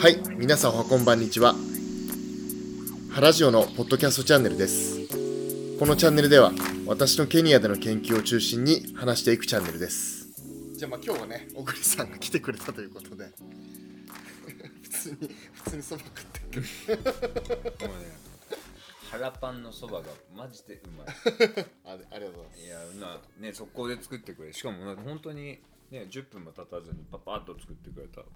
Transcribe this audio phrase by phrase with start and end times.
[0.00, 1.56] はい皆さんおはこんばんにちは。
[3.10, 5.08] ハラジオのポッドキャストチャンネルです。
[5.80, 6.52] このチャンネルでは
[6.86, 10.28] 私のケニアでの研究を中心に話していくチャンネルです。
[10.78, 13.28] じゃあまあ今日はね小栗さんが来てくれたということで。
[14.82, 16.62] 普通に普通にそば食ってる。
[16.62, 18.18] もうね
[19.10, 21.06] 腹パンのそばがマジでうまい。
[21.84, 22.60] あれありがとうございます。
[22.60, 24.52] いやなね速攻で作ってくれ。
[24.52, 25.58] しかもなんか本当に
[25.90, 28.26] ね10分も経たずにパパッと作ってくれたこ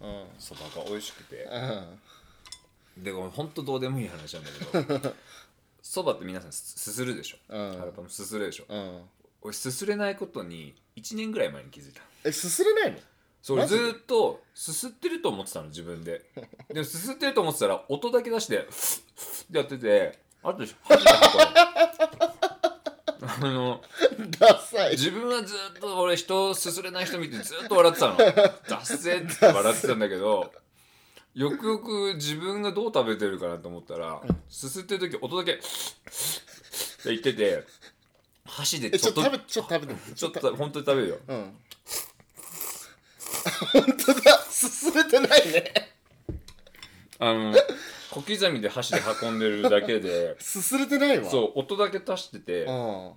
[0.00, 0.26] のうん。
[0.38, 1.42] そばが美味しくて。
[1.44, 3.02] うん。
[3.04, 4.50] でも本当どうでもいい話なんだ
[4.88, 5.14] けど
[5.82, 7.36] そばって皆さんすすするでしょ？
[7.48, 7.78] うん。
[7.78, 8.64] 腹パンもすするでしょ？
[8.68, 9.02] うん。
[9.42, 12.00] 俺すすれないことに1年ぐらい前に気づいた。
[12.24, 12.98] えすすれないの？
[13.42, 13.84] そう俺マジで？
[13.84, 16.24] ずーっとすすってると思ってたの自分で。
[16.72, 21.85] でもすすってると思ってたら音だけ出してフッフッってやっててあと恥じた
[23.40, 23.82] あの
[24.38, 24.92] ダサい。
[24.92, 28.16] 自分はずっと俺人すすれない人見てずっと笑ってたの。
[28.68, 30.52] ダッセーって笑ってたんだけど
[31.34, 35.62] よくよく自分がどう食べてるかなと思ったらすすってる時音だけって
[37.04, 37.64] 言ってて
[38.46, 40.12] 箸でえちょっとっと食べちょっと食べてみて。
[40.14, 41.18] ちょっと本当に食べるよ。
[41.28, 41.56] うん。
[43.72, 44.38] 本当だ。
[44.48, 45.92] すすれてないね。
[47.18, 47.54] あの
[48.16, 51.30] 小刻みで箸で運んでるだけで すすれてないわ。
[51.30, 53.12] そう音だけ足しててうん。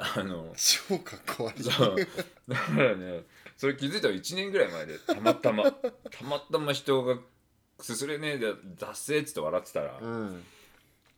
[0.00, 1.62] あの超かっこ悪い。
[1.62, 1.96] そう。
[2.46, 3.22] だからね
[3.56, 7.18] それ気づいたの1年ぐらい前でたまたま たまたま人が
[7.80, 10.44] 「すすれねえでダッセー」っつって笑ってたら、うん。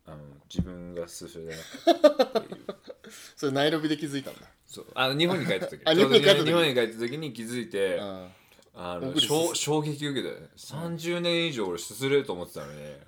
[0.07, 2.67] あの自分がすすれなかったっていう。
[3.37, 4.43] それナイロビで気づいたんだ。
[4.67, 4.87] そう。
[4.95, 5.83] あの日本に帰った時。
[5.85, 6.47] あちょうど日本に帰った時。
[6.47, 8.31] 日本に帰った時に気づいて、うん
[8.75, 10.49] あの衝衝撃受けたよね。
[10.57, 13.07] 30年以上俺すすれると思ってたのに、え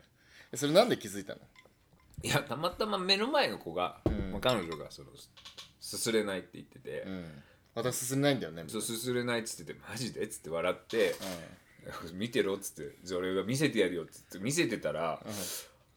[0.55, 1.41] それなんで気づいたの？
[2.23, 4.33] いやたまたま目の前の子が、ん。
[4.33, 5.09] まあ彼女がその
[5.81, 7.43] すすれないって言ってて、うん。
[7.75, 10.23] 私すすれないんだよねみたいうすすれないっつっててマジで？
[10.25, 11.15] っつって笑って、
[12.13, 15.25] 見てろっつって俺が見せてやるよっつって見せてたら、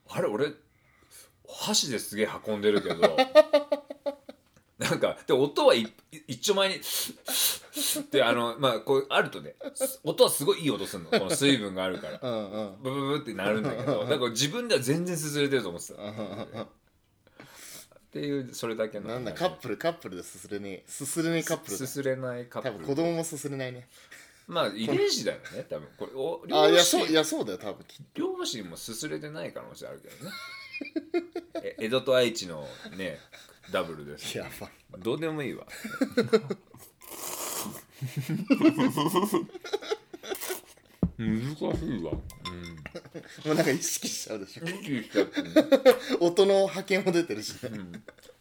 [0.09, 0.53] あれ俺
[1.47, 2.95] 箸ですげえ運んでるけど
[4.79, 5.87] なんかで音はい
[6.27, 6.81] 一丁前に
[8.11, 9.55] であのまあこうあるとね
[10.03, 11.09] 音はすごいいい音するの。
[11.11, 12.19] この水分があるから。
[12.21, 12.67] うんうん。
[12.67, 14.03] うんブブブってなるんだけど。
[14.07, 16.63] だから自分では全然すすれてると思ってた。
[16.63, 16.67] っ
[18.11, 19.07] ていうそれだけの。
[19.07, 20.83] なんだカップルカップルですすれねえ。
[20.87, 21.77] すすれねえカップルだ。
[21.77, 22.85] すすれないカッ多プル。
[22.85, 23.87] 分子供もすすれないね。
[24.47, 25.87] まあ遺伝子だよね多分。
[25.97, 27.83] これお両親やそういやそうだよ多分。
[27.85, 30.31] き両親もすすれてない可能性あるけどね。
[31.63, 33.19] え江戸と愛知のね
[33.71, 34.37] ダブルです。
[34.37, 35.65] やばどうでもいいわ。
[41.17, 42.11] 難しいわ。
[42.11, 42.75] うん。
[43.45, 44.65] もうなんか意識しちゃうでしょ。
[44.65, 45.49] 意識しちゃってね
[46.19, 47.53] 音の波形も出てるし。
[47.63, 47.71] ね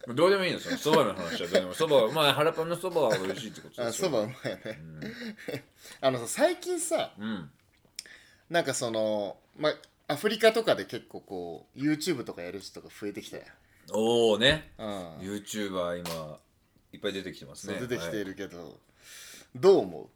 [0.07, 0.15] うん。
[0.15, 5.65] どうでもいいのそのそばの話はどうでもそばはまあ腹パンのそばは美味しいってことですよあそばうまいよね。
[6.01, 7.51] あのさ最近さうん。
[8.51, 9.75] なんかそのまあ
[10.07, 13.45] アフリカとかで結構こう YouTube とかやる人が増えてきたよ
[13.93, 14.73] おおね。
[14.79, 14.87] うん。
[15.19, 16.39] YouTuber 今
[16.93, 17.79] いっぱい出てきてますね。
[17.81, 18.79] 出てきていはいるけど、
[19.55, 20.09] どう思う？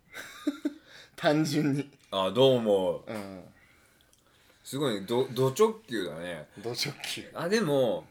[1.17, 1.91] 単純に。
[2.11, 3.13] あどうもう？
[3.13, 3.45] ん。
[4.65, 5.01] すごいね。
[5.03, 6.49] どド直球だね。
[6.63, 7.29] 同直球。
[7.35, 8.07] あでも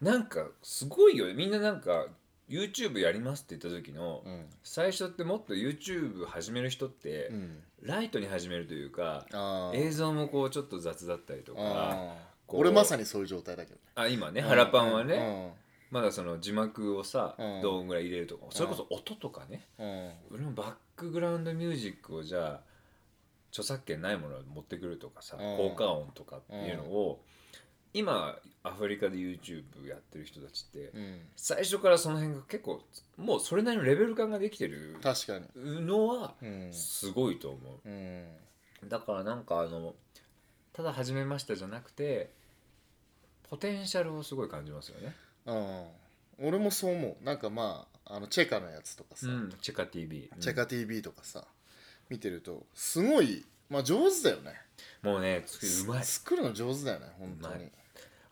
[0.00, 1.34] なんかすごいよね。
[1.34, 2.06] みんななんか
[2.48, 4.46] YouTube やりますって言った時の、うん。
[4.62, 7.62] 最初ってもっと YouTube 始める人って、うん。
[7.82, 9.26] ライトに始めるというか
[9.72, 12.14] 映像もこうちょっと雑だったりとか
[12.50, 13.80] こう俺まさにそういう状態だけどね。
[13.94, 15.54] あ今ね腹パンはね、
[15.92, 17.62] まだその字幕をさ、うん。
[17.62, 19.86] どんぐらい入れるとかそれこそ音とかね、うん。
[19.86, 22.60] うん俺もバックグラウンドミュージックをじゃあ
[23.50, 25.56] 著作権ないものを持ってくるとかさ、うん。
[25.56, 27.22] 効果音とかっていうのを、
[27.94, 31.20] 今アフリカで YouTube やってる人たちって、うん。
[31.36, 32.82] 最初からその辺が結構
[33.16, 35.86] もうそれなりのレベル感ができてる確かに。
[35.86, 36.72] のはうん。
[36.72, 37.88] すごいと思う。
[37.88, 38.22] ん。
[38.82, 39.94] うだからなんかあの
[40.72, 42.30] ただ始めましたじゃなくて
[43.50, 45.14] ポテンシャルをすごい感じますよね。
[45.46, 46.46] うん。
[46.48, 47.24] 俺もそう思う。
[47.24, 50.40] なんかまああのチェカのやつとかさ、うん、チェカ TV、うん。
[50.40, 51.44] チェカ TV とかさ。
[52.08, 54.52] 見てるとすごいまあ上手だよね。
[55.02, 55.44] もうね
[55.84, 56.04] うまい。
[56.04, 57.68] 作るの上手だよね本当に。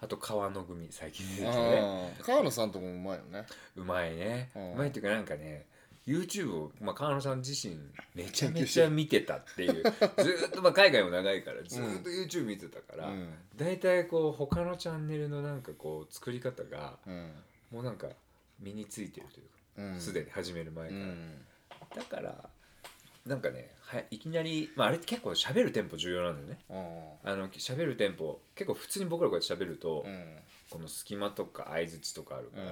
[0.00, 2.17] あと川の組最近出てきてね。
[2.23, 3.47] 川野さんともうまいよね。
[3.76, 4.50] うまいね。
[4.55, 4.73] うん。
[4.73, 5.67] うまいっていうかなんかね
[6.09, 7.77] YouTube を、まあ、川野さん自身
[8.15, 9.83] めちゃめちゃ見てたっていう。
[9.83, 13.29] ずーっと、まあ、海外も長いからずーっと YouTube 見てたから、うん。
[13.57, 17.31] 大体こう他のチャンネルのなんかこう作り方がうん。
[17.71, 18.07] もうなんか
[18.59, 19.43] 身についてるとい
[19.85, 19.95] ううん。
[19.97, 21.45] かすで、に始める前から、うん。
[21.95, 22.49] だから
[23.27, 26.59] なんかねはいきなり、まあ、あれって結構喋るテンポ重要なんだよね。
[26.71, 27.31] うん。
[27.31, 30.25] あの喋るテンポ結構普通に僕らこうやって喋ると、うん。
[30.71, 32.71] この隙間とか相づちとかあるから、うん。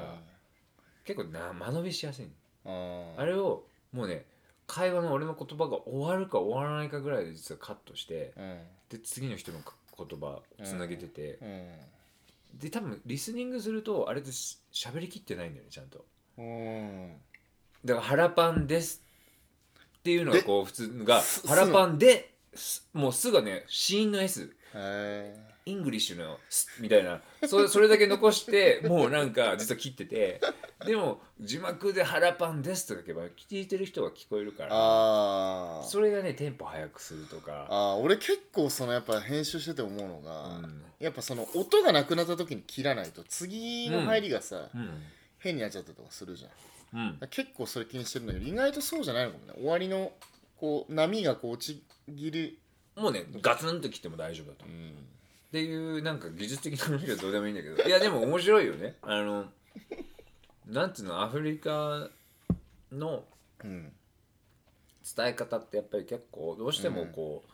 [1.05, 2.25] 結構な間延びしやすい。
[2.25, 2.31] の
[2.67, 4.25] ああれをもうね
[4.67, 8.59] 会話の俺の言葉が終わるか終わらないかぐらいで実はカットしてうん。
[8.91, 9.59] で次の人の
[9.97, 12.59] 言葉をつなげてて、うん。
[12.59, 16.05] で多分リスニングするとあれでし喋りきってないんだよねちゃんと。
[16.39, 17.13] うん。
[17.85, 19.03] だから「腹パンです」
[19.99, 27.21] っていうのがこう普通が「す腹パンです」もうすぐね子音の S へイングリッシュの「す」みたいな。
[27.47, 30.41] そそれだけ残してもうなんか実は切ってて。
[30.87, 37.67] でも字幕で「腹パンです」とか書けば聞いてる人が聞こえるかえらそれがねテンポ速くするとか。
[37.69, 40.83] あー俺結構そのやっぱ編集してて思うのうが、ん。
[41.01, 45.03] やっぱその音がなくなった時に切らないと次の入りがさ、うん。
[45.39, 47.19] 変になっちゃったりとかするじゃん。
[47.29, 49.53] 結構それ気にしてるんだけど意外とそうじゃないのかもね。
[49.57, 50.13] 終わりの
[50.57, 52.59] こう波がこう落ちぎる、
[52.95, 54.65] もうねガツンと切っても大丈夫だと。
[54.65, 54.95] 思ううん、
[55.49, 57.83] っていうなんか技術的な話はどうでもいいんだけど。
[57.83, 58.97] いやでも面白いよね。
[59.03, 59.47] あの
[60.67, 62.09] なんつうのアフリカ
[62.93, 63.25] の
[63.65, 63.93] うん。
[65.17, 67.51] 伝え方ってやっぱり結構どうしてもこう、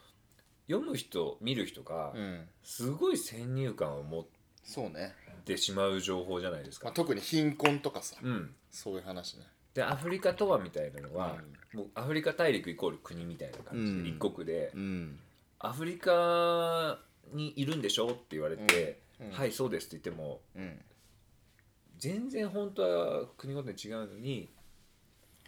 [0.72, 4.24] 読む人見る人がうん、すごい先入観を持っ
[4.64, 5.14] そうね、
[5.44, 6.86] てしまう情報じゃないですか。
[6.86, 9.44] まあ、特に貧困とかさ、うん、そういう話ね。
[9.74, 11.36] でアフリカとはみたいなのは、
[11.74, 14.06] もうアフリカ大陸イコール国みたいな感じで、うん。
[14.06, 14.70] 一国で。
[14.74, 15.18] うん。
[15.58, 16.98] アフリカ
[17.32, 18.08] にいるんでしょ？
[18.08, 19.32] って言われて、うんうん。
[19.32, 20.78] はいそうですって言ってもうん。
[21.98, 24.50] 全然本当は国ごとに違うのに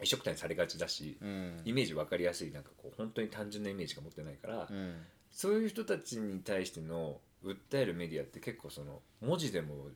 [0.01, 1.61] 一緒くたにされがちだし、うん。
[1.65, 5.01] イメージ分かりやすいなんかこう本当に単純なイメージが持ってないから、うん。
[5.31, 9.89] そういう人たちに対しての訴えるメディアって結構その文字でも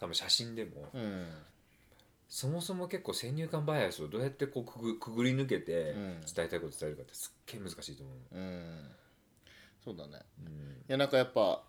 [0.00, 1.26] 多分写真でも、うん。
[2.28, 6.20] そもそも結構先入観バイアスをどうやってこうくぐくぐり抜けてうん。
[6.34, 8.16] 伝えたいこと伝えるかってすっげえ難しいと思う。
[8.36, 8.90] うん
[9.84, 10.20] そうだね。
[10.44, 10.52] うん。
[10.52, 10.52] い
[10.88, 11.62] やなんかやっぱ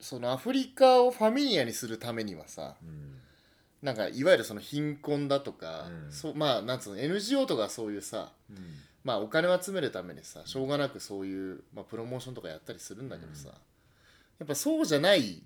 [0.00, 3.18] そのアフリカをファミリアにするためにはさうん。
[3.82, 6.12] なんかいわゆるその貧困だとか、うん。
[6.12, 8.56] そうまあなんつうの NGO とかそういうさうん。
[9.04, 13.54] まあお金を集めるためにさしょうがなくそういう、まあ、プロモーションとかやったりするんだけどさ、うん。
[13.54, 15.42] やっぱそうじゃない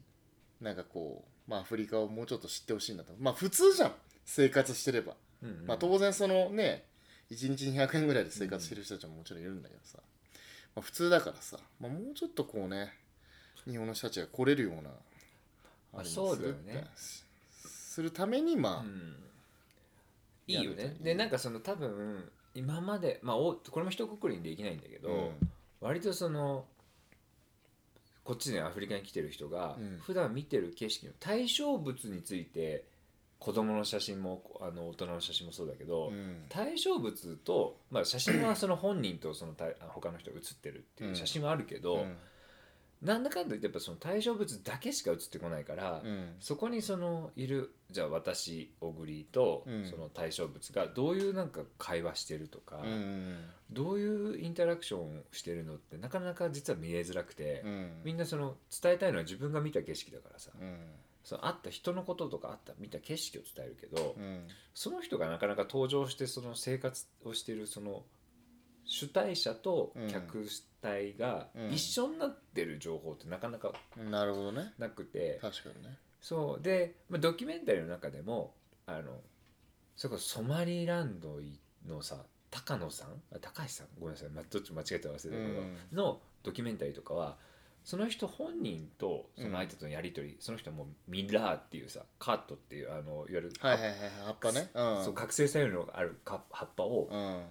[0.61, 3.12] なんかこう、まあ、アフリカをもうちょっと知ってほしいんだと。
[3.19, 3.93] まあ普通じゃん
[4.25, 6.84] 生活してれば、うんまあ当然そのね
[7.31, 9.99] 1日200円ぐらいで生活してる人たちももちろんいるんだけどさ、
[10.74, 12.92] まあ、普通だからさ、まあ、もうちょっとこうね
[13.66, 14.90] 日本の人たちが来れるような
[15.92, 16.62] まあれにそうだよね。
[16.64, 16.88] するって
[17.92, 19.16] するためにまあ、うん。
[20.46, 20.96] いいよね。
[21.00, 25.12] でなんかその多分今までまあおこれも一括りにできないんだけど、う
[25.44, 25.50] ん。
[25.80, 26.64] 割とその
[28.24, 29.98] こっちでアフリカに来てる人が、うん。
[30.00, 32.84] 普段見てる景色の対象物について
[33.42, 36.44] 子供の写真もあの大人の写真もそうだけど、うん。
[36.48, 42.16] 対象物と、まあ、写真はその本人とその対他の人が写ってるっていう写真はあるけど、うん。
[43.02, 46.34] なんだかんだ言ってやっぱその対象物だけしか写ってこないから、うん。
[46.38, 49.86] そこにそのいるじゃあ私小栗とうん。
[49.86, 53.38] その対象物がどういうなんか会話してるとか、うん
[53.72, 57.90] どういうインタラクションをしてるのってなかなか実は見えづらくて、うん。
[58.04, 60.76] みんなその伝えたいのは自分が見た景色だからさ、うん
[61.24, 64.46] その会った人のこととか会った見た景色を伝えるけど、うん。
[64.74, 68.02] その人がなかなか登場してその生活をしてるその
[68.84, 70.46] 主体者と客
[70.80, 71.72] 体がうん。
[71.72, 74.72] 一緒になってる情報ってなかなかなるほどね。
[74.78, 75.96] なくて、確かにね。
[76.20, 76.62] そう。
[76.62, 78.54] で、まあ、ドキュメンタリーの中でも
[78.86, 79.20] あの
[79.94, 81.41] それこそソマリランド
[81.86, 82.17] のさ
[82.50, 83.08] 高野さん？
[83.32, 83.86] あ高橋さん？
[83.98, 85.76] ごめんなさい、まあ、どっち間違えて忘れたけど、うん。
[85.93, 87.36] のドキュメンタリーとかは
[87.84, 94.70] その人本人とその相手とのやり取り、その人はもうミラーっていうさカットっていうあのいわゆる、はいはいはい葉っぱね。
[94.74, 95.05] うん。
[95.05, 97.43] そう覚醒作用のあるか葉っぱを、うん。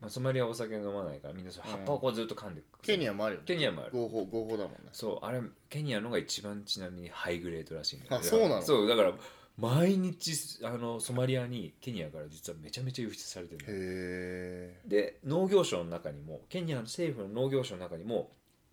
[0.00, 3.46] まあ、ソマリアはお酒飲まないからみんなその葉っぱをこうずっと噛んでいく、ケニアもあるよね。
[3.46, 3.92] ケニアもある。
[3.92, 4.78] 合法合法だもんね。
[4.92, 8.62] そうあれケニアのが一番ちなみにハイグレードらしいんだそうなの？
[8.62, 9.12] そうだから
[9.58, 13.64] 毎日あのソマリアにケニアから実はめちゃめちゃ輸出されてるの。
[13.68, 18.32] へえで農業省の中にもケニアの政府の農業省の中にも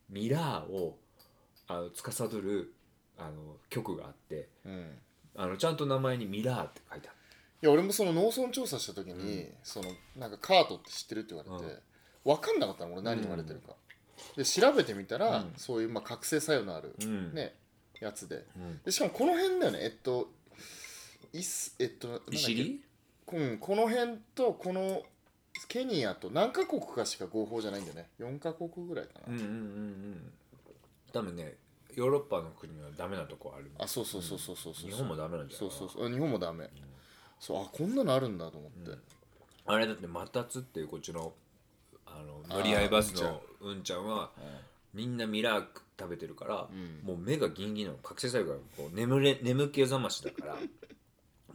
[0.09, 0.97] ミラーを
[1.67, 2.73] あの司る
[3.17, 4.97] あの局があってうん。
[5.35, 7.17] あのちゃんと名前にミラーって書いてある。
[7.61, 11.81] いや俺もその農村調査した時に、そのなんかカートって知ってるって言われて、
[12.25, 13.73] 分かんなかったの俺何言われてるか、
[14.35, 15.53] で調べてみたら、うん。
[15.55, 17.33] そういうまあ覚醒作用のある、うん。
[17.33, 17.55] ね
[18.01, 18.45] やつで。
[18.55, 18.81] うん。
[18.83, 19.79] でしかもこの辺だよね。
[19.83, 20.29] えっと
[21.31, 22.31] いすえっとなんだっけ？
[22.31, 22.81] 利尻
[23.31, 25.03] うん、この辺とこの
[25.67, 28.09] ケニアと何カ国かしか合法じゃないんだよね。
[28.19, 30.31] 4カ国ぐらいかな、うんうんうんうん。
[31.11, 31.55] 多分ね
[31.95, 33.71] ヨーロッパの国はダメなとこある。
[33.77, 34.89] あそうそうそうそうそうそう。
[34.91, 35.69] 日本もダメなんじゃない？
[35.71, 36.07] そうそうそう。
[36.07, 36.69] あ日本もダメ、
[37.39, 38.97] そうあこんなのあるんだと思って、
[39.65, 41.33] あれだってマタツっていうこっちの
[42.05, 44.05] あの乗り合いバスのうんちゃん。
[44.05, 44.29] は
[44.93, 45.65] みんなミラー
[45.99, 47.05] 食べてるから、ん。
[47.05, 47.97] もう目がギンギンなの。
[47.99, 50.55] 覚醒作用がこう眠れ眠気覚ましだから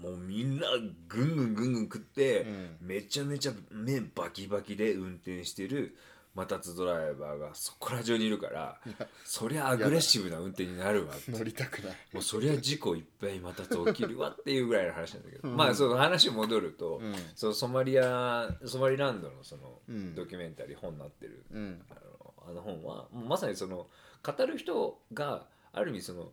[0.00, 0.66] もうみんな
[1.08, 2.76] ぐんぐんぐんぐん食って、うん。
[2.80, 5.96] めちゃめちゃ目バキバキで運転してる
[6.34, 8.78] マタツドライバーがそこら中にいるから
[9.24, 11.96] そりゃアグレッシブな運転になるわ乗りたくない。
[12.12, 15.56] もうそりゃ事故いっぱいまた起きるわっていうぐらいの話なんだけど、うん。
[15.56, 17.14] まあその話戻ると、うん。
[17.36, 20.14] そのソマリアソマリランドのそのうん。
[20.14, 21.80] ドキュメンタリー本になってる、うん。
[21.88, 23.86] あのあの本はまさにその
[24.22, 26.32] 語る人がある意味その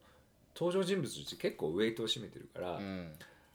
[0.55, 3.13] 登場人物として結構ウェイトを占めてるから、うん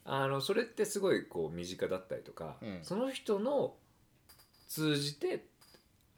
[0.09, 2.79] あのそれってすごいこう身近だったりとか、うん。
[2.81, 3.73] その人の
[4.69, 5.45] 通じて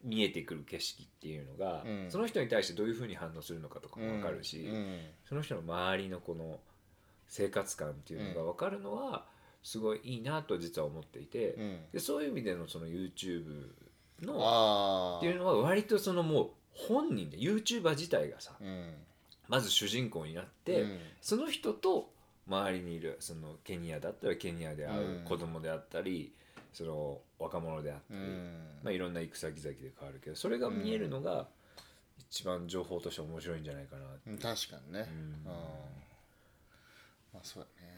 [0.03, 2.11] 見えてくる景色っていうのが、うん。
[2.11, 4.99] その人に対してどういうふうに反応するのかとかも分かるし、うん。
[5.27, 6.59] その人の周りのこの
[7.27, 9.25] 生活感っていうのが分かるのは
[9.63, 11.79] すごいいいなと実は思っていて、うん。
[11.91, 13.71] でそういう意味でのその YouTube
[14.21, 18.93] のああっていうのは割とそのもう本人で YouTuber 自体がさうん。
[19.47, 20.99] まず主人公になって、うん。
[21.21, 22.11] その人と
[22.49, 26.33] 周りにいるそのケニアだったらケニアで会う子供であったり、
[26.73, 28.57] その若者であったり、うん。
[28.83, 31.47] まあ、いろんな行く先々で変わるけどそれが見えるのが
[32.29, 34.03] 一番情報として面白いんじゃないかな
[34.37, 35.07] 確かにね。
[35.45, 35.51] うん。
[35.51, 35.59] うん。
[37.33, 37.93] まあそうだね。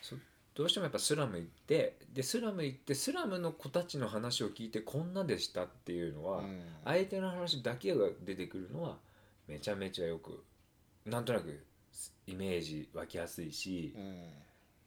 [0.00, 0.16] そ
[0.54, 6.62] どうしてもやっぱスラム行ってでスラム行ってスラムの子たちの話を聞いてこんなでしたっていうのは、うん。
[6.84, 8.96] 相手の話だけが出てくるのは
[9.46, 10.44] めちゃめちゃよく
[11.06, 11.64] なんとなく
[12.26, 14.28] イメージ湧きやすいしうん。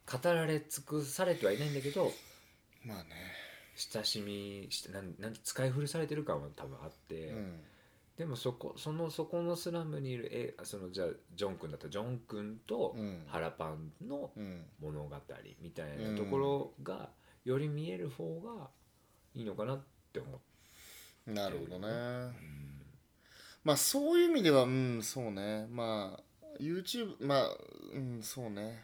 [0.05, 2.11] 語られ尽くされてはいないんだけど
[2.85, 3.09] まあね。
[3.75, 7.59] 親しみしてなんなんて使い古されてる感は多分あって、うん。
[8.17, 13.23] でもそこそのそこのスラムにいるえそのじゃあジョン君だったらジョン君とうん。
[13.27, 14.65] ハラパンのうん。
[14.79, 15.15] 物語
[15.61, 17.09] みたいなところが
[17.45, 18.69] より見える方が
[19.33, 19.81] いいのかなっ
[20.11, 20.41] て思
[21.27, 21.31] う。
[21.33, 21.87] なるほどね。
[21.87, 22.33] うん
[23.63, 25.67] まあそういう意味ではうんそうね。
[25.71, 26.23] まあ
[26.59, 27.57] YouTube まあ
[27.93, 28.83] うんそうね。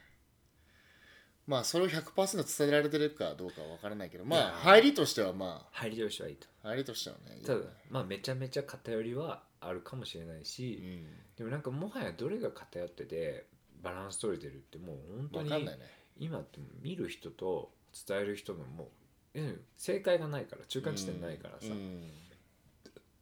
[1.48, 6.48] まあそれを100%伝えられてるかどうかは分からないけどまあ入りとしてはま入りとしてはいいと。
[6.64, 11.04] あ入りとしてはねいいただよねまあめちゃめちゃ偏りはあるかもしれないし、
[11.38, 13.46] でもなんかもはやどれが偏ってて
[13.82, 15.86] バランス取れてるってもう本うん当に分かんないね。
[16.18, 17.72] 今って見る人と
[18.08, 18.90] 伝える人のも
[19.34, 22.10] ううん正解がないから中間地点ないからさ、うん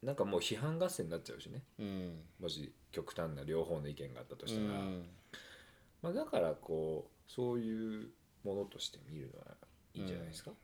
[0.02, 1.62] なんかもう批判合戦になっちゃうしね。
[1.78, 2.20] うん。
[2.40, 5.04] もし極端な両方の意見があったとしたら、うん。
[6.02, 8.08] まあ、だからこうそういう
[8.44, 9.46] ものとして見るのは
[9.94, 10.54] いいんじゃないですか、い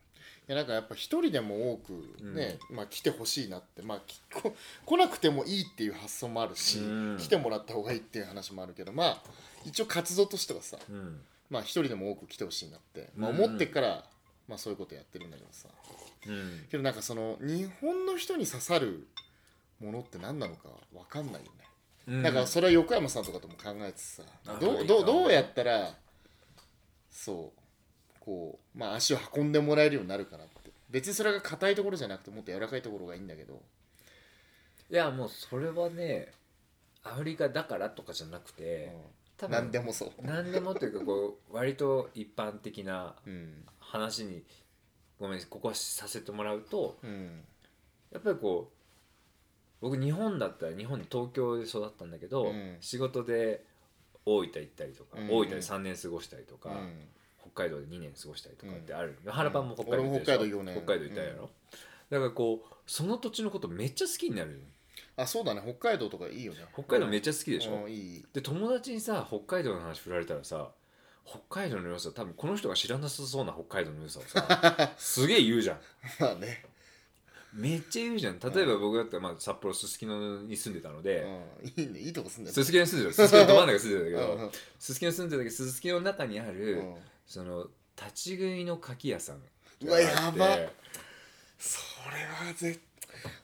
[0.47, 3.83] やなんかやっぱ一人でも多くね、まあ来てほしいなって。
[3.83, 4.55] まあきこ
[4.87, 7.17] 来なくてもいいっていう発想もあるし、うん。
[7.19, 9.23] 来てもらった方がいいっていう話もあるけどまあ
[9.65, 11.21] 一応活動としてはさうん。
[11.51, 13.43] まあ一人でも多く来てほしいなって、まあ、うん。
[13.43, 14.05] 思ってっから、
[14.47, 15.69] まあそういうことやってるんだけどさ
[16.27, 16.67] うん。
[16.71, 19.07] けどなんかその日本の人に刺さる
[19.81, 21.65] ものって何なのか分かんないよね、
[22.07, 22.23] うん。
[22.23, 24.85] だからそれは横山さんとかとも考えてさあど。
[24.85, 25.95] どうどうやったら
[27.11, 27.61] そう
[28.21, 30.71] こうまあ足を運んでもらえるようになるかなって。
[30.91, 33.61] 別にそれが硬いところじゃなくてもっと柔らかいところがいいんだけど。
[34.91, 36.33] いやもうそれはね
[37.03, 38.93] アフリカだからとかじゃなくて、
[39.37, 40.11] 多分何でもそう。
[40.23, 43.65] 何でもっていうかこう割と一般的なうん。
[43.87, 44.43] 話に
[45.19, 47.45] ごめんここはさせてもらうとうん。
[48.13, 48.75] やっぱりこう
[49.81, 52.77] 僕日本だったら日本に東京で育ったんだけど、うん。
[52.81, 53.65] 仕事で
[54.27, 55.31] 大分行ったりとか、うん。
[55.31, 57.09] 大分で3年過ごしたりとか、うん。
[57.53, 61.51] 北海道で2年過ごしたりとかってある、原パンも北海道行った北海道行ったやろ、
[62.11, 64.59] だからこうその土地のことめっちゃ好きになるよ。
[65.17, 65.63] あそうだね。
[65.63, 66.61] 北海道とかいいよね。
[66.73, 67.87] 北海道めっちゃ好きでしょ、
[68.33, 70.71] で友達にさ北海道の話振られたらさ
[71.27, 75.81] 北海道の良さ多分この人が知らなさそうな北海道の良さをさ すげえ言うじゃん。
[76.21, 76.65] まあね。
[77.55, 78.39] めっちゃ言うじゃん。
[78.41, 81.25] 例えば僕だったら、まあ、札幌すすきのに住んでたので、
[81.63, 81.69] うん。
[81.69, 82.55] いいねいいとこ住んでる。
[82.55, 86.97] すすきのに住んでたすすきのど真ん中住んでたけ うんどすすきの住んでたけどすすきのの中にある、うん。
[87.27, 89.43] その立ち食いの牡蠣屋さん
[89.83, 90.59] うわやば。
[91.59, 92.81] それは絶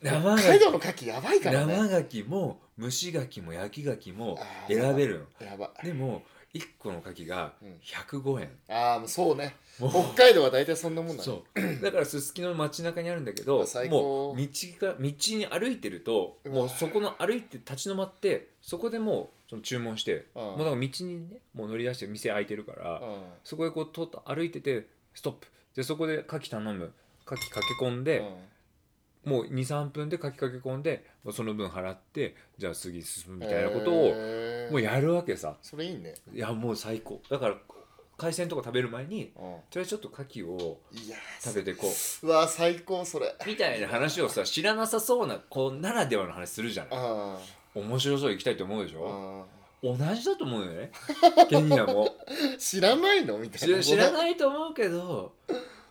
[0.03, 1.77] 生北海道牡の牡蠣やばいからね。
[1.77, 5.47] 生牡蠣も蒸し牡蠣も焼き牡蠣も選べるの。
[5.47, 5.73] やば。
[5.83, 7.79] いでも1個の牡蠣がうん。
[7.83, 9.57] 105円、ああもうそうね。
[9.79, 11.25] 北海道は大体そんなもんだね。
[11.25, 11.83] そう。
[11.83, 14.49] だからすすきの街中にあるんだけどもう道
[14.81, 20.43] が道に歩いてるともうそこの歩いて立ち止まってそこでもうその注文してうん。
[20.43, 23.23] もうだから道にねもう乗り出して店開いてるからうん。
[23.45, 25.47] そこでこうと歩いててストップ。
[25.75, 26.93] でそこで牡蠣頼む。
[27.27, 28.25] 牡蠣かけ込んで、
[29.25, 34.15] もう23分で牡蠣かけ込んでその分払ってじゃあ次進むみたいなことを
[34.71, 35.57] もうやるわけさ。
[35.63, 36.15] それいいね。
[36.33, 37.21] いやもう最高。
[37.31, 37.57] だから
[38.17, 40.81] 海鮮とか食べる前にうとりあえずちょっと牡蠣を
[41.41, 41.87] 食べてこ
[42.23, 42.27] う。
[42.27, 43.35] うわ最高それ。
[43.47, 46.93] みたいな話をさ知らなさそうな子ならではの話するじゃない。
[46.99, 47.39] あ
[47.75, 50.91] 面白そう行きたいと思うでしあょあ同じだと思うよね。
[51.49, 52.09] ケニアも。
[52.59, 53.39] 知らないの？
[53.39, 53.79] みたいな。
[53.83, 55.35] 知知らいないと思うけど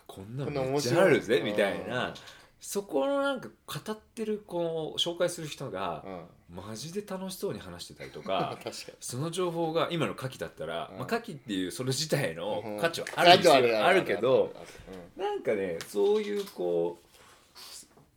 [0.08, 2.14] こんなのめっちゃ面白いあるぜみたいうんな
[2.60, 6.26] そこのなんか語ってるこう紹介する人がうん。
[6.52, 10.98] マジで楽しそうに話してたりと 確かその情報が今の牡蠣だったら、うん。
[10.98, 12.80] まあ、牡蠣っていうそれ自体のうん。
[12.80, 14.60] 価値はあるにせあるよあるけどあ
[15.20, 17.00] るなんかねそういうこ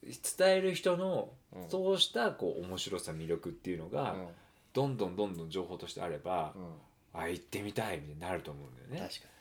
[0.02, 1.68] う伝える人のうん。
[1.68, 4.28] そうしたこう面白さ魅力っていうのが、うん。
[4.72, 7.20] どんどんどんどん情報としてあれば、うん。
[7.20, 9.08] あ行ってみたいみたいになると思うんだよね。
[9.08, 9.32] 確かに。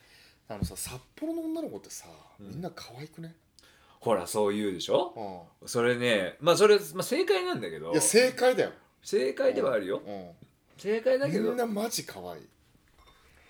[0.49, 2.07] あのさ札幌の女の子ってさ
[2.39, 2.49] うん。
[2.49, 3.33] みんな可愛くね？
[4.01, 5.45] ほらそう言うでしょ？
[5.61, 7.89] うそれねまあそれ、まあ、正解なんだけど。
[7.89, 8.71] んいや正解だよ。
[9.03, 10.29] 正解ではあるよ、うん。
[10.77, 11.53] 正解だみけど。
[11.53, 12.41] んなマジ可愛い。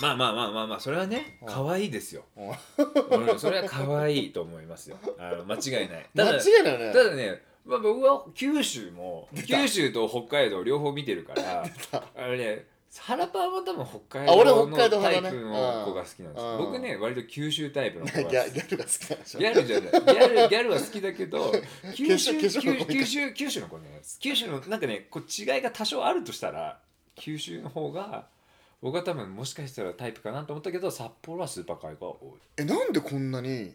[0.02, 1.48] まあまあまあまあまあそれはねうん。
[1.48, 2.50] 可愛いですよ、うん。
[3.32, 4.98] うん、それは可愛いと思いますよ。
[5.18, 6.10] あの間違いない。
[6.16, 6.94] た間だ違いないよね。
[6.94, 11.64] ただね、まあ、僕は九州も九州と北海道両方見てるから
[12.18, 12.66] あれね
[13.00, 16.46] 原パンは多分北海道のタイプの子が好きなんです。
[16.46, 16.58] うん。
[16.58, 18.36] 僕ね割と九州タイプの子ギが好き。
[18.52, 19.40] ャギャルが好きなんでしょ？
[19.40, 19.92] ギャルじゃない。
[19.92, 21.52] ギャルギャルは好きだけど
[21.96, 26.80] 九州九州九州の子ね九州のなんかねこう違いが多少あるとしたら
[27.16, 28.28] 九州の方が
[28.82, 32.40] 僕は多分もしかしたらタイプかなと思ったけど札幌はスーパーカイが多い。
[32.58, 33.74] えなんでこんなに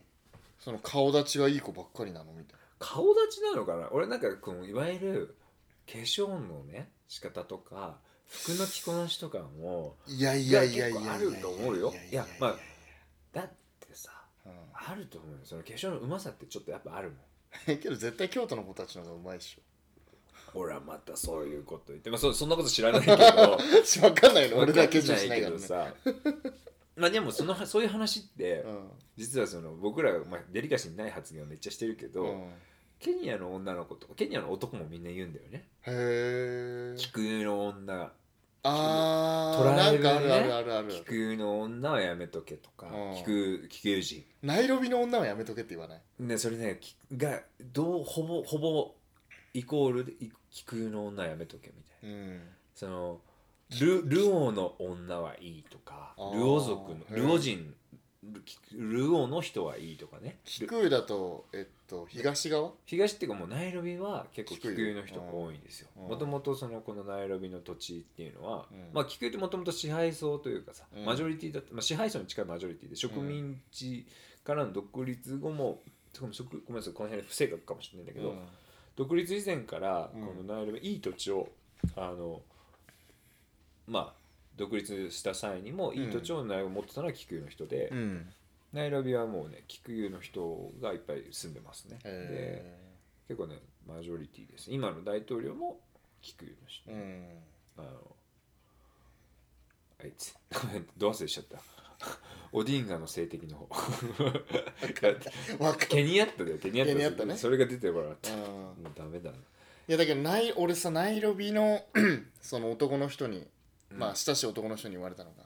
[0.60, 3.88] その顔立ちがいい子ばっかりなのみたい顔立ちなのかな？
[3.92, 5.34] 俺なんかこのいわゆる
[5.90, 7.96] 化粧のね仕方とか
[8.28, 11.94] 服の着こなしとかもないやいやいやいやあると思うよ。
[12.10, 12.56] いやまあ
[13.32, 14.10] だってさ
[14.44, 14.52] うん。
[14.72, 15.38] あると思うよ。
[15.44, 17.18] その化粧のうまさってちょっとやっぱあるもん。
[17.66, 19.58] え けど絶対京都の子たちの方がうまいっし
[20.54, 23.14] 俺はまたそういうこと言って、まあ、そそんなこと知らないけど。
[23.18, 23.58] ょ
[24.00, 24.58] 分かんないの。
[24.58, 25.94] 俺だけじゃしないけどさ。
[26.96, 28.90] まあでもそのそういう話ってうん。
[29.16, 32.52] 実はその僕らが、まあ、デリカシーにない発言をめっちゃしてるけど、うん
[32.98, 35.68] ケニアの女の子とかケニアの男もみんな言うんだよね。
[35.82, 38.12] へえ菊の女。
[38.68, 40.10] あトライブね。
[40.10, 40.88] ーなんかあるあるあるある。
[40.90, 43.16] 菊の女はやめとけとかうん。
[43.16, 44.24] 菊菊人。
[44.42, 46.00] ナイロビの女はやめとけって言わない？
[46.18, 48.94] ねそれねきがどうほぼほぼ
[49.54, 52.16] イコールでい菊の女はやめとけみたいな。
[52.16, 52.40] うん。
[52.74, 53.20] その
[53.80, 57.74] ルルオの女はいいとかルオ族のルオ人
[58.72, 60.38] ルルオの人はいいとかね。
[60.44, 62.72] キクイだとえっと東側？
[62.84, 65.88] 東っていうかもうナイロビは結構キクイキクイの人が多いんですよ。
[65.96, 66.08] うん。
[66.08, 68.90] もともとそのこのナイロビの土地っていうのは、うん。
[68.92, 71.04] まあキクイってもともと支配層というかさ、うん。
[71.04, 74.06] マジョリティだった、まあ、支配層に近いマジョリティで植民地
[74.44, 75.80] からの独立後も、
[76.12, 78.38] しかも植ごめんなさいこの辺不正確かもしれないんだけど、うん。
[78.96, 80.20] 独立以前からうん。
[80.22, 81.48] このナイロビ、いい土地を
[81.94, 82.42] あの
[83.86, 84.25] まあ
[84.56, 88.28] 独立した際にもいい土地をナイロビ持ってたのはキクイの人で、うん。
[88.72, 91.98] ナイロビはもうねキクイの人がいっぱい住んでますね。
[92.02, 92.78] でへ
[93.28, 94.70] 結構ねマジョリティです。
[94.70, 95.78] 今の大統領も
[96.22, 97.42] キクイの人、え
[97.78, 97.84] うん。
[97.84, 97.90] あの
[100.02, 100.34] あいつ。
[100.52, 101.58] ごめんど忘れしちゃった。
[102.52, 103.68] オディンガの性的の方。
[105.88, 107.36] ケニアッタだよケニアッタケニアッタね。
[107.36, 108.32] それが出てこなかった。
[108.32, 108.40] うん。
[108.40, 109.36] もうダメだな。
[109.88, 111.84] いやだけどない俺さナイロビの
[112.42, 113.46] その男の人に、うん
[113.90, 115.44] まあ親しい男の人に言われたのが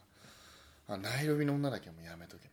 [0.89, 2.51] あナイロビの女だけはもうやめとけ。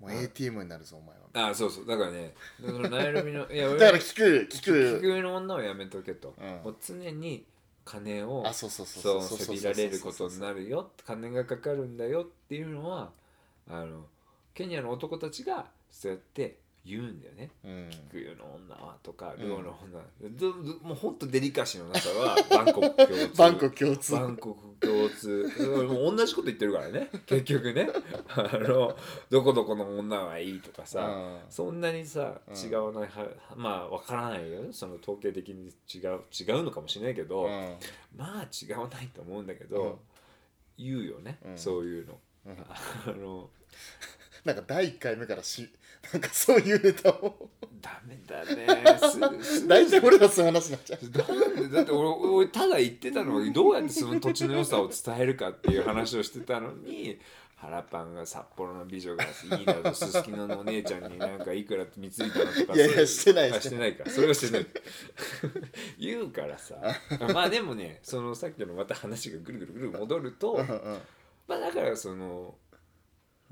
[0.00, 1.50] もう ATM になるぞお前は。
[1.50, 1.86] あそうそう。
[1.86, 6.48] だからねそのナイロビの いや俺だから聞く聞キくクイの女をやめとけと、うん。
[6.62, 7.44] もう常に
[7.84, 9.38] 金をあそうそうそうそう。
[9.38, 10.92] せびられることになるよ。
[11.04, 13.10] 金がかかるんだよっていうのは
[13.66, 14.06] あの
[14.54, 17.50] ケニアの男たちがそうやって言うんだよね。
[17.62, 19.46] うん「クユの女は」とか「うん。
[19.46, 19.98] ルオの女。
[19.98, 23.36] は」どどもうほんとデリカシーのなさは バンコク共通。
[23.36, 24.12] バンコク共通。
[24.12, 25.50] バンコク共通。
[25.86, 27.10] もう同じこと言ってるからね。
[27.26, 27.90] 結局ね。
[28.28, 28.96] あの
[29.28, 31.50] どこどこの女はいいとかさ、うん。
[31.50, 32.56] そんなにさうん。
[32.56, 34.72] 違わないはまあわからないよ。
[34.72, 37.76] その統計的に違う違うのかもしれないけど、うん。
[38.16, 39.98] まあ違わないと思うんだけど、
[40.78, 41.58] 言うよね、うん。
[41.58, 42.18] そういうの。
[42.46, 42.56] うん。
[43.06, 43.50] あの
[44.44, 45.68] なんか第1回目からし
[46.12, 47.48] なんかそういうネタを。
[47.80, 48.66] ダメだね。
[49.66, 51.04] 大体俺らそういう話になっちゃう。
[51.04, 57.18] なんでだって俺俺ただ言ってたのはどうやってその土地の良さを伝えるかっていう話をしてたのに
[57.56, 63.96] 腹パンが札幌の美女がいいだとすすきののお姉ちゃんになんかいくら貢いたのとかいやいやしてないあしてない。
[63.96, 64.66] かそれはしてない。
[65.98, 66.76] 言うからさ
[67.32, 70.64] まあでもねそのさっきのまた話がぐるぐるぐる戻ると
[71.46, 72.54] まあだからその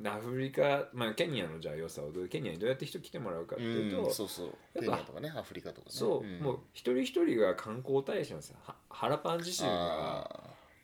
[0.04, 4.50] アフリカ、まあ、ケニアのじゃあ良さをどうケニアにどうやって人来てもらうかっていうと、うんそうそう。
[4.78, 5.86] ケニアとかねアフリカとかね。
[5.88, 6.40] そう、ん。
[6.40, 8.56] もう一人一人が観光大使なんですよ。
[8.62, 10.40] は原パン自身があ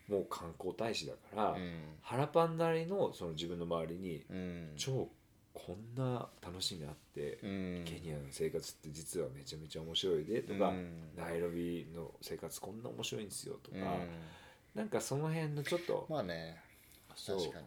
[0.08, 1.56] もう観光大使だから、
[2.00, 4.72] 原パンなりのその自分の周りにうん。
[4.76, 5.10] 超
[5.52, 7.82] こんな楽しみがあって、うん。
[7.84, 11.10] ケニアの生活って実はめちゃめちゃ面白いでとか、うん。
[11.16, 13.84] ナイロビの生活こんな面白いんですよとか、うん。
[14.74, 16.56] なんかその辺のちょっとまあね。
[17.14, 17.66] 確かに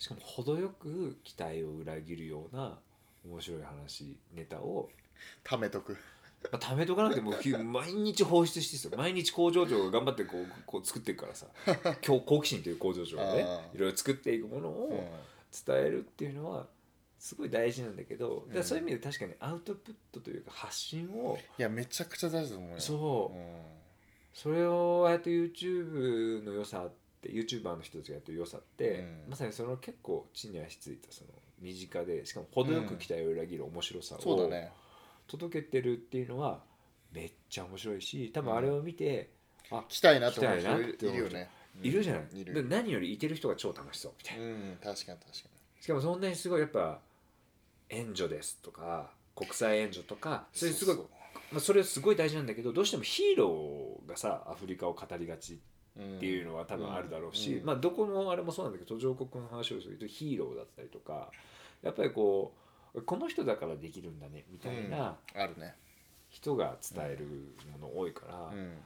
[0.00, 2.78] しかも程よく期待を裏切るような
[3.24, 4.88] 面白い話ネタを、
[5.44, 5.96] 貯めとく。
[6.50, 11.46] まあ、貯めとかなくてもき 毎日放出してですよ毎日工場長が頑張ってこうこう作っていくからさ
[12.02, 13.42] 今日好奇心という工場長がね
[13.74, 14.76] いろいろ作っていくものうん。
[14.96, 15.04] を
[15.66, 16.66] 伝えるっていうのは
[17.18, 22.80] すごい大事なんだけど、だからそういう意味で確かにアウトプットというか発信をいやめちゃくちゃ大事だと思うよ。
[22.80, 23.62] そう、うん。
[24.32, 29.30] それをああやって YouTube の良さって YouTuber の人たちがやってる良さって、うん。
[29.30, 31.30] まさにその結構地に足ついたその
[31.60, 34.72] 身近でしかも程よく期待を裏切る面白さをね。
[35.26, 36.60] 届けてるっていうのは
[37.12, 39.30] めっちゃ面白いし多分あれを見て、
[39.70, 41.50] あ来たいなと思う人いるよね。
[41.82, 42.54] いるじゃない、いる。
[42.54, 47.00] で何よりいてる人が超楽しそうみたいな、うん確かに確かしかもそんなにすごいやっぱ
[47.88, 50.96] 援助ですとか国際援助とかそれすごい
[51.52, 55.58] まあ、それすごい大事なんだけどどうしてもヒーローがさアフリカを語りがち
[55.98, 57.66] っていうのは多分あるだろうし、うん。
[57.66, 61.30] まあどこのあれもそうなんだけど途上国の話をするとヒーローだったりとか
[61.82, 62.54] やっぱりこ
[62.94, 65.74] うこの人だからできるんだねみたいなあるね。
[66.28, 67.26] 人が伝える
[67.72, 68.78] もの多いから、うん。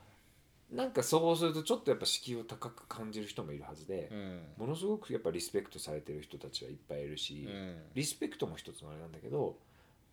[0.72, 4.40] なんかそうするとちょっとやっぱ敷居を高く感じる人もいるはずでう、ん。
[4.56, 7.82] ものすごくやっぱリスペクトされてる人たちはいっぱいいるし、うん。
[7.94, 9.56] リスペクトも一つのあれなんだけど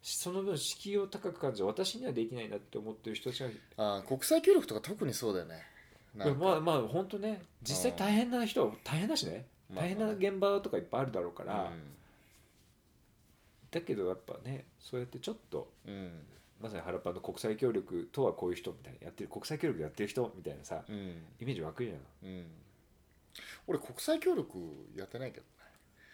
[0.02, 5.62] その分敷居を高く感じ私にはできないなって思ってる人たちがあー国際協力とか特にそうだよね
[6.16, 9.46] まあまあ本当ね実際大変な人は大変だしね。
[9.70, 11.94] まあ大変な現場とかいっぱいあるだろうから、うん。
[13.72, 16.12] だけどやっぱねそうやってちょっとうん。
[16.62, 20.96] まさにハラパンの国際協力とはこういう人みたいなやってる国際協力やってる人みたいなさうん。
[21.40, 21.98] イメージ湧くじゃん。
[22.30, 22.46] うん。
[23.68, 24.58] 俺国際協力
[24.96, 25.50] やってないけどね。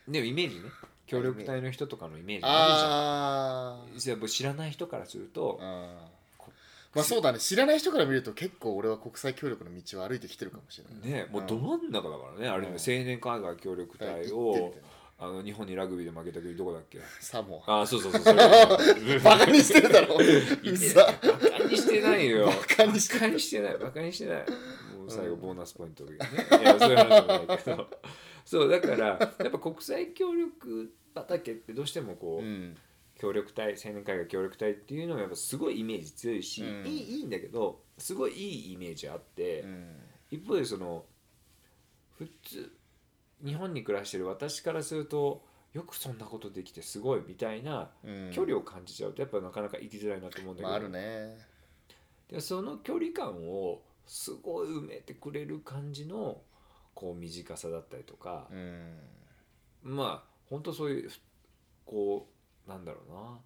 [0.08, 0.70] でもイメージね。
[1.08, 4.28] 協力隊の人とかのイメージああるじゃん。
[4.28, 6.17] 知らない人からするとあこ
[6.96, 7.40] まあそうだね。
[7.40, 11.24] 知らない人から見ると結構俺は国際協力の道を歩いてきてるかもしれない。
[11.24, 12.48] ねもうど真ん中だからね。
[12.48, 12.74] あれねうん。
[12.74, 14.74] 青年海外協力隊を
[15.20, 17.00] あの日本にラグビーで負けた国どこだっけ？
[17.20, 17.82] サモア。
[17.82, 19.20] あそうそうそうそれ。
[19.20, 20.16] バカにしてるだろ。
[20.18, 22.46] バカにしてないよ。
[22.48, 23.78] バカにしてバカにしてない。
[23.78, 24.38] バカにしてない。
[24.98, 26.18] もう最後ボーナスポイントでね、
[26.62, 27.88] いやそういう話じゃないけど。
[28.46, 29.18] そうだからやっ
[29.52, 32.78] ぱ国際協力畑ってどうしてもこう、うん
[33.18, 36.86] 協力隊青年海外協力隊っていうのがやっぱすごいイメージ強いし、うん。
[36.86, 39.96] いいいいんだけどすごいいいイメージあって、うん。
[40.30, 41.04] 一方でその
[42.18, 42.72] 普通
[43.44, 48.32] 日本に暮らしてる私からするとよくそんなことできてすごいみたいなうん。
[48.32, 51.38] 距離を感じちゃうとやっぱなかなか生きづらいなと思うんだけど、まああるね。
[52.30, 56.42] でその距離感をすごい埋めてくれる感じの
[56.94, 59.00] こう短さだったりとかう、ん。
[59.84, 61.10] まあ本当そういう
[61.86, 62.37] こう
[62.68, 63.40] なんだろうな。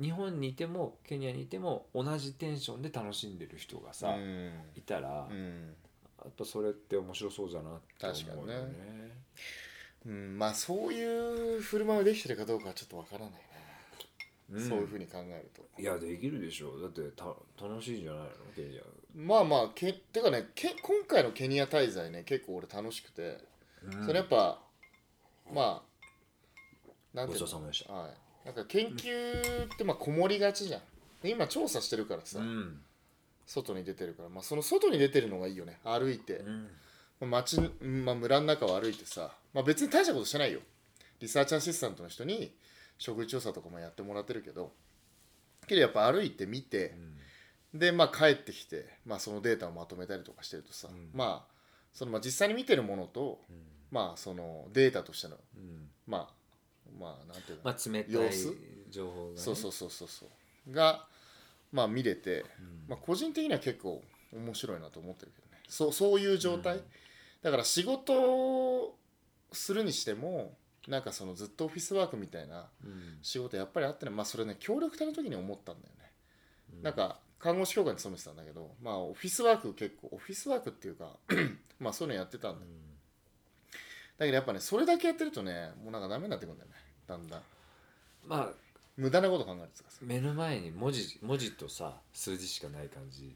[0.00, 4.52] 日本にいてもケニアにいても同じテンションで楽しんでる人がさ、うん。
[4.74, 5.76] いたら、やうん。
[6.28, 9.10] っぱそれって面白そうだなって思うよ確ね。
[10.06, 10.38] うん。
[10.38, 13.38] まあそういう振る舞いができてるかどうかはちょっとわからないね。
[14.58, 14.68] ん。
[14.68, 15.62] そういうふうに考えると。
[15.80, 17.24] いやできるでしょだってた
[17.62, 18.30] 楽しいんじゃないの？
[18.54, 18.82] ケニア。
[19.14, 23.38] まあまあけてかねけ今回のケニア滞在ね結構俺楽しくて、
[23.82, 24.06] うん。
[24.06, 24.60] それやっぱ
[25.52, 25.89] まあ
[27.14, 27.92] なんていうごちそうさまでした。
[27.92, 30.80] はい、なんか研究ってまあこもりがちじゃん。
[31.22, 32.80] で今調査してるからさ、うん。
[33.46, 35.78] 外に出てるから、まあ、その外に出てるのがいいよね。
[35.84, 36.68] 歩いて、うん。
[37.20, 40.60] まあ町、まあ、村の中を歩いてさ、まあ、別に大したことしてないよ。
[41.18, 42.54] リサーチアシスタントの人に
[42.96, 44.72] 食事調査とかもやってもらってるけど。
[45.66, 46.94] けどやっぱ歩いてみて
[47.74, 51.10] でまあ帰ってきて、まあ、そのデータをまとめたりとかしてるとさ、うん。
[51.12, 51.54] まあ
[51.92, 53.56] そのまあ実際に見てるものと、うん。
[53.90, 55.88] まあそのデータとしてのうん。
[56.06, 56.39] まあ
[56.98, 58.56] まあなんていうの、まあ冷たい様子？
[58.90, 60.72] 情報が、ね、そうそうそうそうそう。
[60.72, 61.06] が
[61.72, 62.84] まあ見れて、うん。
[62.88, 65.62] まあ、個人的には結構面白いなと思ってるけどね。
[65.68, 66.82] そうそういう状態、うん。
[67.42, 68.96] だから仕事を
[69.52, 70.56] するにしても
[70.88, 73.18] なんかそのずっとオフィスワークみたいなうん。
[73.22, 76.10] 仕事やっぱりあってねまあそれね協力隊の時に思ったんだよね、
[76.74, 76.82] うん。
[76.82, 81.16] なんか看護師協会に勤めてたんだけどまあオフィスワーク結構オフィスワークっていうか
[81.78, 82.70] まあそういうのやってたんだよ
[84.20, 86.76] だけどやっぱねそれだけやってるとねもうなんかダメになってくるんだよね。
[87.08, 87.40] だんだん。
[88.28, 88.48] まあ
[88.98, 89.98] 無駄なこと考えるっていうかさ。
[90.02, 93.34] 目の前に文字文字とさ数字しかない感じ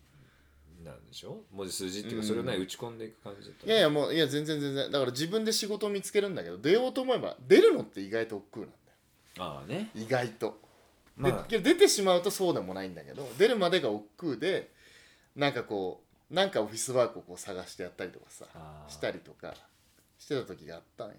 [0.84, 1.38] なんでしょ？
[1.50, 2.28] 文字数字っていうかうん。
[2.28, 4.92] それをね打ち込んでいく感じだったいやいやもういや全然全然。
[4.92, 8.78] だから自分で仕事を見つけるんだけど出ようと思えば出るのって意外と億劫なんだよ。
[9.38, 9.90] ああね。
[9.94, 10.58] 意外と、
[11.16, 11.46] まあ。
[11.48, 14.70] で出てしまうとそうでもないんだけど出るまでが億劫で
[15.34, 18.46] なんかこうなんかオフィスワークをこう探してやったりとかさ
[18.88, 19.54] したりとか
[20.24, 21.14] してた時があったんよ。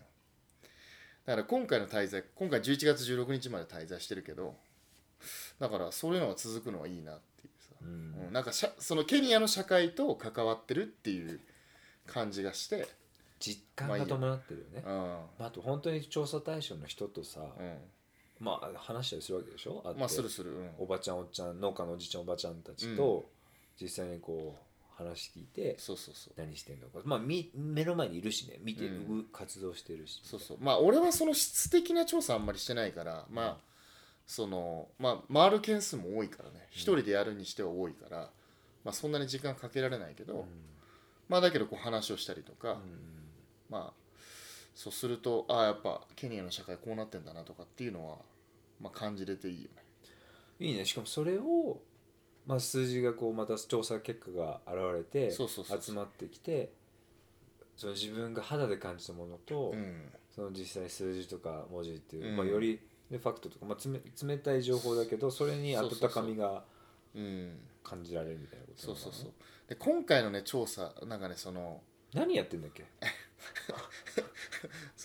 [1.26, 4.56] だから今回の滞在今回11月16日まで滞在してるけど
[5.60, 8.26] だからそういうのが続くのはいいなっていうさ、うん。
[8.28, 11.40] うんなんかそのケニアの社会と関わってるっていう
[12.08, 12.88] 感じがして
[13.40, 14.94] 実感が伴ってるよね、うん。
[14.94, 17.78] まあ、あと本当に調査対象の人とさ、うん。
[18.40, 19.82] まあ話したりするわけでしょ？
[19.86, 20.00] あって。
[20.00, 20.52] まあするする。
[20.52, 20.70] うん。
[20.80, 23.30] おばちゃんおっちゃん農家のおじちゃんおばちゃんたちと
[23.80, 24.66] 実際にこう
[24.98, 26.34] 話聞いてそうそうそう。
[26.38, 27.00] 何してんのか。
[27.04, 28.58] まあみ目の前にいるしね。
[28.62, 28.90] 見て
[29.32, 30.22] 活動してるし。
[30.24, 30.58] そうそう。
[30.60, 33.58] まあ俺はその質的な調査あんまりしてないからまあ
[34.26, 36.68] そのまあ回る件数も多いからね。
[36.72, 38.30] 一人でやるにしては多いから
[38.84, 40.46] まあそんなに時間かけられないけど、
[41.30, 42.78] まあだけどこう話をしたりとか、
[43.70, 44.06] まあ
[44.76, 48.18] そうするとああやっぱケニアの社会こうなってんだなとかっていうのは、
[48.82, 49.84] まあ、感じれていいよね。
[50.60, 50.86] いいね。
[50.86, 51.82] しかもそれを、
[52.46, 56.72] まあ、数字がこうまた調査結果が現れて集まってきて
[57.76, 60.12] その自分が肌で感じたものと、うん。
[60.34, 62.38] その実際に数字とか文字っていう、うん。
[62.38, 62.80] まあ、より、
[63.10, 66.64] ね、ファクトとか、まあ、つめ冷たい情報だけどそれに温かみが
[67.14, 67.60] うん。
[67.84, 69.04] 感じられるみたいなことなのかな。
[69.04, 69.34] そうそうそう。
[69.70, 71.82] で今回のね調査なんかねその
[72.14, 72.86] 何やってんだっけ？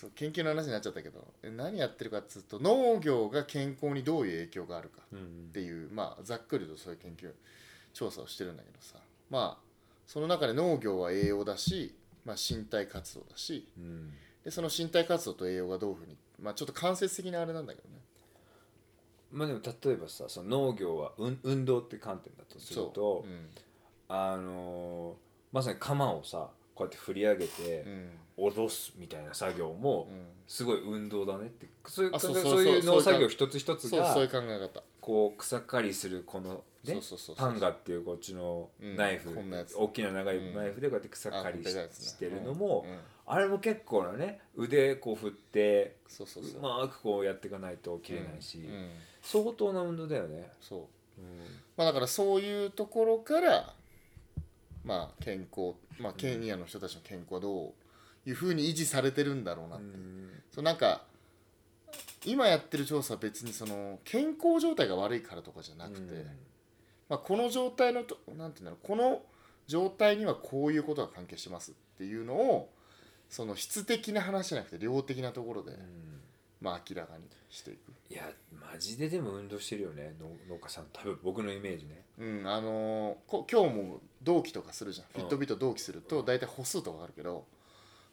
[0.01, 5.21] そう研究の話になっちゃったけどえ何やってるかっつうと農業が健康にどういう影響があるかうんっ
[5.53, 7.31] ていうまあざっくりとそういう研究
[7.93, 8.95] 調査をしてるんだけどさ。
[9.29, 9.63] まあ
[10.07, 13.67] その中で農業は栄養だし、まあ、身体活動だし。
[13.77, 14.11] うん。
[14.43, 17.95] でその身体活動と栄養がどういうふうにまあちょっと間接的なあれなんだけどね。
[19.31, 23.49] まあでも例えばさその農業は運運動って観点だとすると、うん。
[24.09, 25.15] あのー
[25.53, 30.25] まさに鎌をさこうやって振り上げてうん脅すみたいな作業もうん。
[30.47, 31.67] すごい運動だねって。
[31.85, 34.83] そういうあそういう農作業一つ一つがそういう考え方。
[34.99, 37.35] こう草刈りするこのねそうそうそうそう。
[37.37, 39.29] パンガっていうこっちのうんナイフ、
[39.77, 42.85] 大きな長いうんナイフでこうやって草あ刈りし,、てるのも、
[43.25, 46.59] あれも結構なね腕こう振ってそうそうそう。
[46.59, 48.67] うまくこうやっていかないと切れないし、
[49.21, 51.21] 相当な運動だよね、そう。
[51.21, 51.39] うん。
[51.77, 53.73] まあだからそういうところから
[54.83, 57.73] まあ健康まあケニアの人たちの健康はどう
[58.25, 59.97] いうふうに維持されてるんだろうなって
[60.51, 61.03] そうなんか
[62.25, 66.25] 今やってる調査は別にその健康状態が悪いからとかじゃなくて、
[67.09, 69.21] まあ、この状態のとなんていうんだろうこの
[69.67, 72.69] 状態にはこういうことが関係してますっていうのを
[73.29, 75.77] その質的な話じゃなくて量的なところで、うん。
[76.61, 77.91] まあ、明らかにしていく。
[78.09, 78.29] いや
[78.71, 80.13] マジででも運動してるよね。
[80.19, 82.03] 農農家さん多分僕のイメージね。
[82.19, 85.13] うんあのーこ今日も同期とかするじゃん、うん。
[85.13, 87.45] フィットビット同期すると大体歩数とかあるけど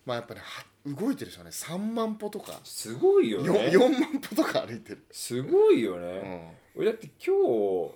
[0.09, 6.07] まあやっぱねは動いてる人はね3万歩とか、すごいよよね4万歩とか歩いてる、すごいようね、
[6.77, 7.91] ん、俺だって今日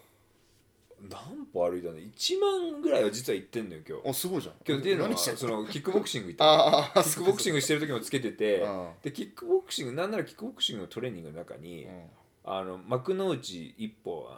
[1.08, 4.08] 何歩歩いたの？1万ぐらいは実は行ってんのよ今日。
[4.08, 4.54] おすごいじゃん。
[4.68, 11.12] 今日っていうのはそのキックボクシング行ったああキックボクシングしてる時もつけててうんでキックボクシングなんならキックボクシングのトレー。
[11.12, 12.02] ニングの中に、うん
[12.44, 14.28] あの幕の内一歩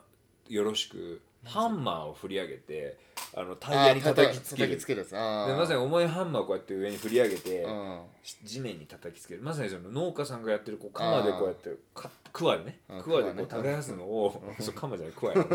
[0.49, 2.99] よろしくハンマーを振り上げて
[3.37, 4.79] あのタイヤに叩きつける。
[4.79, 8.01] でまさに重いハンマーをこうやって上に振り上げて、うん。
[8.45, 9.43] 地面に叩きつける。
[9.43, 12.81] まさにその農家さんがやってるこう鎌でこうやってかクワでね。
[12.89, 15.47] うんクワでこう耕すのを、そう鎌じゃないクワやね。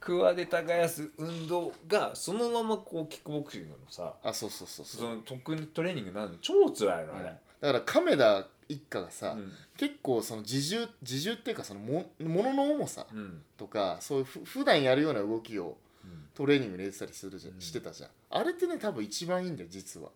[0.00, 6.36] クワで耕す運動がそのままこうキックボクシングのさあそうそうそうその特にトレーニングになるの。
[6.40, 9.52] 超辛いのあれ、だから亀田一家がさ、うん。
[9.76, 13.42] 結構その自重自重っていうかそのもものの重さうん。
[13.56, 16.28] とかそういうふ普段やるような動きをうん。
[16.34, 17.60] トレーニングに入れてたりするじゃん、うん。
[17.60, 18.10] してたじゃん。
[18.30, 20.10] あれってね多分一番いいんだよ実は。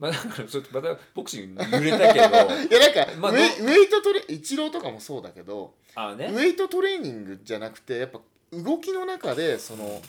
[0.00, 2.24] まあだからちょっとまたボクシング揺れたけど。
[2.24, 6.30] いやなんか、まあウェイウェイトトレイチローとかもそうだけどあね。
[6.32, 8.18] ウェイトトレーニングじゃなくてやっぱ
[8.50, 10.02] 動きの中でその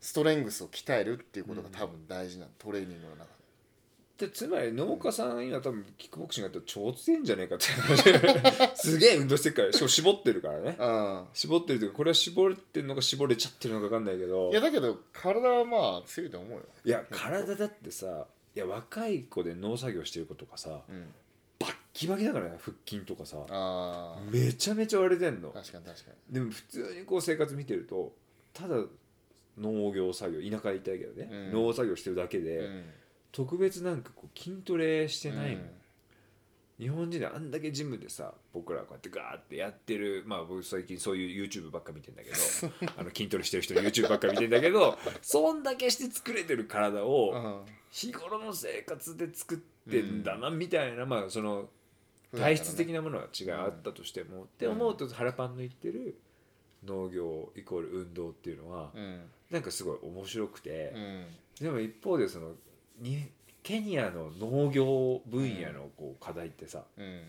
[0.00, 3.30] ストレングスを鍛えるっていうことが多分大事なの、トレーニングの中で
[4.20, 8.76] でつまり農家さん今多分キックボクシングやったら超強いんじゃねえかって話。
[8.76, 10.76] すげえ運動してるからしかも絞ってるからね。
[10.78, 11.24] うん。
[11.32, 14.50] 絞ってるというかこれは絞れてるのか絞れちゃってるのか分かんないけど。
[14.50, 16.64] いやだけど体はまあ強いと思うよ。
[16.84, 21.14] いや体だってさいや若い子で農作業してる子とかさうん。
[21.58, 23.38] バッキバキだからね腹筋とかさ。
[24.30, 25.48] めちゃめちゃ割れてんの。
[25.48, 28.12] 確かに確かでも普通にこう生活見てると
[28.52, 28.84] ただ
[29.56, 31.52] 農業作業田舎で言いたいけどね、うん。
[31.52, 32.84] 農作業してるだけに、で、うん
[33.32, 35.70] 特別なんかこう筋トレしてないの、うん。
[36.78, 42.36] 日本人であんだけジムでさ僕らこうやってガーってやってるまあ僕最近そういう YouTube ばっか見てんだけど
[42.96, 47.80] あの筋トレしてる人の YouTube ばっか見てんだけど そんだけして作れてる体をうん。
[47.90, 51.68] 日頃の生活で作ってんだなみたいな、まあその
[52.32, 56.16] 体質的なものは違いあったとしても、って思うと原パンの言ってる
[56.84, 59.22] 農業イコール運動っていうのは、うん。
[59.50, 61.26] なんかすごい面白くてう、ん。
[61.60, 62.54] でも一方でその
[63.00, 63.30] に
[63.62, 67.22] ケニアの農業分野のこう課題ってさ、うん。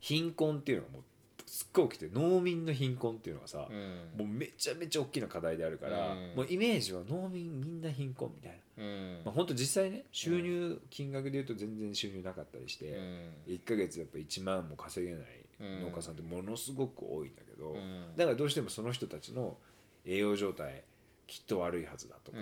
[0.00, 1.02] 貧困っていうのがもう
[1.46, 4.18] すっごい起きて農民の貧困っていうのがさ、うん。
[4.18, 6.34] もうめちゃめちゃ大きな課題であるから、うん。
[6.36, 9.20] もうイメージは農民みんな貧困みたいな、うん。
[9.24, 12.98] まあ、本当実際ね収入金額で言うと全然収入なかったりして、
[13.46, 15.24] 1ヶ月やっぱ1万も稼げない
[15.60, 18.16] 農家さんってものすごく多いんだけど、うん。
[18.16, 19.56] だからどうしてもその人たちの
[20.04, 20.84] 栄養状態
[21.26, 22.38] きっと悪いはずだとか、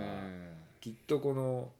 [0.80, 1.70] きっとこの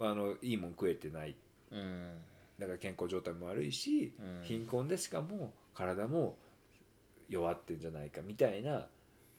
[0.00, 1.36] あのいいもん食えてない。
[1.70, 2.14] うん。
[2.58, 4.44] だから健康状態も悪いし、うん。
[4.44, 6.36] 貧困でしかも体も
[7.28, 8.86] 弱ってんじゃないかみたいな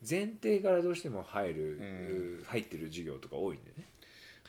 [0.08, 2.44] 前提からどうしても入る、うん。
[2.46, 3.86] 入ってる授業とか多いんでね。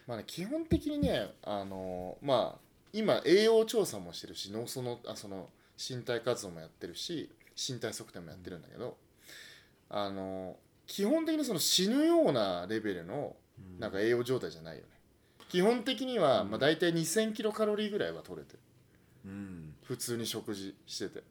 [0.05, 2.59] まあね、基本的にねあのまあ
[2.91, 8.97] 今栄養調査もしてるし農村のあその身体活動もやってるし身体測定もやってるんだけど、
[9.89, 13.35] あの基本的にその死ぬようなレベルの
[13.79, 14.87] なんか栄養状態じゃないよね
[15.53, 16.49] 基本的には、うん。
[16.49, 18.59] まあ、大体2000キロカロリーぐらいは取れてる。
[19.25, 19.73] うん。
[19.83, 21.23] 普通に食事してて。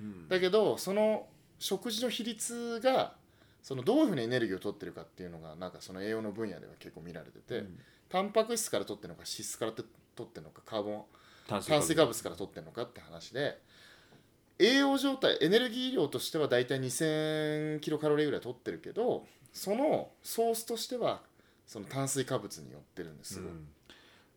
[0.00, 0.28] うん。
[0.28, 1.26] だけどその
[1.58, 3.12] 食事の比率が
[3.62, 7.78] そのどういうふうにエネルギーを取ってるかっていうのがなんかその栄養の分野では結構見られてて、うん。
[8.08, 9.86] タンパク質から取ってるのか脂質から取
[10.22, 11.02] ってるのかカーボン
[11.46, 13.58] 炭炭水化物から取ってるのかって話で
[14.58, 21.20] 栄養状態エネルギー量としては大体2000キロカロリーぐらい取ってるけどそのソースとしては
[21.66, 23.38] その炭水化物によってるんです。
[23.38, 23.44] よ、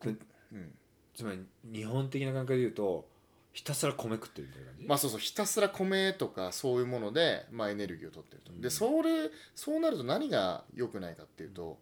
[0.04, 0.16] うん。
[0.16, 0.20] で
[0.54, 0.72] うん。
[1.16, 3.08] つまり日本的な感覚で言うと
[3.52, 8.62] ひたすら米食ってるみたいな感じ、まあそうそうひたすら米とかそういうもので、まあ、エネルギーを取ってると、うん。
[8.62, 11.78] でそれそうなると何が良くないかっていうと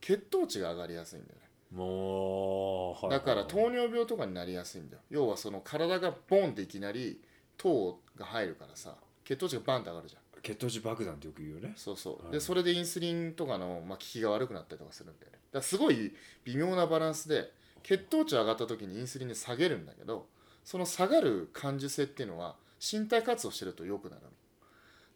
[0.00, 1.42] 血糖値が上がりやすいんだよね。
[1.70, 5.02] もう、はいだからはい糖尿病とかになりやすいんだよ。
[5.10, 7.20] 要はその体がボンっていきなり
[7.56, 11.72] 糖が入るからさ血糖値がバンって上がるじゃん血糖値爆弾ってよく言うよね。
[11.76, 12.32] そうそう、はい。
[12.32, 16.12] でそれでインスリンとかの、まあ、効きが悪くなったりとかするんだよねだからすごい
[16.44, 17.52] 微妙なバランスで
[17.82, 20.26] 血糖値上がった時にインスリンで下げるんだけど
[20.64, 24.28] その下がる感受性っていうのは身体活動してると良くなるの。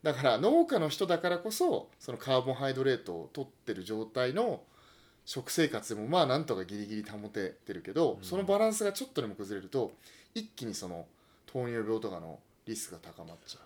[0.03, 4.63] だから農家の人だからこそそのカーボンハイドレートを取ってる状態の
[5.25, 8.25] 食生活でもまあなんとかギリギリ保ててるけど、うん。
[8.25, 9.93] そのバランスがちょっとでも崩れると
[10.35, 11.07] 一気にその
[11.47, 13.66] 糖尿病とかのリスクが高まっちゃう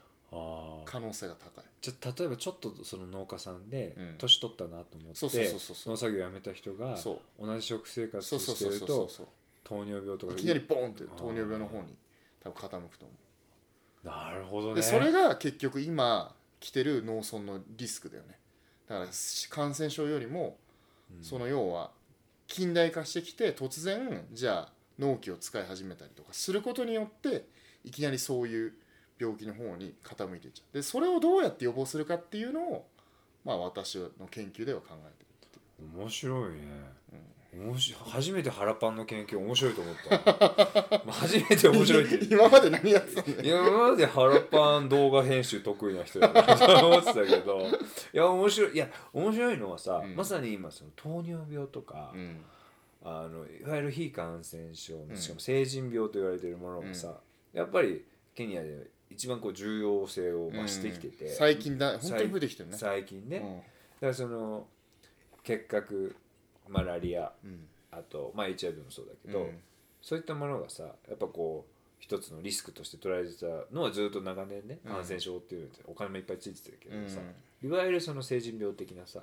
[0.84, 1.64] 可能性が高い。
[1.80, 4.14] じゃあ例えばちょっとその農家さんでうん。
[4.18, 5.76] 年取ったなと思って、そうそうそうそう。
[5.76, 7.46] そう農作業やめた人がそう。
[7.46, 9.26] 同じ食生活そうそうそうしてるとそうそうそう。
[9.64, 10.32] 糖尿病とか。
[10.34, 11.96] いきなりボーンって糖尿病の方に
[12.42, 13.14] 多分傾くと思
[14.04, 14.72] なるほどね。
[14.74, 18.38] うでそれが結局今来てる農村のリスクだよね。
[18.88, 19.08] だから
[19.50, 20.58] 感染症よりも
[21.12, 21.24] うん。
[21.24, 21.90] その要は
[22.46, 27.46] 近代化してきて突然じゃあ農機を使い始めたりとかすることによって
[27.84, 28.74] いきなりそういう
[29.20, 30.74] 病気の方に傾いていっちゃう。
[30.74, 32.86] でそれをどうやって予防するかっていうのを
[33.44, 36.58] まあ私の研究では考えてるって面白いね、
[37.56, 38.00] 面白い。
[38.10, 41.02] 初めて腹パンの研究面白いと思った。
[41.04, 47.60] まあ初めて面白いって 今まで何やってたんだ今まで腹パン動画編集得意な人だなと思ってたけど。
[48.12, 48.74] いや面白い。
[48.74, 50.14] いや面白いのはさ、うん。
[50.14, 52.44] まさに今その糖尿病とか、うん。
[53.02, 55.16] あのいわゆる非感染症うん。
[55.16, 57.20] しかも成人病と言われているものがさ、
[57.52, 58.04] やっぱり
[58.34, 61.34] ケニアで一番こう重要性を増してきてて、うん。
[61.34, 62.76] 最近だ本当に増えてきてるね。
[62.76, 63.56] 最近ね、うん。
[63.56, 63.66] だか
[64.06, 64.66] らその
[65.42, 66.16] 結核
[66.68, 67.66] マラリアうん。
[67.90, 69.58] あと、まあ、HIV もそうだけど、うん。
[70.00, 74.92] そういったものがさやっぱこう一つのリスクとして捉えてたのはずっと長年ねうん。
[74.92, 77.20] 感染症っていうのってお金もいっぱいついてたけどさ、
[77.62, 79.22] ういわゆるその成人病的なさ、ん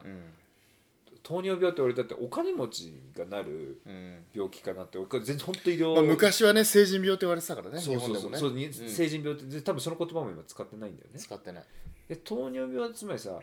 [1.28, 4.26] 糖尿病って俺だってお金持ちがなるうん。
[4.34, 8.38] 病気かなって俺全然本当医療、まあ、昔はね成人病って言われてたからねそうそうそう。
[8.38, 8.74] そうにうん。
[8.74, 11.20] 成人病って多分その言葉も今使ってないんだよね。
[11.20, 11.64] 使ってない、
[12.08, 13.38] で糖尿病はつまりさ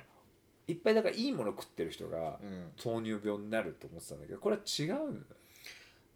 [0.67, 2.73] いっぱいだからいいもの食ってる人がうん。
[2.83, 5.27] 糖尿病になると思ってたんだけどこれは違うんだ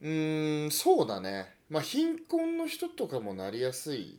[0.01, 1.55] うーんそうだね。
[1.69, 4.19] まあ貧困の人とかもなりやすい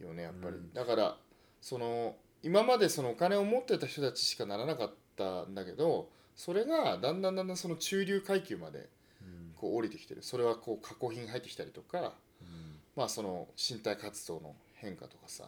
[0.00, 0.72] よねやっぱり、うん。
[0.72, 1.16] だから
[1.60, 8.88] その今までそのお金を持ってた人たちしかならなかったんだけどそれがだんだんだんだんその中流階級まで
[9.20, 9.52] うん。
[9.56, 10.22] こう降りてきてる。
[10.22, 12.78] それはこう加工品入ってきたりとかうん。
[12.96, 15.44] まあその身体活動の変化とかさ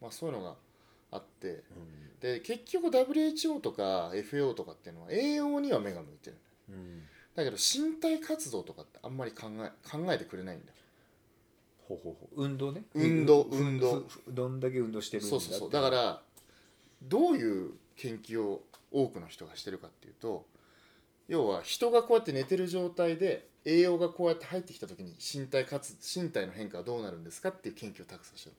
[0.00, 0.54] まあそういうのが
[1.10, 1.62] あって
[2.20, 6.36] で結局 WHO とか FAO とかっていうのは栄養には目が向いてる。
[6.70, 7.02] うん。
[7.34, 10.72] だけど身体活動とかってあんまり考え考えてくれないんだよ。
[11.88, 12.44] ほうほうほう。
[12.44, 12.82] 運動ね。
[12.94, 14.04] 運動ふ運動。
[14.28, 15.70] どんだけ運動してるんだそうそうそう。
[15.70, 16.20] だから
[17.02, 20.46] どういう研究を多くの人がしてるかっていうと
[21.28, 28.56] 要は人がこうやって寝てる状態で栄養がこうやって入ってきた時に身体活身体の変化はどうなるんですかっていう研究をたくさんしてる。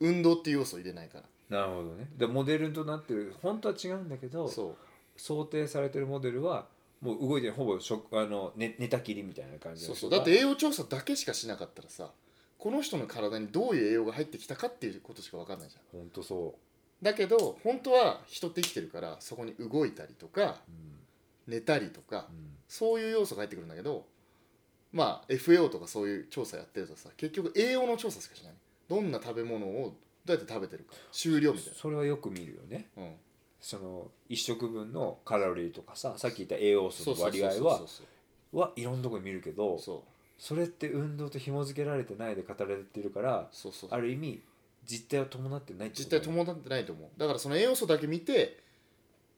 [0.00, 1.18] 運動っていう要素を入れないか
[1.50, 1.58] ら。
[1.60, 2.08] なるほどね。
[2.16, 4.76] でモデルとなってる本当は違うんだけどそう。
[5.16, 6.66] 想定されてるモデルは
[7.00, 10.10] もう動いてほぼ食あの寝寝たきりみたいな感じそうそう。
[10.10, 12.10] だって栄養調査だけしかしなかったらさ
[12.58, 16.00] この人の体にどういう栄養が入ってきたかっていうことしか分かんないじゃん。
[16.00, 16.54] ほんとそ
[17.04, 20.56] だけど本当は人って生きてるからそこに動いたりとか
[21.46, 24.04] 寝たりとかうんそういう要素が入ってくるんだけど
[24.92, 28.52] まあ FAO とかそういう調査やってるとさ結局栄養の調査しかしない。
[28.88, 29.94] どんな食べ物を
[30.24, 30.94] どうやって食べてるか。
[31.12, 32.88] 終了みたいそれはよく見るよね。
[32.96, 33.12] な、うん、
[33.60, 37.80] その1食分のカロリーとかささっき言った栄養素の割合は
[38.52, 39.78] はいろんなところに見るけど
[40.38, 43.90] それって運動と紐付けられてないで語られてるからそうそう。
[43.92, 44.40] ある意味
[44.86, 47.08] 実態を伴ってないって実態伴ってないと思う。
[47.18, 48.58] だからその栄養素だけ見て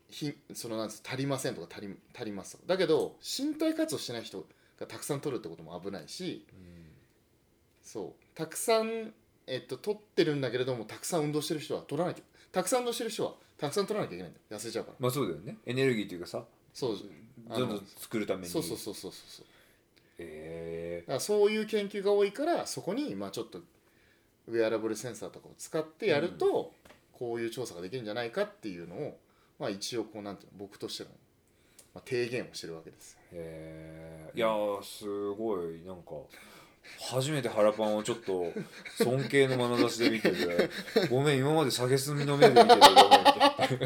[0.08, 4.44] ひそのなんつう足りませんとか足り足りますだけど身体活動してない人
[4.78, 6.44] がたくさん取るってことも危ないし
[7.82, 8.24] そう。
[8.34, 9.12] たくさん、
[9.46, 12.22] えっと、取ってるんだけれどもたくさん運動してる人は取らなきゃ
[12.52, 14.60] たくさん運動してる人はたくさん取らなきゃいけないんだよ。
[14.60, 14.96] 痩せちゃうから。
[14.98, 15.56] まあそうだよね。
[15.64, 16.44] エネルギーというかさ
[16.74, 16.96] そう。
[17.48, 18.48] どんどん作るために。
[18.48, 19.46] そうそうそうそうそう
[20.18, 23.60] えだからそういう研究が多いからそこにまあちょっと
[24.48, 26.72] ウェアラブルセンサーとかを使ってやると、
[27.12, 29.18] こういう調査ができるんじゃないかっていうのを、
[29.58, 31.10] まあ、一応こうなんていうの僕としての、
[31.94, 33.12] まあ、提言をしてるわけです。
[33.14, 36.12] よー、えー、いやーすごいなんか
[37.10, 38.52] 初めて腹パンをちょっと
[39.02, 40.70] 尊敬の眼差しで見てて
[41.10, 42.80] ごめん今まで下げすみの目で見てて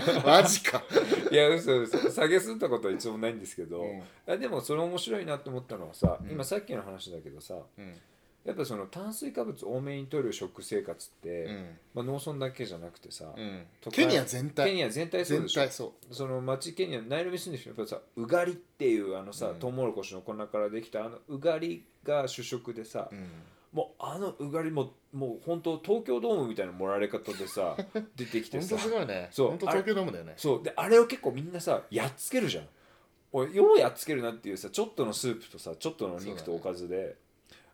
[0.04, 0.82] ごめんマジか、
[1.30, 4.02] いや嘘嘘下げすったことは一応もないんですけど、うん。
[4.26, 6.30] あでもそれ面白いなと思ったのはさ、うん。
[6.30, 7.94] 今さっきの話だけどさうん
[8.44, 11.66] やっぱその炭水化物多めに摂る食生活って、うん。
[11.94, 13.66] まあ、農村だけじゃなくてさ、うん。
[13.92, 14.70] ケニア全体。
[14.70, 15.60] ケニア全体そう全でしょ。
[15.60, 19.54] 体そその町ケニアナイロビ住んでる人やっぱりさうがりっていうあのさ、うん。
[19.56, 23.10] トウモロコシの粉からできたあのうがりが主食でさ、
[23.72, 27.76] もうあのうがりももう本当東京ドームみたいな盛られ方でさ
[28.16, 28.76] 出てきてさ。
[28.76, 29.28] 本当すごいね。
[29.32, 29.48] そう。
[29.48, 30.32] 本当東京ドームだよね。
[30.38, 30.62] そう。
[30.62, 32.68] であれを結構みんなさやっつけるじゃん。
[33.32, 37.16] おいようやっつけるなっていうさちょっとのスープとさちょっとの肉とおかずで、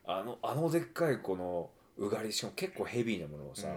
[0.06, 3.68] あのあのでっかいこのうがりしかも結構ヘビーなものをさ、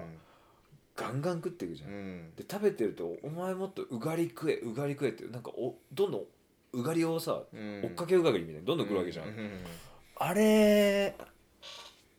[0.95, 1.95] ガンガン食っていくじゃん、うん。
[1.95, 6.25] うんで食べてると「お前もっとうがり食えうがり食え」ってなんかおどんどん
[6.73, 7.81] うがりをさ、うん。
[7.85, 9.33] 追っかけうがりみたいにどんどん来るわけじゃん、うう
[10.17, 11.15] あれ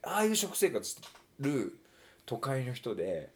[0.03, 1.03] ああいう食生活して
[1.41, 1.79] る
[2.27, 3.31] 都会の人で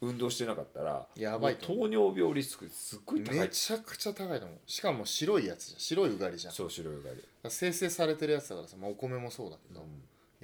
[0.00, 3.38] 運動してなかったらやばい糖尿病リスクすっごい高い。
[3.38, 4.58] めちゃくちゃ高いと思う。
[4.66, 5.80] しかも白いやつじゃん。
[5.80, 6.52] 白いうがりじゃん。
[6.52, 9.84] そう白いうがり、生成されてるやつだからさ、まあ、お米もそうだけど、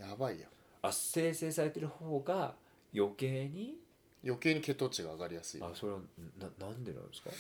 [0.09, 0.47] やばいよ。
[0.83, 2.55] あ生成されてる方が
[2.95, 3.77] 余計に？
[4.25, 5.99] 余計に血糖値が上がりやすいあそれは
[6.39, 7.31] ななんでなんですか？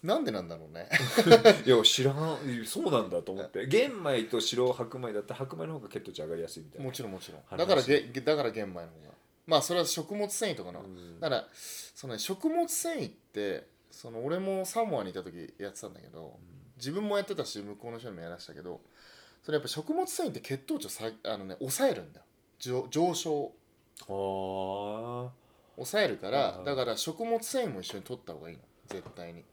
[0.02, 0.88] なんでなんだろうね。
[1.66, 2.38] いや知らん。
[2.64, 3.66] そうなんだと思って。
[3.66, 6.86] 玄米と白白米だったら白米の方が血糖値上がりやすいみたいな。
[6.86, 7.42] もちろんもちろん。
[7.46, 7.58] 話。
[7.58, 9.14] だからげだから玄米の方が。
[9.46, 11.20] まあそれは食物繊維とかの、うん。
[11.20, 16.38] だからその、ね、食物繊維ってその俺もサモアにいた時やってたんだけど
[16.78, 18.80] 自分もやってたし向こうの人にもやらしたけど
[19.44, 22.24] それやっぱ食物繊維って血糖値をさあの、ね、抑えるんだよ。
[22.58, 23.52] 上上昇
[25.76, 28.62] 抑えるからうんだから食物繊維も一緒に取った方がいいの。
[28.88, 29.44] 絶対に。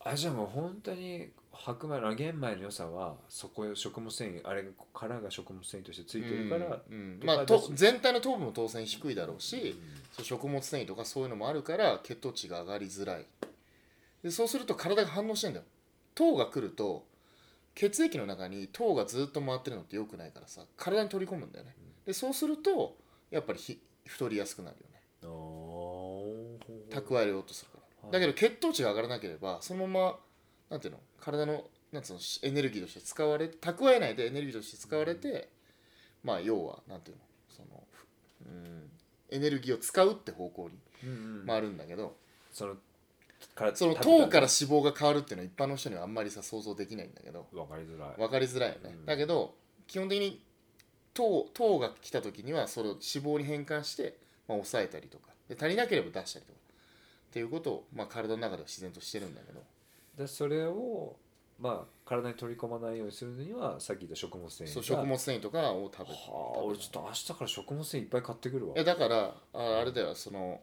[0.00, 7.20] ああじゃあもう本当に白米の玄米の良さはそこよ食物繊維あれが殻が食物繊維としてついてるから、うんうん。
[7.24, 9.80] まあと全体の糖分も当然低いだろうし、
[10.12, 13.26] そう食物繊維とかそういうのもあるから血糖値が上がりづらい。
[14.22, 15.64] でそうすると体が反応してんだよ。
[16.14, 17.06] 糖が来ると
[17.74, 21.74] 血液の中に糖がずっと回ってるのって良くないからさ体に取り込むんだよね。
[22.06, 22.96] でそうすると
[23.30, 25.00] やっぱりひ太りやすくなるよね。
[26.90, 28.08] 蓄えようとするから。
[28.08, 28.12] はい。
[28.12, 30.18] だけど血糖値が上がらなければそのまま
[30.70, 35.48] なんていうの体のなんつうのエネルギーとして使われ蓄えないでエネルギーとして使われて、
[36.22, 37.82] まあ要はなんていうのその
[38.42, 38.90] ふうん
[39.30, 41.46] エネルギーを使うって方向にうんうん。
[41.46, 42.16] 回るんだけど、
[42.52, 42.76] その
[43.54, 47.46] からその糖から脂肪が変わるっていうのは一般の人にはあんまりさ想像できないんだけど。
[47.52, 48.14] 分かりづらい。
[48.16, 49.06] 分かりづらいよね、うん。
[49.06, 49.54] だけど
[49.86, 50.42] 基本的に
[51.12, 54.18] 糖糖が来た時にはそれを脂肪に変換して、
[54.48, 55.28] まあ、抑えたりとか。
[55.48, 56.58] で足りなければ出したりとか。
[56.58, 59.60] っていうことを、まあ、体の中では自然としてるんだけど。
[60.16, 61.16] でそれを
[61.58, 66.18] まあ体に取り込まないようにするにはさっき言った食物繊維がそう食物繊維とかを食べは
[66.56, 68.74] あ俺ちょっと明日から食物繊維いっぱい買ってくるわ。
[68.74, 70.60] いやだからああれだよその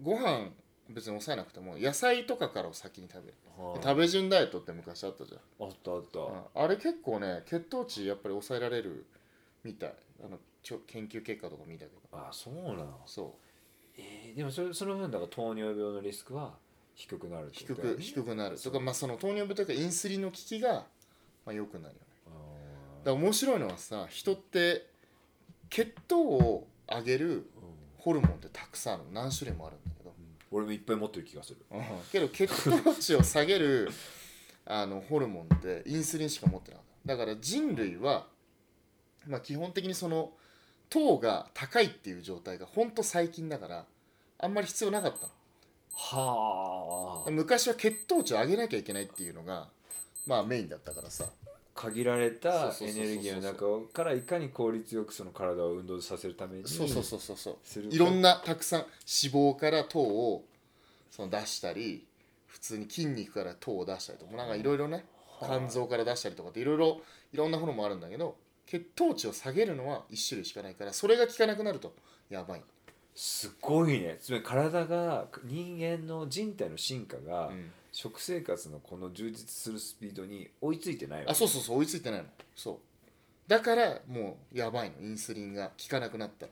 [0.00, 0.50] ご飯
[0.92, 3.34] 別に抑えなくても野菜とかからを先に食べる。
[3.58, 5.66] はあ食べ順ダイエットって昔あったじゃん。
[5.66, 6.64] あったあった、うん。
[6.64, 9.06] あれ結構ね血糖値やっぱり抑えられる
[9.64, 9.94] みたい。
[10.24, 12.00] あのちょ研究結果とか見たけど。
[12.12, 13.00] あそうなの？
[13.06, 13.34] そ
[13.96, 16.54] えーでもそれその分だから糖尿病のリスクは
[16.94, 18.58] 低くなるってう低く低くなる。
[18.58, 20.72] とかまあその糖尿病というかインスリンの効きが
[21.44, 21.96] まあ良くなるよね。
[23.04, 24.86] だから面白いのはさ人って
[25.70, 27.44] 血糖を上げるうん。
[27.98, 29.10] ホルモンってたくさんあるの。
[29.12, 29.90] 何種類もあるんだ
[30.52, 31.58] 俺もいっぱい持ってる気がする。
[32.12, 32.46] けど血
[32.84, 33.90] 糖値を下げる
[34.64, 37.16] あのホルモンってインスリンしか持ってなかった。
[37.16, 38.28] だから人類は、
[39.26, 40.32] まあ、基本的にその
[40.88, 43.86] 糖が高いっていう状態がほんと最近だから
[44.38, 45.26] あんまり必要なかった
[45.94, 47.30] はあ。
[47.30, 49.70] の昔は血糖値を上げなきゃいけないっていうのが
[50.26, 51.24] まあメインだったからさ
[51.74, 57.50] 限られたエネルギーの中からいかに効率よくその体を運動させるためにそうそうそうそうそ
[57.80, 57.84] う。
[57.90, 60.44] いろんなたくさん脂肪から糖を
[61.10, 62.06] その出したり
[62.46, 65.04] 普通に筋肉から糖を出したりとかなんかいろいろね
[65.40, 67.00] 肝臓から出したりとかっていろいろ
[67.32, 71.94] いろんなものもあるんだけど血糖値を下げるのは1種類しかないからそれが効かなくなると
[72.30, 72.62] やばい、
[73.14, 74.18] すごいね。
[74.20, 81.32] つまり体が人間の人体の進化が、うん食生活のこの充実するスピードに追いついてないわけ。
[81.32, 82.26] あそうそうそう追いついてないの。
[82.56, 82.76] そう。
[83.46, 85.06] だからもうやばいの。
[85.06, 86.46] インスリンが効かなくなった。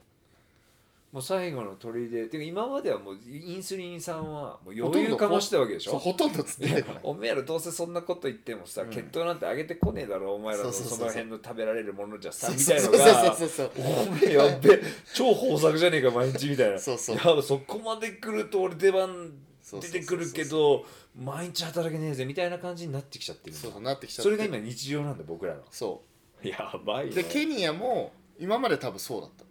[1.13, 2.09] もう最後の砦。
[2.09, 5.93] でてか今まではもうインスリンさんはもう余裕かましてたわけでしょ？
[5.93, 8.91] そうほとんどつってないおめえらどうせそんなこと言ってもさ、うん。
[8.91, 10.99] 血糖なんて上げてこねえだろお前らのそうそうそうそう。
[10.99, 14.79] その辺の食べられるものじゃさそうみたいのがそうそうそうおめえやっべ
[15.15, 16.79] 超豊作じゃねえか毎日みたいな。
[16.79, 17.17] そうそう。
[17.17, 19.31] やばそこまで来ると俺出番そう
[19.79, 20.85] 出てくるけど
[21.17, 25.61] 毎日働けねえぜみたいな感じになってきちゃってるそうそうなってきちゃってそれが今日常なんだ僕らの。
[25.71, 26.03] そ
[26.43, 29.45] やばいうねでケニアも今まで多分そうだった。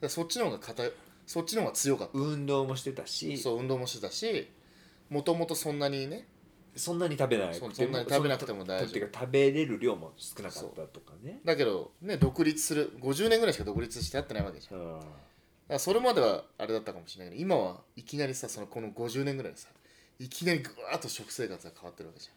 [0.00, 0.92] でそっちの方が硬い
[1.26, 3.36] そっちの方が強かっ運動もしてたし。
[3.36, 4.50] たそう運動もしてたし
[5.08, 6.26] もともとそんなにね
[6.74, 8.88] そんなに食べなくてもそんなに食べなくても大丈夫。
[8.88, 11.40] っていうか食べれる量も少なかったとかね。
[11.44, 15.00] だけどね独立する50年ぐらいしか独立してやってないわけじゃん
[15.74, 19.68] らそれまではあれだったかもしれないけど今はいきなりさそのこの50年ぐらいでさ
[20.18, 22.30] いきなりぐわーっと食生活が変わってるわけじ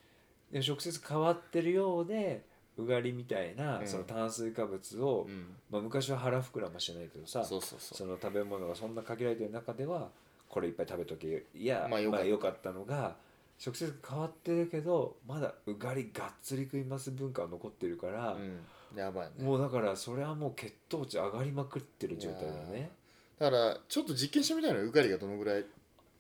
[0.52, 2.44] で食生活変わってるようで
[2.78, 3.88] うがりみたいな、うん。
[3.88, 7.98] その炭水化物を、ゃん、うん、まあ、昔は腹膨らましてないけどさそうそうそう。
[7.98, 10.10] その食べ物がそんな限られてる中では
[10.48, 12.26] これいっぱい食べとけいやまあよかった。
[12.26, 13.16] 良かったのが
[13.58, 19.44] 食生活変わってるけどまだうがりがっつり食います文化は残ってるから、うん、やばいね。
[19.44, 22.92] もうだからそれはもう血糖値上がりまくってる状態だね
[23.40, 24.86] だからちょっと実験してみたいのよ。
[24.86, 25.66] うがりがどのぐらい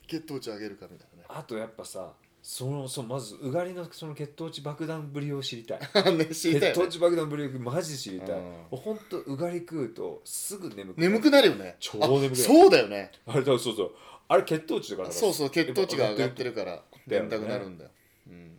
[0.07, 5.80] 血糖値上げるかみたいあとやっぱさそのそうまずうがりのその血糖値爆弾ぶりを知りたい。
[5.93, 6.82] な ね知りたいよね。
[6.82, 8.43] 血糖値爆弾ぶりをマジで知りたい、うん。
[8.43, 11.11] もうほんとうがり食うとすぐ眠くなる。
[11.11, 11.76] 眠くなるよね。
[11.80, 12.32] 超眠くなる。
[12.32, 13.11] あそうだよね。
[13.28, 13.91] あれだそうそう。
[14.30, 15.11] あれ血糖値だから。
[15.11, 17.89] そうそう血糖値が上がってるるから眠たくなるんだよ、
[18.28, 18.57] うん、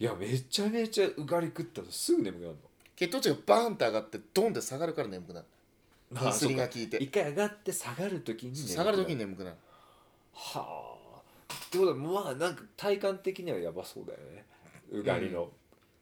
[0.00, 2.56] いやめちゃめちゃうがり食ったらすぐ眠くなる
[2.96, 5.46] 血糖値がバーンって上がってドンって下がるから眠くなる。
[5.46, 5.57] の
[6.10, 6.96] インスリンがあ効いて。
[6.98, 9.56] 一回上がって下がるときに下がる時に眠くなる。
[10.32, 10.98] はあ。
[11.68, 14.44] ってことはまあなんか体感的にはやばそうだよね。
[14.90, 15.48] うがりのイン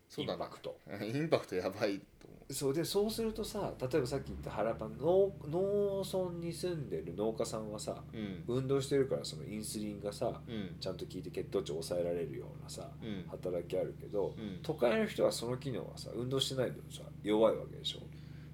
[0.09, 2.75] そうだねパクト、 インパクトやばいと思そう。
[2.75, 8.45] でそうするとさ例えばさっき言った原パン農農村に住んでる農家さんはさううん。
[8.47, 10.77] 運動してるからそのインスリンがさうん。
[10.79, 13.25] ちゃんと効いて血糖値を抑えられるようなさうん。
[13.29, 14.61] 働きあるけど、うん。
[14.63, 18.01] 都会の人はその機能はさ運動してない分さ弱いわけでしょ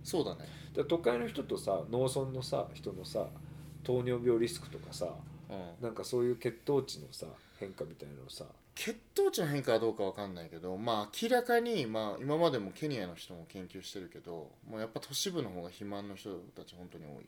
[0.03, 0.49] そうだね。
[0.75, 3.27] で都会の人とさ農村のさ人のさ
[3.85, 5.15] 糖尿病リスクとかさ
[5.51, 5.85] うん。
[5.85, 7.27] なんかそういう血糖値のさ
[7.59, 8.45] 変化みたいなのさ。
[8.75, 17.27] 血糖値の変化はどうかわかんないけどまあ明らかにまあ今までもケニアの人も研究してるけどもうやっぱ都市部の方が肥満の人たち本当に多いよね。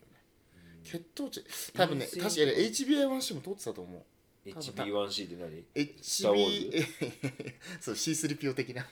[0.83, 1.45] 血糖値
[1.75, 4.03] 多分ね確かに HbA1c も取ってたと思う
[4.47, 6.85] HB1C って何？HB
[7.81, 8.83] そう C3PO 的な。
[8.83, 8.89] よ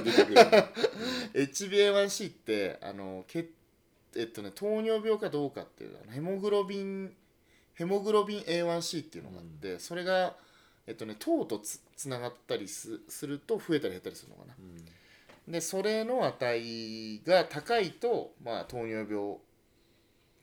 [0.00, 0.36] く出てくる、
[1.34, 3.54] HbA1c ってあの血
[4.16, 7.14] えっとね糖尿病かどうかっていうヘモグロビン
[7.74, 10.34] ヘモグロビン A1c っていうのがあって、それが
[10.86, 14.54] えっとね糖とつつながったりすすると増えたり減ったりするのかな。
[14.58, 15.52] うん。
[15.52, 19.36] でそれの値が高いとまあ糖尿病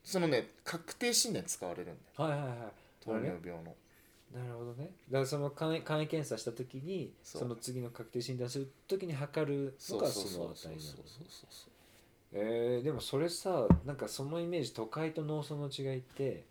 [0.03, 2.29] そのね確定診断に使われるんだよ。
[2.29, 2.57] はいはいはい。
[3.03, 3.75] 糖尿病の
[4.33, 4.91] なるほどね。
[5.09, 10.83] だからその簡易簡易検査した時にそそうの次の確定診断する時に測るのがその値なのね。
[12.35, 16.45] えーでもそれさなんかそのイメージ都会と農村の違いって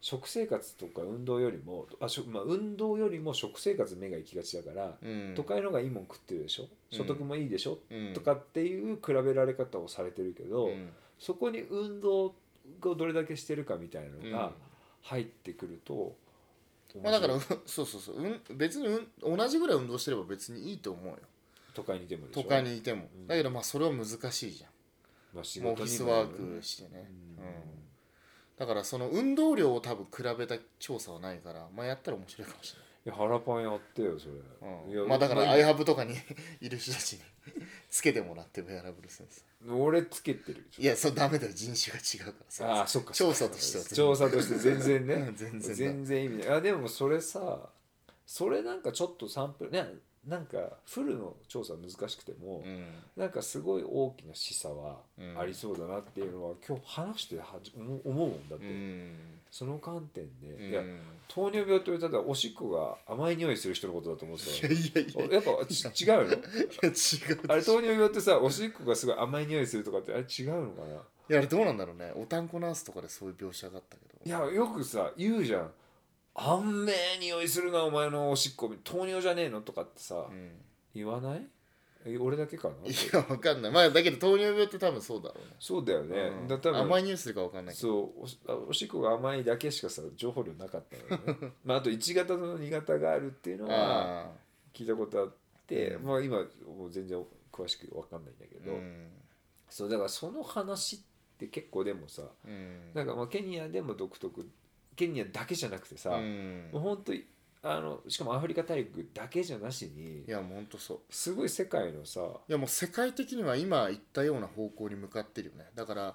[0.00, 5.34] 食生活とか運動よりもあしょ、まあ、運動よりも食生活目が行きがちだから、うん。
[5.34, 6.68] 都会の方がいいもん食ってるでしょ？
[6.90, 8.14] 所得もいいでしょ、うん。
[8.14, 10.90] とかっていう比べられ方をされてるけど、うん。
[11.18, 12.34] そこに運動を
[12.80, 14.52] どれだけしてるかみたいなのがうん。
[15.02, 16.14] 入ってくると、
[16.98, 21.18] まあ、だから そうそうそう、うん、別に、うん、同じぐらい運動してれば別にいいと思うよ。
[21.74, 22.42] 都会にいてもでしょ。
[22.42, 23.26] 都会にいても、うん。
[23.26, 24.68] だけどまあそれは難しいじゃ
[25.32, 27.44] まあ、仕んもうオフィスワークしてね、うん。
[27.44, 27.80] うん
[28.60, 36.14] だからその運動量を多分比べた調査はないからまあやったら面白いかもしいや腹パンやってよそれ、れない、いやうん、まあだからまあ iHub とかに
[36.60, 37.20] いる人たちに
[37.90, 41.52] つけてもらってウェアラブルセンサ俺つけてるーいやそうダメだよ。
[41.52, 42.72] 人種が違うからさ。
[42.72, 45.14] ああそっか調査としては調査として全然ね。
[45.14, 45.74] うん全然だ。
[45.74, 46.48] 全然意味ない。
[46.48, 47.70] あでもそれさ
[48.26, 49.86] それなんかちょっとサンプルね
[50.26, 52.86] なんかフルの調査は難しくても、うん。
[53.16, 55.38] なんかすごい大きな示唆はうん。
[55.38, 60.70] ありそうだなっていうのは、今日話しては思うもんだって、うんその観点で、うん。
[60.70, 60.82] いや
[61.28, 65.26] 糖尿病というただおしっこが甘い匂いする人のことだと思ってたいやいやいや。
[65.26, 66.24] のやっぱち違うの？
[66.24, 70.88] いや違うあれ糖尿病ってさおしっこがすごい甘い匂いするとかってあれ違うのかな？
[70.88, 72.12] いやあれどうなんだろうね。
[72.16, 74.10] おたんこナースとかでそういう描写があったけど。
[74.24, 75.70] いやよくさ言うじゃん。
[76.34, 76.62] 甘
[77.16, 78.72] い匂いするなお前のおしっこ。
[78.82, 79.60] 糖尿じゃねえの？
[79.60, 80.50] とかってさ、うん。
[80.94, 81.46] 言わない？
[82.04, 82.74] え俺だけかな？
[82.88, 83.72] いやわかんない。
[83.72, 85.54] まあだけど糖尿病って多分そうだろうね。
[85.60, 86.48] そうだよね、うん。
[86.48, 87.88] だ多分甘い匂いするかわかんないけど。
[87.88, 91.52] そうおしあおしっこが甘いだけしかさ情報量なかったのよね。
[91.64, 94.32] まああと1型と2型があるっていうのはあ
[94.72, 95.32] 聞いたことあっ
[95.66, 96.04] て、うん。
[96.04, 97.22] まあ今もう全然
[97.52, 98.78] 詳しく分かんないんだけあど、
[99.68, 100.98] そうだからその話っ
[101.38, 102.92] て結構でもさうん。
[102.94, 104.48] なんかまあケニアでも独特
[104.96, 106.70] ケニアだけじゃなくてさ、うん。
[106.72, 107.24] もう本当に
[107.62, 110.98] あのしかもアフリカ大陸だけじゃなしにいやもうほんとそう。
[111.10, 115.66] すごい世界のさいやもう世界的には今言ったような方向に向かってるよね。
[115.74, 116.14] だから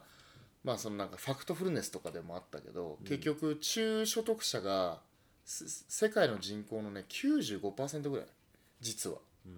[0.64, 5.00] まあそのなんかファクトフルネスとかでもあったけど、結局中所得者が
[5.46, 8.26] す世界の人口のね95%ぐらい。
[8.82, 9.18] 実は。
[9.46, 9.50] う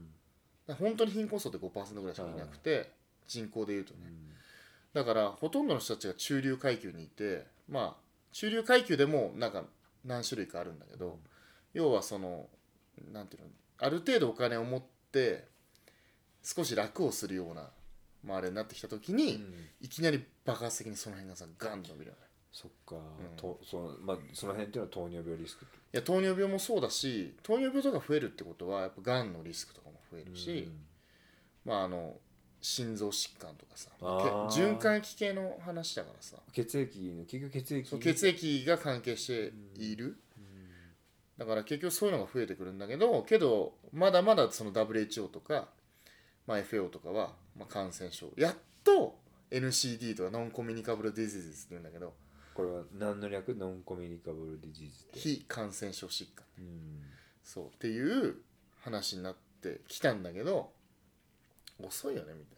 [0.72, 0.76] ん。
[0.76, 2.92] 本当に貧困層って5%ぐらいしかいなくて、
[3.26, 4.00] 人口でいうとね。
[4.08, 4.34] うん。
[4.94, 9.64] だからほとんどの人たちが中流階級にいてまあ中流階級でもなんか
[10.04, 11.20] 何種類かあるんだけど、
[11.78, 12.48] 要はその
[13.14, 15.46] なんていうのある程度お金を持って
[16.42, 17.70] 少し楽をするような、
[18.24, 19.54] まあ、あれになってきた時に、うん。
[19.80, 22.22] いきなり爆発的にその辺がさガンと伸びるよね。
[22.52, 22.96] そっか、
[23.36, 25.66] とそのまあ、その辺っていうのは糖尿病リスク。
[25.66, 30.68] いや糖尿病もそうだし糖尿病とか増えるってことはやっぱがんのリスクとかも増えるし、
[31.64, 32.16] まああの
[32.60, 33.92] 心臓疾患とかさ
[34.50, 36.38] 循環器系の話だからさ。
[36.52, 40.18] 血液の結局血液血液が関係している、
[41.38, 45.68] だから結局そういうのが増えてくるんだけどけどまだまだその WHO とか、
[46.48, 48.32] まあ、FAO とかは、まあ、感染症。
[48.38, 49.18] やっと
[49.52, 52.14] NCD とかノンコミュニカブルディジーズって言うんだけど
[52.54, 53.56] これは何の略？
[53.56, 55.20] ノンコミュニカブルディジーズって。
[55.20, 56.46] 非感染症疾患。
[56.58, 57.02] うん。
[57.44, 57.66] そう。
[57.68, 58.38] っていう
[58.82, 60.72] 話になってきたんだけど
[61.80, 62.57] 遅いよねみたい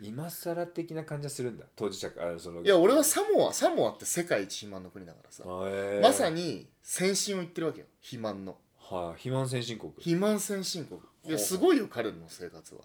[0.00, 1.66] 今更的な感じはするんだ。
[1.76, 2.60] 当事者あその。
[2.60, 6.02] ないや俺はサモアサモアって世界一肥満の国だからさ、へー。
[6.02, 7.86] まさに先進を言ってるわけよ。
[8.00, 8.56] 肥満の。
[8.78, 9.92] はい、肥満先進国。
[9.92, 11.00] 肥満先進国。
[11.26, 12.80] いやすごいよ彼の生活は。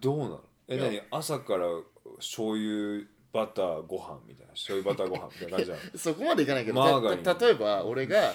[0.00, 0.40] どうなの？
[0.68, 1.02] え何？
[1.10, 1.66] 朝から
[2.16, 4.52] 醤油バターご飯みたいな。
[4.52, 5.82] 醤油バターご飯みたいな感じなの？
[5.98, 6.80] そこまでいかないけど。
[7.40, 8.34] 例えば俺が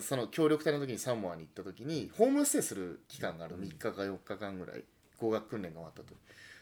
[0.00, 3.58] その協力隊の時にサモアに行った時にホームステイする期間がある。
[3.58, 4.84] 3日か4日間ぐらい。
[5.20, 6.14] 語学訓練が終わったとで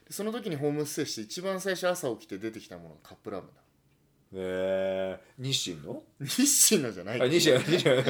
[0.09, 3.61] その時にホームステイして一番最初朝起きて出てきたものがカップラーメンだ。
[4.39, 6.03] えー、日清の？
[6.21, 8.03] 日清のじゃないあ日清日清。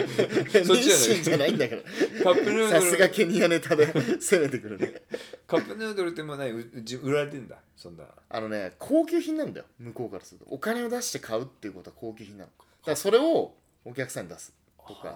[0.64, 1.82] そっち日清じじゃないゃないんだから
[2.24, 2.80] カップヌードル。
[2.80, 3.86] さすがケニアネタで
[4.18, 5.02] 攻めてくるね。
[5.46, 7.58] カップヌードルってもう売られてんだ？
[7.76, 8.04] そんな。
[8.28, 9.66] あのね高級品なんだよ。
[9.78, 10.46] 向こうからすると。
[10.48, 14.54] お金を出して買うっていうことは高級品なのだからそれをお客さんに出す。
[14.88, 15.14] とか。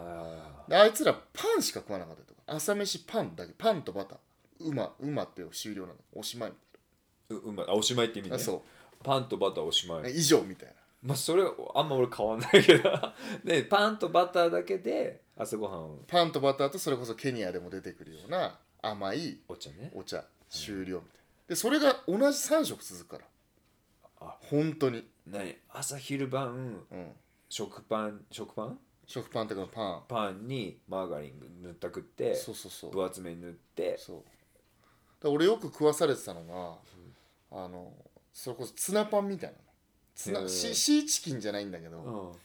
[0.70, 2.41] あいつらパンしか食わなかったりとか。
[2.47, 3.55] 朝飯パンだけ。
[3.57, 4.18] パンとバター。
[4.61, 5.99] 馬馬っていう終了なの。
[6.12, 6.53] おしまい
[7.31, 8.37] ううまいあおしまいって意味ね。
[8.37, 8.62] たいなそ
[9.03, 10.74] パンとバターおしまうい以上みたいな。
[11.03, 11.43] まあそれ
[11.74, 12.91] あんま俺変わんないけど。
[13.45, 15.99] でパンとバターだけで朝ごはんを。
[16.07, 19.91] パンとバターとそれこそケニアでも出てくるような甘いお茶ね。
[19.95, 21.20] お茶終了みたいな。
[21.49, 23.24] でそれが同じ3食続くから。
[24.20, 24.37] あ。
[24.43, 25.09] 本当に。
[25.26, 25.57] 何？
[25.68, 27.12] 朝昼晩うん。
[27.49, 28.24] 食パン？
[28.31, 28.78] 食パン？
[29.07, 34.28] 食パンとかのパンパンにマーガリン塗ったくってそうそうそう分厚めに塗ってそうだか
[35.22, 36.78] ら俺よく食わされてたのが、
[37.51, 37.92] あの
[38.32, 39.62] それこそツナパンみたいなの。
[40.14, 42.36] ツナシシーチキンじゃないんだけど、う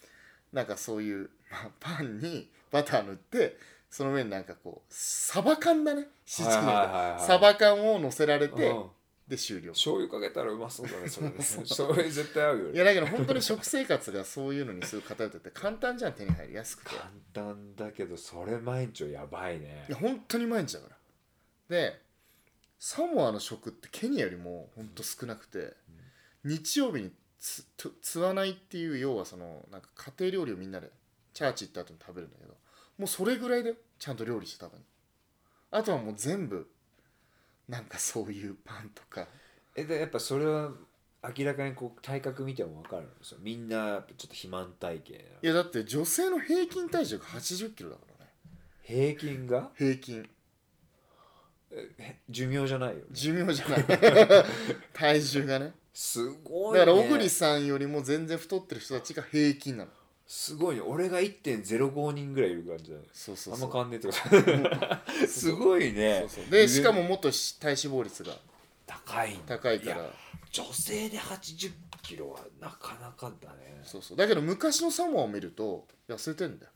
[0.53, 0.57] ん。
[0.57, 3.57] なんかそういう、まあ、パンにバター塗って
[3.89, 6.07] その上になんかこうサバ缶だね。
[6.25, 8.85] シーチキンはいはいサバ缶を乗せられて、うん。
[9.27, 9.71] で終了。
[9.71, 11.33] 醤油かけたらうまそうだねそれね。
[11.39, 16.95] 醤油絶対合うよいやだけど本当に食生活がそういうのにすごい偏ってて簡単じゃん手に入りやすくて。
[16.95, 19.85] い簡単だけどそれ毎日はやばいね。
[19.89, 20.97] や本当に毎日だから。
[21.69, 22.04] で
[22.87, 25.73] サモアの食ってケニアよりも本当少なくて、
[26.43, 30.91] 日曜日につつつわないっていう要はそのなんか家庭料理をみんなで
[31.33, 32.53] チャーチ行った後に食べるんだけど
[32.99, 33.75] もうそれぐらいだよ。
[33.97, 34.83] ちゃんと料理して食べる
[35.71, 36.69] あとはもう全部
[37.67, 39.27] なんかそういうパンとか。
[39.75, 40.69] えでやっぱそれは
[41.35, 43.39] 明らかにこう体格見ても分かるんですよ。
[43.41, 48.31] みんなちょっと肥満体型いやだって女性の平均体重が8 0キロだからね。
[48.83, 49.71] 平均が？
[49.75, 50.19] 平均。
[50.19, 50.34] え
[52.29, 53.01] 寿命じゃないよね。
[53.11, 53.85] 寿命じゃない。
[54.93, 55.73] 体重がね。
[55.93, 59.91] すごい、ね、だから小栗さんよりも全然太ってる人たちが平均なの。
[60.27, 60.81] すごいね。
[60.81, 63.03] 俺が1.05人ぐらいいる感じだね。
[63.13, 63.69] そうそうそう。
[63.69, 64.79] あんま変わんねえと。
[64.79, 66.25] か すごいね。
[66.27, 66.51] そうそう。
[66.51, 68.37] でしかももっとし体脂肪率が。
[68.87, 69.97] 高い高いから。
[70.03, 70.09] や
[70.51, 73.81] 女性で80キロはなかなかだね。
[73.83, 74.17] そうそう。
[74.17, 76.71] だけど昔のサモアを見ると痩せてんだよ。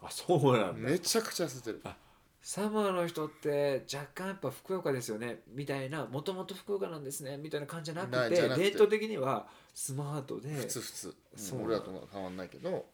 [0.00, 0.90] あそうなんだ。
[0.90, 1.80] めちゃくちゃ痩せてる
[2.46, 5.38] サマーの人って若干やっぱふくよかですよね。
[5.54, 7.38] みたいなもともとふくよかなんですね。
[7.38, 10.50] みたいな感じじゃなくて伝統的にはスマートで。
[10.50, 11.64] 普通普通、そう。
[11.64, 12.84] 俺らと変わんないけど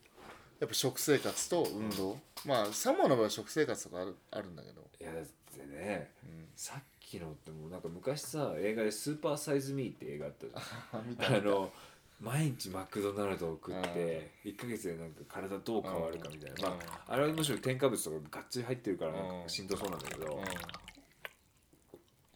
[0.61, 11.37] やっぱ食生活と運動、まあサモアの場合は食生活とかあるあるんだけど、いやだってねうん、さっきのってもうなんか昔さ映画で「スーパーサイズ・ミー」って映画あったじゃん。
[11.41, 11.73] あの
[12.21, 16.79] 毎日マクドナルドを食って1ヶ月でなんか体どう変わるかみたいな、うん。
[16.79, 19.37] まあ、あれはむしろ添加物とかがっつり入ってるからなん。
[19.37, 20.39] うんかしんどそうなんだけど、う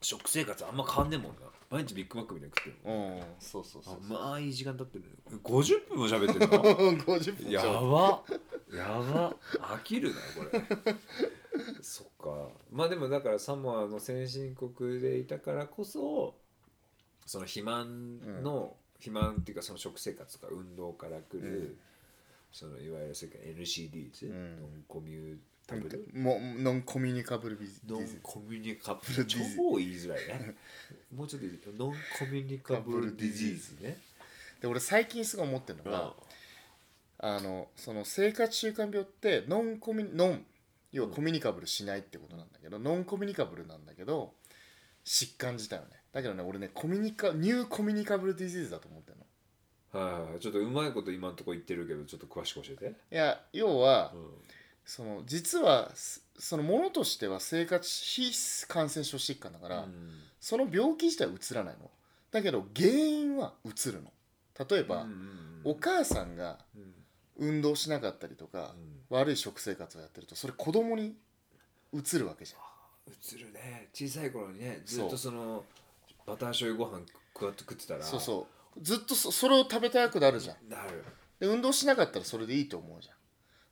[0.00, 1.38] 食生活あんま変わんねえもんな。
[1.70, 5.04] 毎日ビッグマックみたいなの食ってるもんん、うん、そうそうそうあまあいい時間経ってる
[5.42, 6.62] 50分も喋ってるの？
[7.18, 8.22] 50分やば。
[8.72, 9.36] やば。
[9.60, 10.94] 飽きるなこれ。
[11.82, 12.48] そっか。
[12.70, 16.34] まあでもだからサモアの先進国でいたからこそ
[17.26, 21.76] その肥満の、肥満っていうかその食生活とか運動からくる、うん。
[22.52, 24.60] そのいわゆる世界 NCDs、うん。
[24.60, 25.36] ノンコミュー
[25.66, 30.54] タブルもうノンコミュニカブルビジノンコミュニカブブルルディズ超言いづらいね
[31.14, 33.98] もうちょっといいノンコミュニカブルディジーズね。
[34.60, 36.14] で俺最近すごい思ってるのが、
[37.18, 40.44] あのその生活習慣病ってノンコミノン
[40.92, 44.32] 要はコミュニカブルしないってことなんだけど、ノンコミュニカブルなんだけど
[45.04, 50.00] 疾患自体はねだけどね俺ねコミュニカニューコミュニカブルディジーズだと思ってるの。
[50.00, 54.30] はいちょっとうまいこと今のところ言ってるけどちょっと詳しく教えて、いや要は、うん
[54.86, 58.32] その実はすそのものとしては生活非
[58.68, 61.90] 感染症疾患だから、うんその病気自体はうつらないの。
[62.30, 64.12] だけど原因はうつるの。
[64.68, 66.94] 例えば、うんうんうんお母さんがうん。
[67.36, 68.76] 運動しなかったりとか、
[69.10, 71.16] 悪い食生活をやってるとそれ子供に
[71.92, 73.12] うつるわけじゃん。
[73.12, 73.88] 映るね。
[73.92, 75.64] 小さい頃にねずっとその
[76.26, 78.02] バター醤油ご飯食わって食ってたら。
[78.02, 78.46] そうそ
[78.76, 78.80] う。
[78.82, 80.68] ずっとそそれを食べたくなるじゃん。
[80.68, 81.04] なる。
[81.40, 83.14] で運動しなかったらそれでいいと思うじゃん。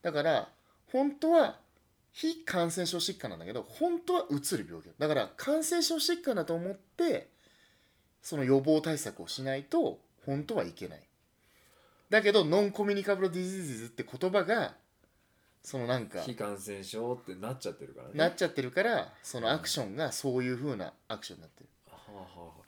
[0.03, 0.49] だから
[0.87, 1.59] 本当は
[2.13, 4.91] 非感染症疾患なんだけど本当はうつる病気。
[4.99, 7.29] だから感染症疾患だと思って
[8.21, 11.01] その予防対策をしないと本当はいけない。
[12.11, 14.75] だけどノンコミュニカブルディジーズって言葉が
[15.63, 18.15] そのなんか非感染症ってなっちゃってるからね。
[18.15, 21.69] なっちゃってるからそのアクションがそういう風なアクションになってる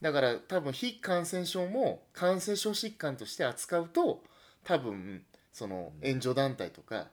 [0.01, 4.23] だから多分非感染症も感染症疾患として扱うと
[4.65, 7.09] 多分その援助団体とか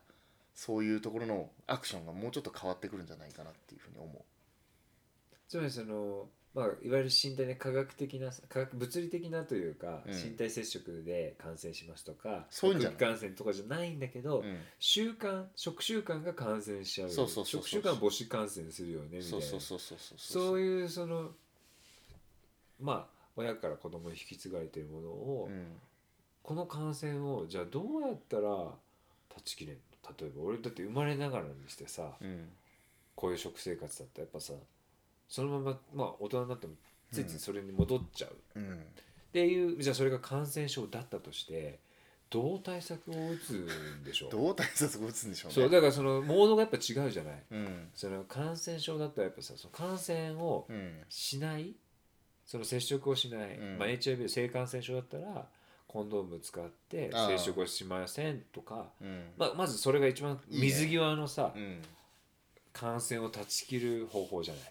[0.54, 4.24] そういうところのアクションがもうちょっと変わってくるんじゃないかなっていうふうに思
[5.48, 10.12] つまりそのまあ、いわゆる身体ね科学的な科学物理的なというか、うん。
[10.14, 12.98] 身体接触で感染しますとかそういうんじゃない。
[12.98, 17.10] 空気感染とかじゃないんだけど、う、うん、習慣食習慣が感染しちゃう。
[17.10, 19.30] そうそうそうそう食習慣は母子感染するよねみたいな。
[19.30, 20.18] そうそうそうそうそう。
[20.18, 21.30] そういうその
[22.82, 23.06] まあ
[23.36, 25.66] 親から子供に引き継がれているものを、うん。
[26.42, 28.74] この感染をじゃあどうやったら断
[29.44, 29.80] ち切れんの？
[30.18, 32.48] 例えば俺だって生まれながらにしてさうん。
[33.14, 34.52] こういう食生活だったらやっぱさ
[35.28, 36.74] そのまままあ大人になっても
[37.12, 38.72] ついついそれに戻っちゃう、うん。
[38.72, 38.76] っ
[39.32, 41.78] ていうじゃあそれが感染症だったとして
[42.28, 44.30] どう対策を打つんでしょう？
[44.30, 45.54] どう対策を打つんでしょうね。
[45.54, 47.42] そうだからそのモードがやっぱ違うじゃない。
[47.52, 47.88] うん。
[47.94, 51.02] その感染症だったらやっぱさその感染をうん。
[51.08, 51.74] しない
[52.46, 53.78] その接触をしない、うん。
[53.78, 55.46] まあ、HIV 性感染症だったら
[55.86, 57.28] コンドーム使ってああ。
[57.28, 59.24] 接触をしませんとかうん。
[59.36, 61.82] まあ、まずそれが一番いいね水際のさうん。
[62.72, 64.62] 感染を断ち切る方法じゃない。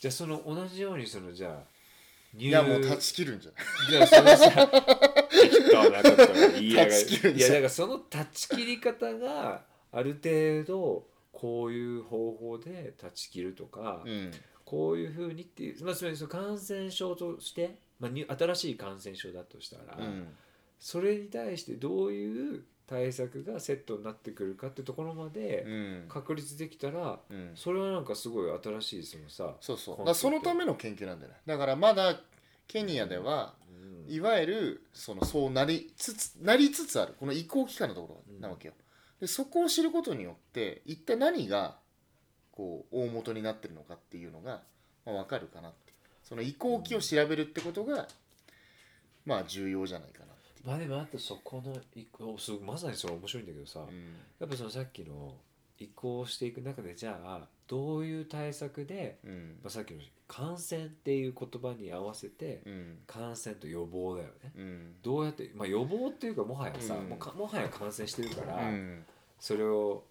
[0.00, 1.78] じゃあその同じようにそのじゃあ
[2.34, 3.90] 入いやもう断ち切るんじゃない。
[3.90, 4.70] じゃあそのさ
[6.54, 9.62] 言いやが断ち切るんじゃんいやだからその断ち切り方が
[9.92, 14.32] ある程度こういう方法で断ち切るとか、うん
[14.68, 20.28] こういうふうにっていう、まあ、つまりその感染症として、まあ、に新しい感染症だとしたら、うん。
[20.78, 26.04] それに対してどういう対策がセットになってくるかってところまでうん。
[26.10, 27.52] 確立できたら、うん。
[27.54, 30.04] それはなんかすごい新しいそのさ、そうそう。
[30.04, 31.38] だそのための研究なんだよね。
[31.46, 32.20] だからまだ
[32.66, 33.54] ケニアでは
[34.06, 34.12] うん。
[34.12, 37.14] いわゆるそのそうなりつつなりつつある。
[37.18, 38.74] この移行期間のところなわけよ。
[39.18, 41.78] でそこを知ることによって一体何が
[42.58, 44.62] こう大元になってるのかっていうのが、
[45.06, 45.92] まあ、分かるかなって
[46.24, 48.08] その移行期を調べるってことが
[49.24, 50.32] まあ重要じゃないかなって
[50.64, 53.86] まあでもあとそこのいおすごいまさにそれ面白いんだけどさ、いう。
[54.40, 55.34] やっぱそのさっきの
[55.78, 59.58] 移行していく中でじゃあどういう対策で、うん。
[59.62, 62.98] まあ、さっきの感染っていう言葉に合わせてうん。
[63.06, 64.52] 感染と予防だよね。
[64.56, 64.94] うん。
[65.02, 67.08] どうやって、まあ、予防っていうかもはやさ、うん。
[67.08, 69.04] もはや感染してるから、うん。
[69.38, 70.02] それを、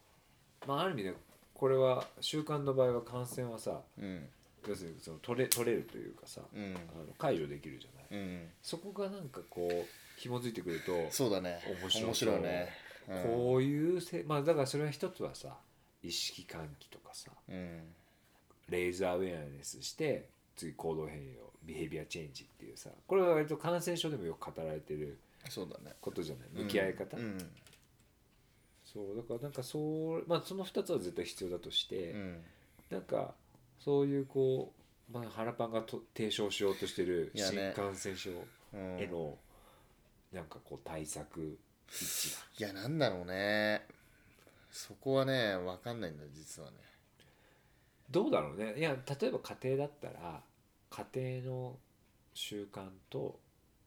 [0.66, 1.14] まあ、ある意味で
[1.58, 4.28] これは習慣の場合は感染はさうん。
[4.68, 6.76] 要するにその取れ取れるというかさ、うん。
[6.76, 8.48] あの解除できるじゃない、うん。
[8.62, 9.86] そこがなんかこう
[10.20, 11.60] 紐づいてくるとそうだね。
[11.82, 12.70] 面白いね。
[13.10, 13.24] うん。
[13.24, 15.56] こういうせまあだからそれは一つはさ
[16.04, 17.80] 意識喚起とかさうん。
[18.70, 20.26] レイズアウェアネスして
[20.58, 25.18] 次行動変容ビヘイビアチェンジっていうさこれは割と感染症でもよく語られてる
[25.50, 25.96] そうだね。
[26.02, 26.64] ことじゃない？
[26.64, 27.38] 向き合い方、うん
[28.98, 32.44] そうだからなんかそうまあその2つは絶対必要だとして、うん。
[32.90, 33.36] なんか
[33.80, 34.74] そういうこ
[35.10, 38.32] う、まあ、原パンがと提唱しようとしてる新感染症
[38.74, 38.98] うん。
[39.00, 39.38] への
[40.34, 43.86] なんかこう対策一いやなんだろうね。
[44.72, 46.78] そこはね分かんないんだ実はね。
[48.10, 48.80] どうだろうね。
[48.80, 50.42] いや例えば家庭だったら
[50.90, 51.76] 家庭の
[52.34, 52.82] 習慣
[53.12, 53.40] と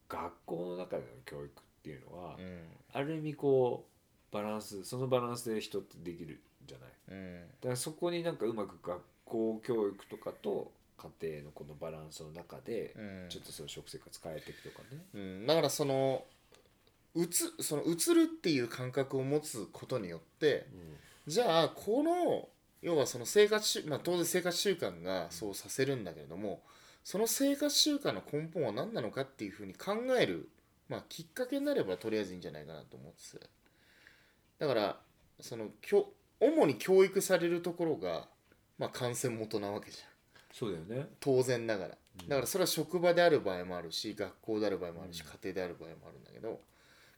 [0.08, 2.60] 学校の中での教育っていうのは、うん。
[2.92, 3.90] ある意味こう
[4.32, 6.90] バランスそのバランスで人ってできるんじゃない。
[7.08, 7.40] うん。
[7.40, 10.72] だからそこになんかうまく学校教育とかと
[11.20, 13.26] 家庭のこのバランスの中で、うん。
[13.28, 15.02] ちょっとその食生活変えていくとかね。
[15.14, 16.24] うん、だからその
[17.14, 20.66] うつその移るっていう感覚を持つことによって
[21.26, 22.48] じゃあこの
[22.82, 26.62] 要はその生活習、まあ、当然生活習慣がそうさせるんだけれども
[27.04, 30.48] その生活習慣の根本は何なのかっていうふうに考える、
[30.88, 33.46] まあ、きっかけになればとりあえずいいんじゃないかなと思ってて
[34.60, 34.96] だから
[35.40, 38.28] そのきょ主に教育されるところが、
[38.78, 40.10] まあ、感染元なわけじゃん。
[40.52, 41.08] そうだよね。
[41.18, 41.96] 当然ながら。
[42.22, 42.28] うん。
[42.28, 45.26] だからそれは職場である場合もあるし学校である場合もあるしうん。
[45.26, 46.60] 家庭である場合もあるんだけど。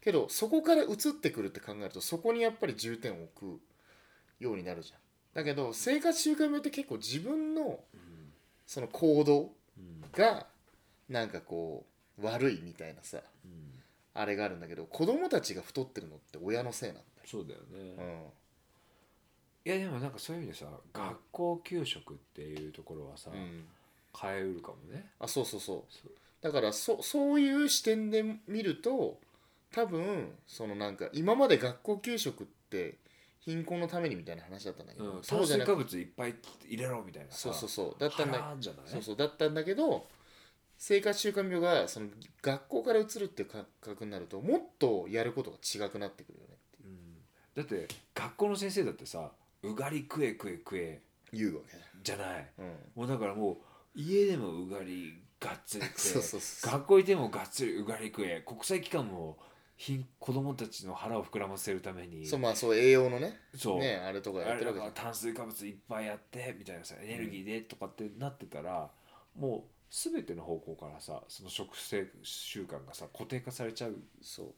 [0.01, 3.61] けどそこから移ってくるって考えるとそこにやっぱり重点を置く
[4.41, 4.99] ようになるじゃん。
[5.35, 8.33] だけど生活習慣病って結構自分のうん。
[8.67, 10.05] その行動うん。
[10.13, 10.47] が
[11.09, 11.85] なんかこ
[12.19, 13.83] う悪いみたいなさうん。
[14.15, 19.73] あれがあるんだけど子供たちが太ってるのって親のせいなんだよ、そうだよね、うん。
[19.73, 23.65] いやでもなんかそういう意味でさ学校給食っていうところはさ、うん、
[24.19, 25.11] 変えうるかもね。
[25.19, 25.83] あそうそうそう。
[25.89, 26.13] そう。
[26.41, 29.19] だからそそういう視点で見ると
[29.73, 32.99] 多分そのなんか今まで学校給食って
[33.41, 36.35] 貧困のためにみたいな話だったんだけど、うん、そうじゃなく物いっぱい
[36.67, 37.39] 入れろみたいなさ。
[37.39, 38.01] そうそうそう。
[38.01, 38.55] だったんだ
[38.87, 39.17] そうそう。
[39.17, 40.07] だったんだけど
[40.79, 42.09] 生活習慣病がその
[42.43, 46.52] 学校から移るっていう感覚になるともっとやることが違くなってくるよね
[47.55, 49.31] だって学校の先生だってさ
[49.63, 51.01] うがり食え食え食え
[51.33, 52.51] 言うわけじゃない。
[52.59, 52.67] うん。
[52.95, 53.57] もうだからもう
[53.95, 59.39] 家でもうがりがっつり食え そうそうそう学校行ってもがっつりうがり食え国際機関も
[59.77, 62.27] 貧子供たちの腹を膨らませるために。
[62.27, 63.79] そうまあそう栄養のねそう。
[63.79, 64.95] ねあれとかやってるわけじゃん。
[64.95, 68.91] だから炭水化物いっぱいやってみたいなさエネルギーでとかってなってたら、
[69.35, 73.93] もう全ての方向からさその食生習慣がさ固定化されちゃう。
[73.93, 74.55] っそう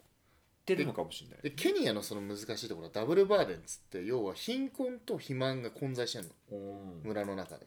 [0.65, 1.39] てるのかもしれない。
[1.43, 6.59] でケニアのその難しいところはダブルバーデンっつって要は貧困と肥満が混在してるの。
[6.59, 7.09] うん。
[7.09, 7.67] 村の中で、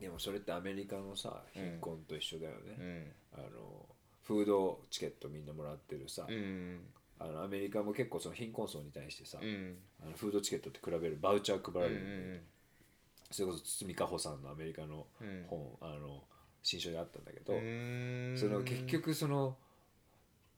[0.00, 1.62] でもそれってアメリカのさうん。
[1.62, 3.12] 貧困と一緒だよね、うん。
[3.34, 3.86] あの
[4.22, 6.80] フードチケットみんなもらってるさ、うん。
[7.18, 9.76] あのアメリカも結構その貧困層に対してさ、うん。
[10.02, 12.32] あのフードチケットって比べるバウチャー配らうんれるん。
[12.34, 12.42] で、
[13.30, 15.44] それこそ堤かほさんのアメリカのうん。
[15.48, 16.22] 本、あの
[16.62, 18.34] 新書にあったんだけど、うん。
[18.38, 19.56] その結局その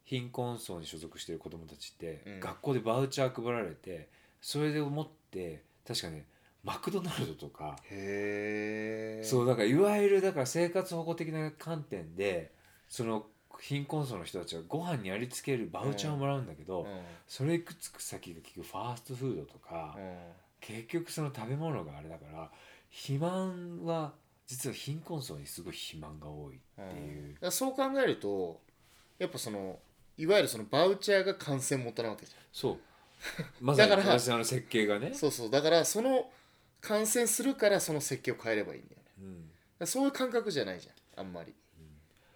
[0.05, 2.41] 貧困層に所属している子どもたちって、うん。
[2.41, 4.09] 学校でバウチャー配られて
[4.41, 6.27] それで思って確かね
[6.65, 12.51] マクドナルドとか、へえそうだからいわゆるだから生活保護的な観点で
[12.89, 13.25] その
[13.61, 16.87] 貧困層の人たちはご飯にありつけるバウチャーをもらうんだけど、うん。
[17.27, 19.97] それいくつく先が結局ファーストフードとか、
[20.61, 22.51] 結局その食べ物があれだから
[22.91, 24.13] 肥満は
[24.47, 27.35] 実は貧困層にすごい肥満が多いっていう。
[27.35, 28.61] だか、らそう考えると
[29.19, 29.79] やっぱその
[30.21, 32.79] いわゆるそのバウチャーが感染元なわけじそう。
[33.61, 35.09] まさにだから私の設計がね。
[35.09, 35.51] ゃんそうそう。
[35.51, 36.31] だからその
[36.81, 39.51] 感染するからその設計を変えればいいんだよね。
[39.81, 39.87] うん。
[39.87, 41.55] そういう感覚じゃないじゃんあんまり。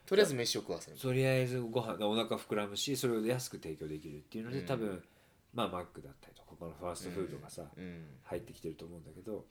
[0.06, 0.96] とりあえず飯を食わせる。
[0.98, 4.66] とりあえずご飯お腹膨らむしそれを安く提供できるっていうので、うん。
[4.66, 5.04] 多分
[5.52, 8.06] まあマックだったりとかこのファーストフードがさ、うん。
[8.22, 9.46] 入ってきてると思うんだけど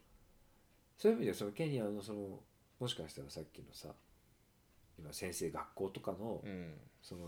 [0.98, 2.40] そういう意味ではそのケニアのその
[2.80, 3.90] もしかしたらさっきのさ
[5.00, 6.74] 今先生学校とかの、うん。
[7.02, 7.22] その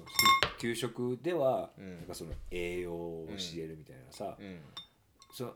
[0.60, 1.98] 給食では、うん。
[1.98, 4.60] なんかその栄養を教えるみたいなさ、うん。
[5.34, 5.56] その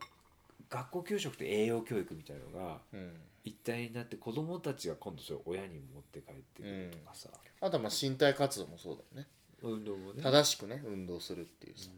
[0.70, 3.14] 学校給食と栄養教育みたいのがうん。
[3.46, 7.30] 一体になって子供たちが今度それを親に持って帰ってくるとかさ、
[7.62, 9.28] あとはまあ身体活動もそうだよね。
[9.64, 10.22] 運動もね。
[10.22, 11.90] 正しくね運動するっていうさ。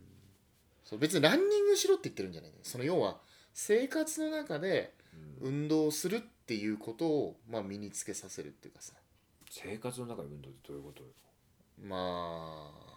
[0.84, 3.18] そう別にランニングしろって言ってるんじゃないその要は
[3.54, 4.94] 生活の中で
[5.42, 5.48] うん。
[5.48, 8.94] 運動をするっていうことを、まあ、身につけさせるっていうかさ
[9.54, 11.10] 生活の中で運動ってどういうことよ？
[11.84, 12.92] まあ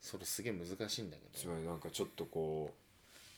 [0.00, 1.30] それすげえ難しいんだけど。
[1.32, 2.74] つまりなんかちょっとこ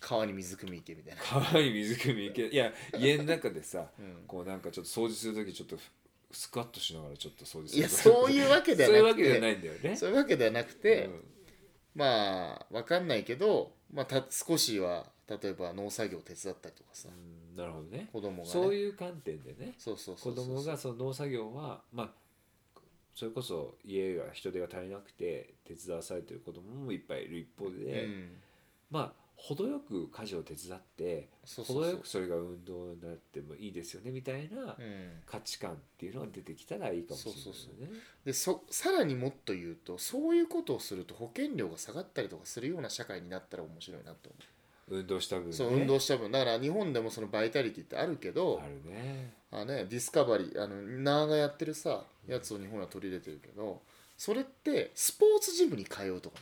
[0.01, 2.49] 川に水汲み行けみたいな、う川に水汲み行け。
[2.49, 4.25] いや家の中でさ うん。
[4.27, 5.79] こうなんかちょっと掃除する時ちょっと
[6.33, 9.97] スクワットしながらちょっと掃除するいやそうういうわけではそういうなくてわけではないんだよね。
[9.97, 11.25] そういうわけではなくて、うん。
[11.95, 17.09] まあわかんないけど、まあ、た少しは例えば農作業を手伝ったりとかさ。
[17.09, 18.09] うんなるほどね。
[18.13, 18.49] 子供がね。
[18.49, 19.75] そういう観点でね。
[19.77, 20.47] そうそうそ子うそう。
[20.47, 22.20] 供がその農作業はまあ
[23.15, 28.31] それこそ家が人手が足りなくて手伝わされてる子供もいっぱいいる一方で、うん。
[28.91, 34.77] まあ程よく家事を手伝って程よくそれが運動になってもいいですよねみたいなうん。
[35.27, 37.99] 価値観っていうのが出てきたらいいかもしれないそうそうよね。
[38.25, 44.39] でそさらにもっと言うとそういうことをすると保険料が下がったりとかするような社会になったら面白いなと思
[44.91, 46.31] 運動した分、う、ね、そう運動した分。
[46.31, 49.33] だから日本でもそのバイタリティってあるけどあるね。
[49.53, 53.81] あね、ディスカバリーあのナーがやってるさやつを日本は取り入れてるけど
[54.17, 56.37] それってスポーツジムに通うとか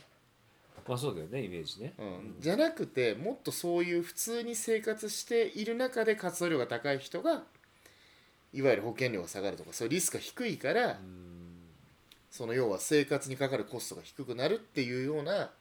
[0.89, 1.93] まあそうだよねイメージね。
[1.99, 2.35] うん。
[2.39, 7.43] じゃなくてもっとそういう普通に生活している中で活動量が高い人が
[8.51, 10.95] いわゆる保険料が下がるとかそういうリスクが低いから、うん。
[12.31, 15.51] その要は生活にかかるコストが低くなるっていうような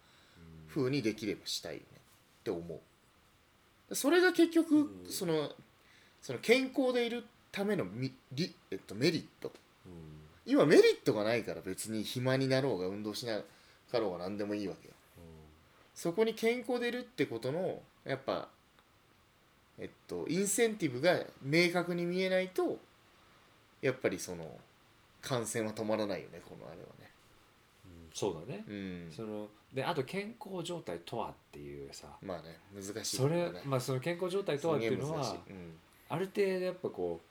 [0.69, 1.87] 風にできればしたいよね
[2.41, 2.81] って思
[3.91, 3.95] う。
[3.95, 4.91] それが結局うん。
[5.11, 5.51] その
[6.23, 9.53] その健康でいるためのみリ、えっと、メリット。
[9.85, 10.18] うん
[10.49, 13.43] 今メリットがないから別に暇になろうが運動しな
[13.93, 14.95] かろうが何でもいいわけよ。
[15.95, 18.49] そこに健康でいるってことのやっぱ
[19.79, 22.79] えっとインセンティブが明確に見えないと
[23.83, 24.59] やっぱりその
[25.21, 27.11] 感染は止まらないよねこのあれはね。
[27.85, 28.65] うんそうだね。
[28.67, 29.13] うん。
[29.15, 32.07] そのであと健康状態とはっていうさ。
[32.23, 35.79] まあね難しいそれまあその健康状態とはっていうのはうん。
[36.09, 37.28] ある程度やっぱこう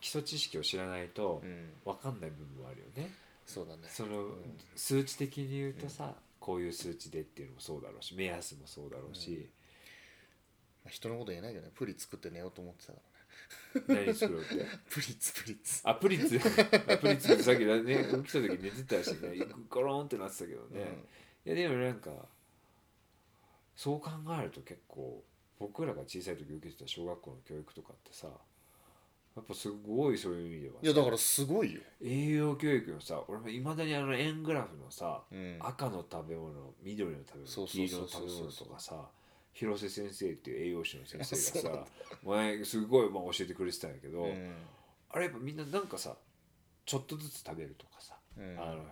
[0.00, 1.72] 基礎知識を知らないとうん。
[1.84, 3.10] 分かんない部分もあるよね。
[3.46, 3.82] そうだね。
[3.88, 4.58] そのうん。
[4.76, 9.48] 数値的に言うとさ、こういう数値でっていうのもそうだろうし目安もそうだろうし、
[10.84, 11.72] まあ人のこと言えないけどね。
[11.74, 12.98] プリ作って寝ようと思ってたか
[13.88, 14.04] らね。
[14.06, 14.54] 何作ろうって？
[14.88, 15.80] プリッツプリッツ。
[15.84, 16.36] あプリッツ。
[16.92, 17.32] あプリッツ。
[17.34, 19.46] ってさっきね起きた時寝てたしね。
[19.68, 21.04] ゴロンってなってたけどね、
[21.44, 22.10] いやでもなんか
[23.76, 25.22] そう考えると結構
[25.58, 28.28] 僕らが小さい時受けてた小学校の教育とかってさ
[29.36, 30.74] やっぱすごいそういう意味では。
[30.74, 39.08] さいやだからすごいよ、栄養教育のさ俺もいまだにあの円グラフのさ、うん、赤の食べ物緑の食べ物黄色の食べ物とかさ
[39.52, 41.86] 広瀬先生っていう栄養士の先生がさ
[42.24, 44.54] 前すごいまあ教えてくれてたんやけど、うん。
[45.10, 46.16] あれやっぱみんななんかさ
[46.84, 48.58] ちょっとずつ食べるとかさ、うん。
[48.60, 48.84] あの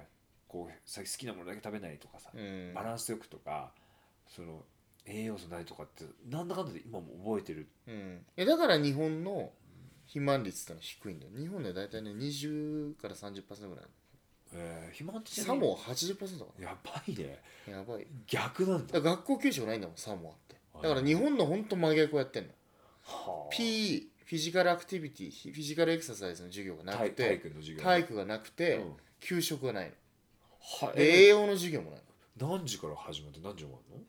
[0.47, 2.73] こうさ好きなものだけ食べないとかさ、うん。
[2.75, 3.73] バランスよくとか
[4.27, 4.65] その
[5.05, 7.69] 栄養素ないとかってなんだかんだで今も覚えてる。
[7.87, 9.53] うん、えだから日本の
[10.09, 11.33] 肥満率ってのは低いんだよ。
[11.37, 13.85] 日本で大体ね20から30%ぐらい
[14.55, 17.39] えー、肥満ってサモア80%だかやばいね。
[17.67, 18.07] らやばい。
[18.27, 18.95] 逆なんだ。
[18.95, 20.57] だから学校給食ないんだもんサモアって。
[20.73, 20.83] はい。
[20.85, 22.49] だから日本のほんと真逆をやってんの。
[23.05, 23.55] はあ。
[23.55, 27.85] PE フィジカルアクティビティフィジカルエクササイズの授業がなく体体て育の授業。
[27.85, 28.93] 体育がなくて、うん。
[29.21, 29.93] 給食がないの。
[30.97, 32.01] 栄え養の授業もない
[32.41, 32.49] の。
[32.57, 34.03] 何時から始まって何時終わるの？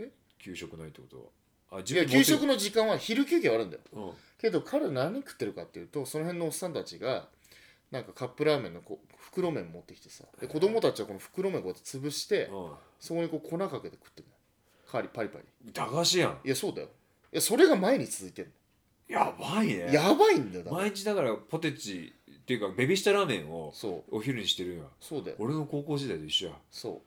[0.00, 0.10] え？
[0.38, 1.22] 給食ないってことは
[1.70, 2.24] あ自分で持ってる。
[2.24, 3.82] 給食の時間は昼休憩はあるんだよ。
[3.92, 4.10] うん。
[4.38, 7.28] けど彼ら何食ってるかっていうとその辺のおっさんたちが
[7.90, 12.50] なんかカップラーメンのこう袋麺持ってきてさで子供たちはこの袋麺こうやって潰して
[13.00, 14.34] そこにこう粉かけて食ってるの
[14.90, 15.44] カリパリパリ。
[15.66, 16.38] うん駄菓子やん。
[16.44, 16.88] いやそうだよ。
[17.32, 18.52] いやそれが毎日続いてる
[19.08, 19.86] やばいね。
[19.86, 20.82] のやばいんだよだから。
[20.82, 24.16] 毎日だからポテチっていうかベビースターラーメンをそう。
[24.16, 24.84] お昼にしてるんや。
[25.00, 25.36] そうだよ。
[25.40, 26.92] 俺の高校時代と一緒や、そう。
[26.92, 27.00] うん、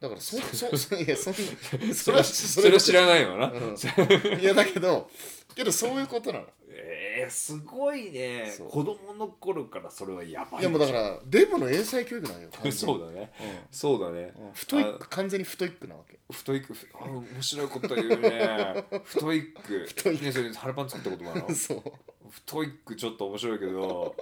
[0.00, 4.40] だからそそそいやそんな それはそれは知らないわな、うん。
[4.40, 5.10] いやだけど
[5.54, 6.46] けどそういうことなの。
[6.72, 8.50] えー、すごいね。
[8.70, 13.32] 子供の頃からそれはやばいいやもうだからデブの英才教育なんよ そうだね。
[13.40, 13.58] うん。
[13.70, 14.32] そうだね。
[14.38, 14.52] うん。
[14.52, 16.18] 太い完全に太いなわけ。
[16.32, 18.84] 太いくあ面白いこと言うね。
[19.04, 21.82] 太いく太いくねそれ腹パン作ったこともあるのそう。
[22.30, 24.16] 太いくちょっと面白いけど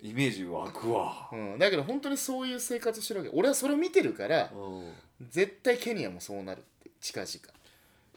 [0.00, 1.28] イメージ湧くわ。
[1.32, 3.32] うん、だけど本当にそういう生活してるわけ。
[3.34, 4.94] 俺はそれを見てるからうん
[5.28, 7.30] 絶対ケニアもそうなるって近々。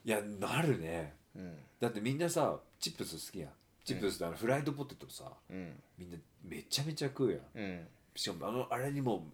[0.06, 1.14] いやなるね。
[1.36, 1.56] うん。
[1.80, 3.49] だってみんなさチップス好きやん。
[3.84, 5.74] チップスってあのフライドポテトさうん。
[5.97, 7.41] みんなめちゃめちゃ食うやん。
[7.56, 7.88] うん。
[8.16, 9.26] しかもあのあれにも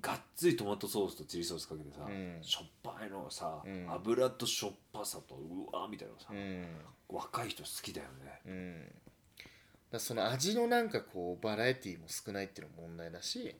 [0.00, 2.38] がっつりトマトソースとチリソースかけてさ、うん。
[2.42, 3.86] しょっぱいのをさ、うん。
[3.90, 6.66] 油としょっぱさとうわーみたいなのさ、うん。
[7.08, 8.40] 若い人好きだよね。
[8.46, 8.92] うん。
[9.90, 13.54] だその味のなんかこうバラエティーも少ないっていうのも問題だし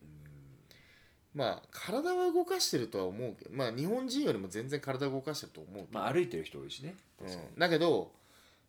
[1.34, 6.94] まあ体は動かしてるとは思うけどまあ日本人よりも全然体を動かしてると思うけど、まあ歩いてる人多いしね。
[7.20, 8.12] うん、だけど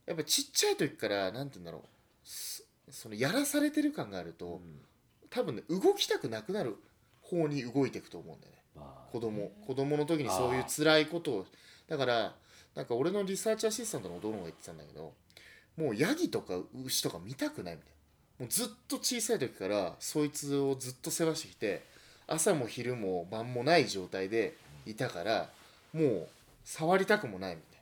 [0.05, 1.81] やっぱちっちゃい時からなんて言うんだろう
[2.23, 4.81] そそのやらされてる感があると、うん。
[5.29, 6.77] 多分ね動きたくなくなる
[7.21, 8.59] 方に動いていくと思うんだよね。
[8.75, 9.11] まあ。
[9.11, 11.45] 子供子供の時にそういう辛いことを。
[11.87, 12.35] だから
[12.73, 15.13] なんか俺のリサーチアシスタントの弟が言ってたんだけど
[15.77, 16.55] もうヤギとか
[16.85, 17.95] 牛とか見たくないみたいな。
[18.39, 21.83] もうずっと小さい時からそいつをずっと世話してきて
[22.27, 24.55] 朝も昼も晩もない状態で
[24.85, 25.49] いたから
[25.93, 26.27] もう
[26.63, 27.81] 触りたくもないみたい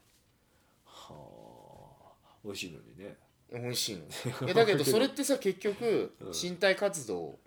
[0.85, 2.33] はあ。
[2.43, 3.15] 美味しいのにね。
[3.51, 4.03] な美味しいの
[4.45, 6.31] いや だけどそれってさ結局うん。
[6.31, 7.39] 身体活動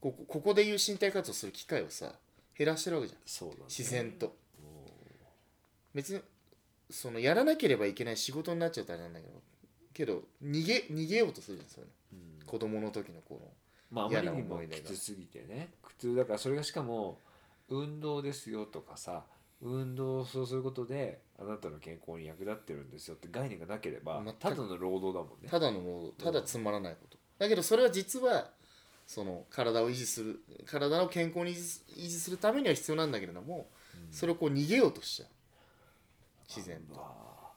[0.00, 2.14] ここここでいう身体活動する機会をさ
[2.56, 3.20] 減らしてるわけじゃん。
[3.24, 3.62] そうだね。
[3.68, 4.26] 自然と。
[4.26, 4.32] うん。
[5.94, 6.20] 別に
[6.90, 9.42] そのやらなければいけない仕事になっちゃったらなんだけど
[9.94, 12.36] けど逃げ逃げようとするじゃんそういうの。
[12.40, 12.46] うん。
[12.46, 13.50] 子供の時のこの
[13.92, 15.68] まああまりにもきつすぎてね。
[15.82, 17.18] 苦痛だからそれがしかも
[17.68, 19.22] 運動ですよとかさ
[19.60, 25.48] 運動をそうすることであなたの健康に役立ってるんですよって概念がなければ全くただの労働だもんね。
[25.48, 27.18] ただのもうただつまらないこと。
[27.38, 28.50] だけどそれは実は
[29.06, 33.68] その体を維持する体の健康に維持す維持するためには必要なんだけれども
[34.10, 35.28] それをこう逃げようとしちゃう。
[36.48, 37.52] 自然と、は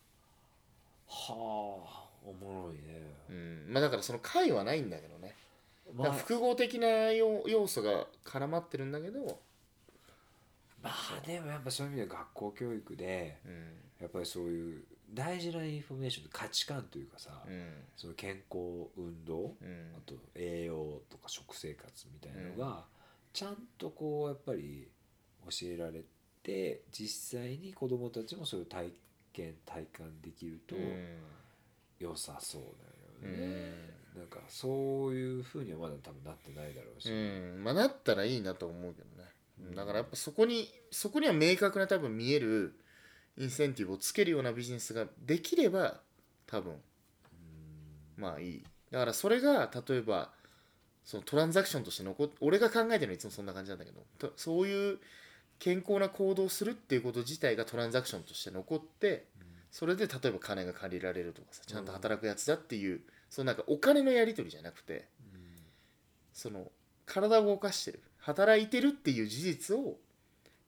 [1.08, 3.14] あおもろいね。
[3.30, 5.36] うん、まあだからその解はないんだけどね
[5.98, 9.40] だまあから複合的な要要素が絡まってるんだけど、
[10.82, 13.68] まあでもやっぱそういう意味では学校教育でうん。
[14.02, 14.84] やっぱりそういう
[15.14, 17.74] 大事なインフォメーション価値観というかさ、うん。
[17.96, 19.94] その健康運動うん。
[19.98, 22.84] あと栄養とか食生活みたいなのが、
[23.32, 24.88] ちゃんとこうやっぱり
[25.50, 26.04] 教えられ
[26.44, 28.92] て実際に子どもたちもそれを体
[29.34, 30.76] 験体感できると
[32.00, 32.62] 良さそう
[33.24, 33.74] だよね、
[34.16, 37.64] なんかそういうふうにはまだ多分なってないだろうし、うん。
[37.64, 39.30] まあなったらいいなと思うけどね。
[39.70, 39.76] うん。
[39.76, 42.80] だからやっぱそこにそこには明確な多分見える
[43.38, 46.00] インセンティブをつけるようなビジネスができれば
[46.48, 46.76] 多分
[48.18, 48.64] まあいい。
[48.92, 50.32] だからそれが例えば
[51.04, 55.00] そのトランザクションとして残っ俺が考えてるのはいつもそんな感じなんだけどとそういう
[55.60, 59.26] 健康な行動をするっていうこと自体がトランザクションとして残って
[59.72, 63.02] それで例えば金が借りられるとかさちゃんと働くやつだっていう、
[63.36, 65.10] そのなんかお金のやり取りじゃなくて
[66.34, 66.72] その
[67.06, 69.98] 体を動かしてる働いてるっていう事実を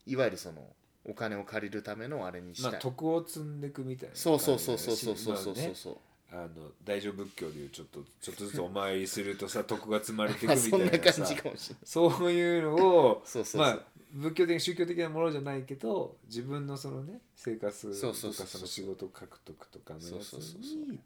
[0.06, 0.64] いわゆるその
[1.06, 2.68] お金を借りるためのあれにした。
[2.68, 5.98] い、まあ徳を積んでいくみたいなそうそうそうそうそうそうそうまあねそう
[6.30, 6.50] あの
[6.84, 11.86] 大乗仏教でいうちょっとちょっとずつ お参りするとさ徳が積まれていくみたいそんな感じかもしれない。
[11.86, 13.80] そういうのをそうそうそう、まあ
[14.12, 18.46] 仏教的宗教的なものじゃないけど自分のそのね生活とそうそうそうそう。
[18.46, 20.92] かその仕事獲得とかのやつそうそうそうそう。
[20.92, 21.00] に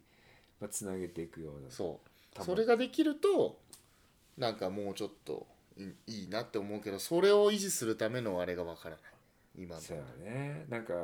[0.62, 2.00] まあつなげていくようなそ
[2.40, 2.44] う。
[2.44, 3.58] それができると
[4.38, 5.46] なんかもうちょっと
[5.76, 9.00] いいいなって思うけどそれを維持するためのあれがわからない。
[9.58, 9.80] 今の。
[9.82, 10.64] そうやね。
[10.68, 10.94] なんか、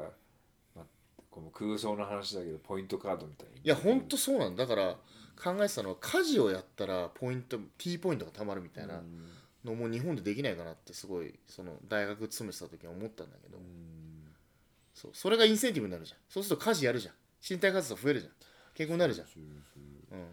[0.77, 0.85] まあ、
[1.31, 3.61] この空想の話だけどポイントカードみたいに。
[3.65, 4.55] いやほんとそうなん。
[4.55, 4.97] だだから
[5.43, 9.29] 考えてたのは家事をやったらポイント T ポイントがたまるみたいなうん。
[9.65, 14.33] のも日本でできないかなってすごいその大学勤めてた時は思ったんだけど、うん。
[14.95, 15.11] そう。
[15.13, 16.19] それがインセンティブになるじゃん。
[16.29, 17.15] そうすると家事やるじゃん。
[17.47, 18.33] 身体活動増えるじゃん
[18.79, 19.43] 健康になるじゃん、そう
[20.17, 20.27] ん、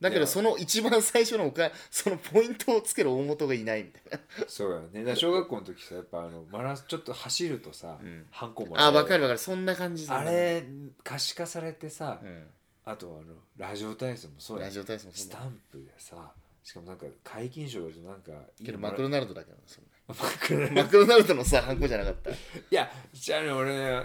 [0.00, 4.18] だけどその一番最初のおかそのポイントをつける大元がいないみたいな。
[4.48, 5.04] そうやね。
[5.04, 8.24] だ小学校の時さやっぱあのマラソンちょっと走るとさ、うん。
[8.30, 9.38] ハンコもらえあ分かる分かる。
[9.38, 10.64] そんな感じあれ
[11.04, 12.46] 可視化されてさ、うん。
[12.86, 16.32] あとあのラジオ体操もそうやラジオ体操もスタンプでさ
[16.64, 18.32] しかもなんか皆勤賞だとなんか
[18.64, 20.82] けどマクドナルドだけどねそれマクドナルド。
[20.82, 22.30] マクドナルドのさハンコじゃなかった？
[22.30, 24.02] いいやじゃあね俺ね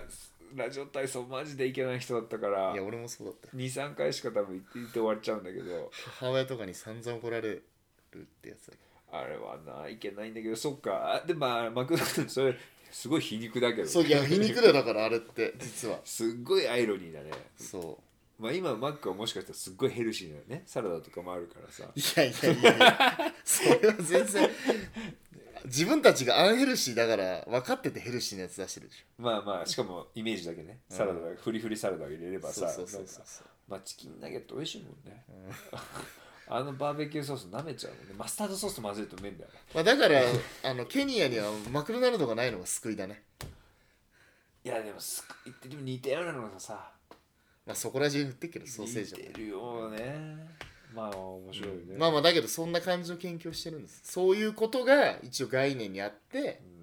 [0.55, 3.57] ラジオ体操マジでいけない人だったからや俺もそうだった。
[3.57, 5.91] 23回しか多分行って行って終わっちゃうんだけど。
[6.19, 7.63] 母親とかに散々怒られる
[8.17, 8.79] ってやつだけ
[9.11, 11.21] あれはないけないんだけどそっか。
[11.23, 12.55] あでまあマクドナルドそれ
[12.91, 15.99] すごい皮肉だけどどそういや皮肉だよだからあれって実は。
[16.05, 17.31] すっごいアイロニーだね。
[17.57, 18.01] そ
[18.39, 20.63] まあ今マックはもしかしたらすっごいヘルシーなね。
[20.65, 21.85] サラダとかもあるからさ。
[21.85, 23.33] ういやいやいやいや。
[23.43, 24.49] それは全然
[25.65, 30.79] 自分たちがアンヘルシーだから分かっててヘルシーなやつ出してるでしまあまあしかもイメージだけね。
[30.89, 33.47] サラダ、フリフリサラダを入れればょそうさそうそうそう。
[33.67, 35.25] まあチキンナゲット美味しいもんね、
[36.47, 38.13] あのバーベキューソース舐めちゃうもんね。
[38.17, 39.59] マスタードソースと混ぜるとうめえんだよね。
[39.73, 40.21] まあ、だから
[40.63, 43.23] あのケニアにはマクドナルドがないのが救いだね。
[44.63, 46.91] いやでもす言ってでも似たようなのがさ。
[47.65, 50.47] まあそこら中に売ってっけどソーセージも似てるよね
[50.95, 54.01] まあ面白いね、まあまあだけどそんな感じの研究をしてるんです。
[54.03, 56.75] そういうことが一応概念にあって、うん。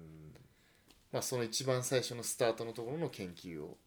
[1.11, 3.77] まあ、その一番最初のスタートのところの研究を、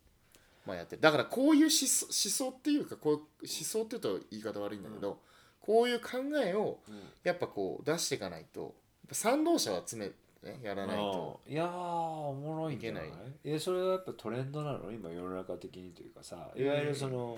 [0.64, 1.02] まあ、やってる。
[1.02, 5.20] だからこういう思想思想っていうかこういう思想って言うと言い方悪いんだけど、
[5.60, 6.94] こういう考えをうん。
[7.24, 8.74] やっぱこう出していかないと
[9.10, 10.06] 賛同者を集め
[10.42, 13.08] ねやらないとうんいやーおもろいんじゃない？
[13.08, 13.32] いけない。
[13.44, 14.92] えそれはやっぱトレンドなの？
[14.92, 16.50] 今世の中的にというかさ。
[16.54, 17.36] いわゆるその、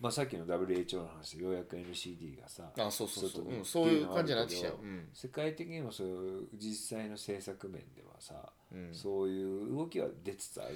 [0.00, 5.08] まあ、さっきの WHO の話でようやく NCD がさあそうそうそう、うん、そういう感じになってきちゃう、うん。
[5.12, 8.94] 世界的にもそういう実際の政策面ではさ、うん。
[8.94, 10.74] そういう動きは出つつある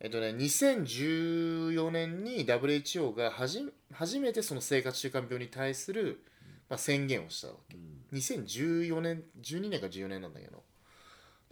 [0.00, 6.22] えっとね2014年に WHO がはじ初めてその生活習慣病に対する、
[6.68, 7.78] まあ、宣言をしたわけ。
[7.78, 8.18] うん。
[8.18, 10.62] 2014年12年か14年なんだけど。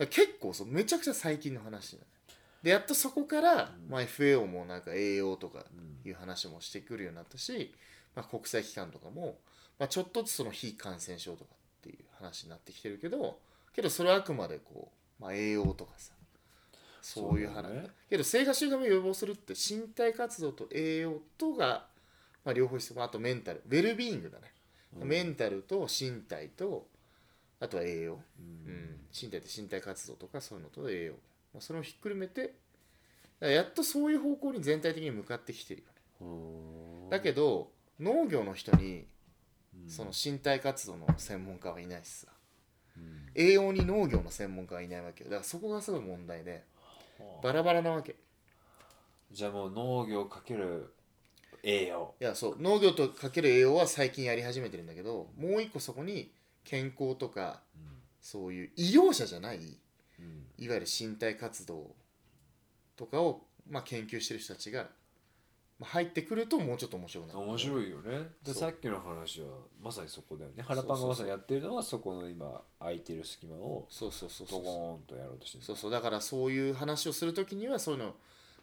[0.06, 2.04] 結構そうめちゃくちゃ最近の話だね
[2.62, 3.90] でやっとそこから、うん。
[3.90, 7.74] まあ、FAO もなんか栄養とかうんいう話もしてくるようになったし、
[8.14, 9.38] まあ、国際機関とかも、
[9.78, 13.38] まあ、ちょっとずつその非感染症とかっていう話になってきてるけど
[13.74, 16.12] けどそれはあくまでこう、まあ、栄養とかさ
[17.02, 17.70] そういう話。
[17.72, 17.88] ね。
[18.08, 21.86] けど生活習慣病を予防するって身体活動と栄養とが、
[22.44, 22.96] まあ、両方必要。
[22.96, 23.62] まああとメンタル。
[23.66, 24.52] ウェルビーイングだね、
[25.00, 25.08] うん。
[25.08, 26.86] メンタルと身体と
[27.58, 28.16] あとは栄養、う
[28.66, 28.74] うん。
[28.74, 31.20] ん、身体って身体活動とかそういうのと栄養、まあ、
[31.58, 32.54] それをひっくるめて
[33.40, 35.94] やっとそういう方向に全体的に向かってきてるよね。
[36.20, 39.06] うんだけど農業の人に
[39.74, 39.90] うん。
[39.90, 42.28] その身体活動の専門家はいないしさ
[42.96, 43.30] うん。
[43.34, 45.30] 栄養に農業の専門家はいないわけよ。
[45.30, 46.64] だからそこがすごい問題で
[47.42, 48.16] バラバラなわけ。
[49.32, 50.92] じゃあもう農業かける
[51.62, 52.14] 栄養。
[52.20, 52.56] いやそう。
[52.60, 56.32] 農業とかける栄養は最近やり始めてるんだけどもう一個そこに
[56.64, 57.60] 健康とか
[58.20, 59.76] そういう医療者じゃないうん
[60.58, 61.94] いわゆる身体活動
[62.96, 64.88] とかを、まあ、研究してる人たちが、
[65.78, 67.38] まあ、入ってくるともうちょっと面白くなる。
[67.40, 68.28] 面白いよね。
[68.42, 69.48] でさっきの話は
[69.82, 70.62] まさにそこだよね。
[70.62, 75.64] 腹パンがまさにやってるのはそこの今空いてる隙間をそうそうそうそうドゴーンとやろうとしてる。
[75.64, 75.90] そうそう。
[75.90, 78.14] だからそういう話をするときにはそういうの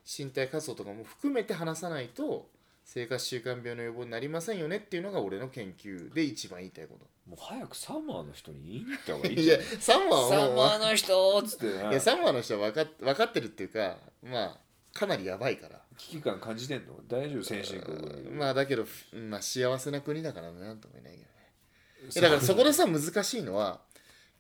[0.06, 2.50] 身体活動とかも含めて話さないと
[2.88, 7.06] 生活習慣病の予防になりませんよねっていうのが俺の研究で一番言いたいこと。
[7.30, 11.66] もう早くサマーの人に言いに行った方がいいいやじゃんサンマはもうサマーの人っつって。
[11.66, 14.58] いねやサンマの人は分かっ分かってるっていうかまあ
[14.94, 15.82] かなりやばいから。
[15.98, 16.94] 危機感感じてんの？
[17.10, 22.12] 大丈夫先進国まあだけど、うんまあ、幸せな国だからねなんとも言えないけどね。
[22.16, 23.82] えだからそこでさ難しいのは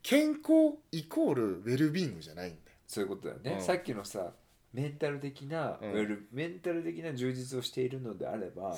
[0.01, 2.77] 健康イコールウェルビーイングじゃないんだよ。
[2.87, 3.61] そういうことだよね、うん。
[3.61, 4.31] さっきのさ
[4.73, 6.27] メンタル的な、うん。
[6.31, 8.75] メンタル的な充実をしているのであれば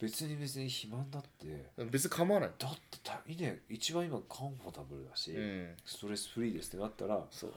[0.00, 1.66] 別に別に肥満だって。
[1.90, 2.50] 別に構わない。
[2.58, 3.60] だってたいいね。
[3.68, 5.74] 一番今カンフォタブルだし、うん。
[5.84, 7.54] ストレスフリーですってなったらそう。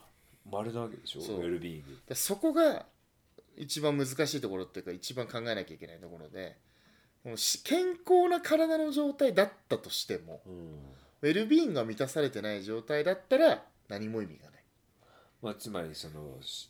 [0.52, 1.20] 丸なわけでしょ？
[1.20, 1.40] ウそう。
[1.40, 1.98] ェルビーイング。
[2.08, 2.86] でそこが
[3.56, 6.58] 一番難しいところっていうか一番考えなきゃいけないところで
[7.24, 10.54] もうし健康な体の状態だったとしてもうん。
[11.22, 14.64] ウェルビーイングが満たされてない状態だったら何も意味がない。
[15.42, 16.70] まあ、つまりそのし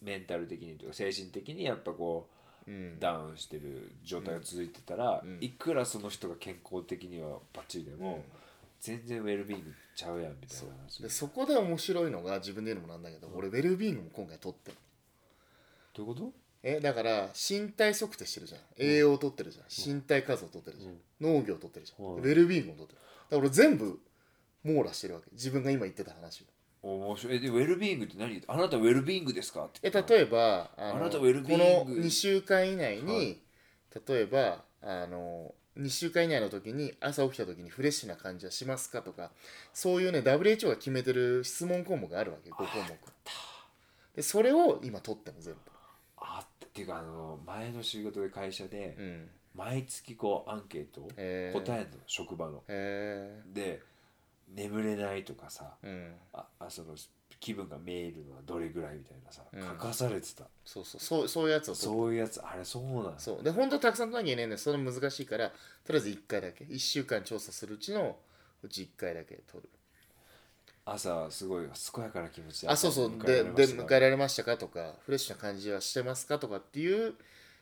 [0.00, 2.28] メンタル的にというか精神的にやっぱこ
[2.66, 2.94] うん。
[2.94, 5.38] うダウンしてる状態が続いてたら、うん。
[5.40, 8.24] いくらその人が健康的にはバッチリでも、
[8.80, 11.02] 全然ウェルビーイングちゃうやんみたいな話。
[11.02, 14.76] でそこで面白いのが自分で言うのもなんだけど、俺ウェルビーイングも今回取ってる
[15.94, 16.32] どういうこと？
[16.62, 18.60] えだから身体測定してるじゃん。
[18.78, 22.06] 栄養を取ってるじゃん、身体活動取ってるじゃん、農業取ってるじゃん。
[22.06, 23.00] ウェルビーイングも取ってる。
[23.00, 23.98] だから俺全部
[24.62, 25.26] 網羅してるわけ。
[25.32, 26.44] 自分が今言ってた話を
[26.82, 27.36] 面白い。
[27.36, 28.42] えでウェルビーイングって何？
[28.46, 29.64] あなたウェルビーイングですか？
[29.64, 29.80] って。
[29.82, 31.94] え例えばあなたウェルビーイング。
[31.94, 33.38] この2週間以内に、はい。
[34.08, 39.30] 例えばあの2週間以内の時に朝起きた時にフレッシュな感じはしますかとか
[39.72, 42.66] そういうね WHO が決めてる質問項目があるわけ5項目。
[44.16, 45.54] でそれを今取っても全
[46.18, 49.28] あっていうかあの前の仕事で会社で部うん。
[49.54, 52.62] 毎月こうアンケートを答えるの職場の。
[52.68, 53.82] へで
[54.54, 56.40] 眠れないとかさえうん。
[56.40, 56.94] ああその
[57.40, 59.60] 気分が見えるのはどれぐらいみたいなさ、うん。
[59.60, 60.44] 書かされてた。
[60.64, 61.00] そうそう。
[61.00, 62.40] そうそういうやつをそういうやつ。
[62.40, 63.42] あれそうなんだそう。
[63.42, 65.48] で本当はたくさん取らなきゃいけないんだよそれ難しいから
[65.84, 66.64] とりあえず1回だけ。
[66.64, 68.16] 1週間調査するうちの
[68.62, 69.68] うち1回だけ取る。
[70.84, 73.16] 朝すごい健やかな気持ちであそうそう。
[73.16, 77.14] 迎でで迎えられましたかとかフレッシュな感じはしてますかとかっていう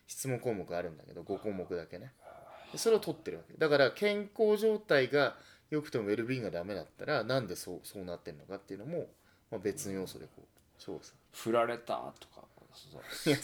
[0.07, 2.12] 質問項目あるんだけど5項目だけね。
[2.73, 3.55] でそれを取ってるわけ。
[3.57, 5.37] だから健康状態が
[5.71, 9.07] 良くてもウェルビーイングがダメだったらなんでそうそうなってるのかっていうのも、
[9.51, 12.51] まあ、別の要素でこう調査振られたとか。
[12.73, 13.39] そ ういや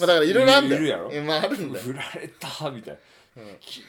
[0.00, 0.80] まあだからいろいろあるんだよ。
[0.80, 1.10] いるやろ。
[1.12, 2.94] えまああるんだよ、振られたみたい
[3.36, 3.42] な。
[3.42, 3.50] うん。
[3.60, 3.82] 昨日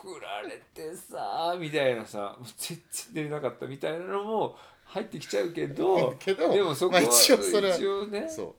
[0.00, 8.28] 振られてさみたいなさもう全然出れなかったみたいなのも入ってきちゃうけど けどでもそこは、まあ一応それは一応ね。
[8.28, 8.56] そ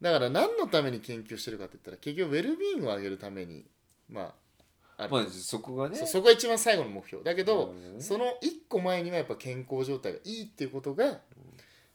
[0.00, 0.02] う。
[0.02, 3.66] だから何のために研究してるかって言ったら結局ウェルビーイングを上げるために
[4.08, 4.34] まあ
[4.96, 5.10] ある。
[5.10, 5.96] まあそこがね。
[5.96, 7.22] そこが一番最後の目標。
[7.24, 11.20] だけど、その一個前にはやっぱ健康状態がいいっていうことが、ウ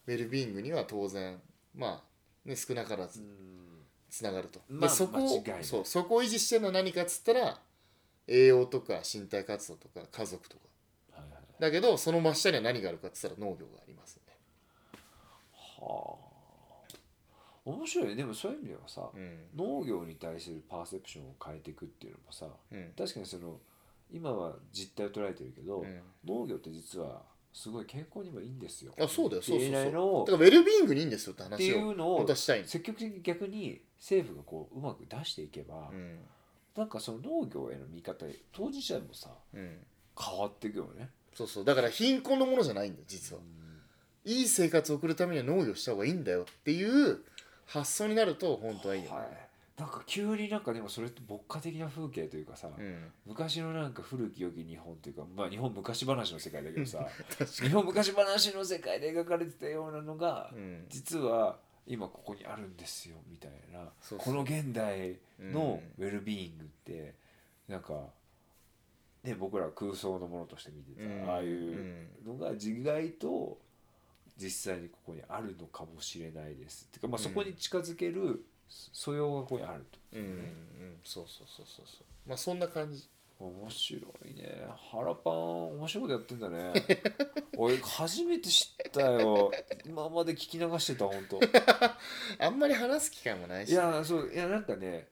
[0.08, 1.40] ェルビーイングには当然
[1.76, 2.04] ま
[2.46, 3.62] あね少なからずうん。
[4.12, 7.60] つながると、まあでそこをそうそこを維持してるのは何かっつったら
[8.28, 10.64] 栄養とか身体活動とか家族とか。
[11.14, 14.34] はいはいだけどその真下には何があるかって言ったら農業がありますね。
[15.80, 16.31] はあ
[17.64, 19.38] 面白いねでもそういう意味ではさ、うん。
[19.56, 22.92] 農業に対するパーセプションを変えていくっていうのもさうん。
[22.98, 23.60] 確かにその
[24.12, 26.02] 今は実態を捉えてるけど、うん。
[26.26, 27.22] 農業って実は
[27.54, 28.94] すごい健康にもいいんですよ。
[29.00, 29.42] あそうだよ。
[29.42, 30.22] そうそうそう。
[30.22, 36.20] をだからウェルビーイングにいいんですよってってい話をうのを積極的に逆に政府がこううまく出していけば、うん。
[36.76, 39.78] なんかその農業への見方当事者もさうん。
[40.20, 41.10] 変わっていくよね。
[41.34, 41.66] そうそう。
[41.66, 43.42] だから貧困のものじゃないんだよ実は。
[43.42, 44.32] うん。
[44.32, 47.20] いい生活を送るためには農業した方がいいんだよっていう
[47.72, 49.12] 発想になると本当はいいよ。
[49.12, 49.28] ね、はい、
[49.80, 57.08] なんか急になんかでもそれって牧歌的な風景というかさ、うん、昔のなんか古き良き日本というかまあ日本昔話の世界だけどさ
[57.64, 60.86] 日本昔話の世界で描かれてたようなのが、に、うん。
[60.90, 61.58] 実は
[61.88, 67.16] 今ここにあるんですよみたいなこの現代のうウェルビーイングって
[67.70, 67.94] なんか、
[69.24, 71.30] ね、僕ら空想のものとして見てた、うん。
[71.30, 73.58] ああいうのが自害と
[74.38, 76.88] 実際にここにあるのかもしれないです。
[76.90, 77.24] ってか、まあ、うん。
[77.24, 80.00] そこに近づける素養がここにあると。
[80.14, 82.30] うんうんそうそうそうそうそう。
[82.30, 83.08] まあそんな感じ。
[83.40, 84.68] 面白いね。
[84.92, 86.74] 腹パン面白いことやってんだね。
[87.58, 89.52] 俺初めて知ったよ。
[89.84, 91.40] 今まで聞き流してた本当
[92.38, 93.72] あんまり話す機会もないし。
[93.72, 95.08] いやそういやなんかね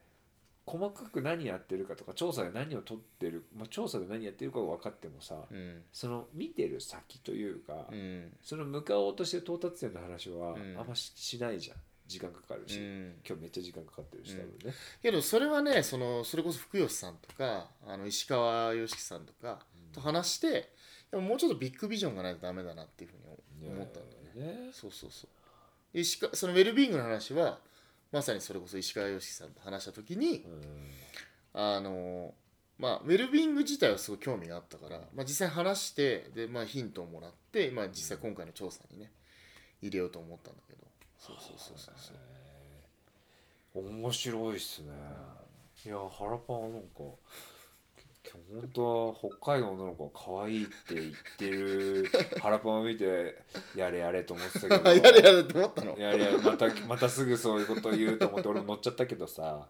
[0.70, 5.82] 細かく何やってるかとか調査で何を取ってる、まあ、調査で何やってるかが分かってもさうん。
[5.92, 8.32] その見てる先というか、うん。
[8.44, 10.78] その向かおうとしてる到達点の話はうん。
[10.80, 11.78] あんまししないじゃん。
[12.06, 13.14] 時間かかるし、うん。
[13.28, 19.60] 今日めっちゃ時間かかってるし多分ね、けどそれはねそのそれこそ福吉さんとかあの石川良樹さんとか
[19.94, 20.72] と話して
[21.12, 24.66] でももうちょっとビッグビジョンがないとダメだなっていうふうに思ったんだよね。
[24.68, 24.70] ね。
[24.72, 25.30] そうそうそう。
[25.94, 27.60] で石川そのウェルビーイングの話は
[28.12, 30.90] まさにそれこそ石川良樹さんと話した時にうん。
[31.54, 32.34] あの
[32.78, 39.12] まあウェルビーイング自体はすごい興味があったから、まあ、実際話してで、まあ、ヒントをもらって、まあ、実際今回の調査にね
[39.82, 40.80] 入れようと思ったんだけど。
[41.18, 42.14] そうそうそうそうそ
[43.82, 43.88] う。
[43.90, 44.90] 面白いっすね。
[45.86, 47.04] いや腹パンはなんか
[48.52, 52.10] 本当は北海道の女の子が可愛いって言ってる
[52.42, 53.38] 腹パンを見て
[53.76, 54.90] やれやれと思ってたけど。
[54.94, 55.98] やれやれって思ったの？
[55.98, 59.68] いやいやまた またすぐそういうこと言うと思って俺も乗っちゃったけどさ。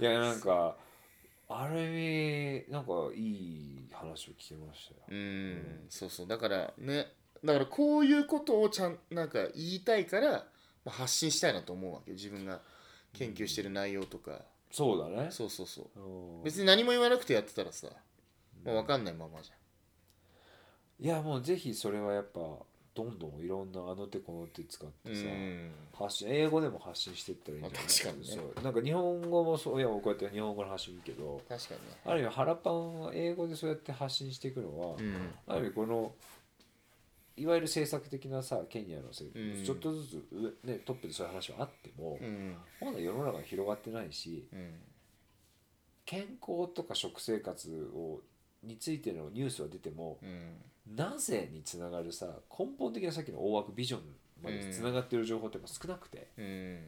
[0.00, 0.76] いやなんか
[1.48, 5.00] ある意味なんかいい話を聞けましたよ。
[5.08, 6.26] うんそうそう。
[6.26, 7.12] だからね
[7.44, 10.46] だからこういうことをちゃんなんか言いたいから、ま
[10.86, 12.10] あ、発信したいなと思うわけ。
[12.10, 12.60] よ自分が
[13.12, 14.40] 研究してる内容とか、
[14.72, 15.30] そうだね。
[15.30, 16.00] そうそうそう。
[16.00, 16.42] うん。
[16.42, 17.88] 別に何も言わなくてやってたらさ、
[18.64, 19.50] まあ、分かんないままじ
[20.98, 22.40] いやもうぜひそれはやっぱ
[22.94, 25.70] どんどんいろんなあの手この手使っゃんてさ、うん。
[25.98, 27.84] 発信英語でも発信していったらいいんじゃない？
[27.84, 28.52] まあ確かにね。
[28.54, 28.64] そう。
[28.64, 31.96] なんか日本語もそういやこうやって日本語の発信いいけど確かにね。
[32.04, 35.34] ある意味腹パンは英語でそうやって発信していくのは、うん。
[35.48, 36.12] ある意味この
[37.36, 42.56] いわゆる政策的なさケニアのちょっとずつ上、ね、トップでそういう話はあっても、うん。
[42.80, 44.74] まだ世の中に広がってないしうん。
[46.04, 48.20] 健康とか食生活を
[48.62, 50.56] についてのニュースは出てもうん。
[50.96, 52.26] なぜにつながるさ
[52.58, 54.00] 根本的なさっきの大枠ビジョン
[54.42, 56.80] までつながってる情報って少なくて、うん。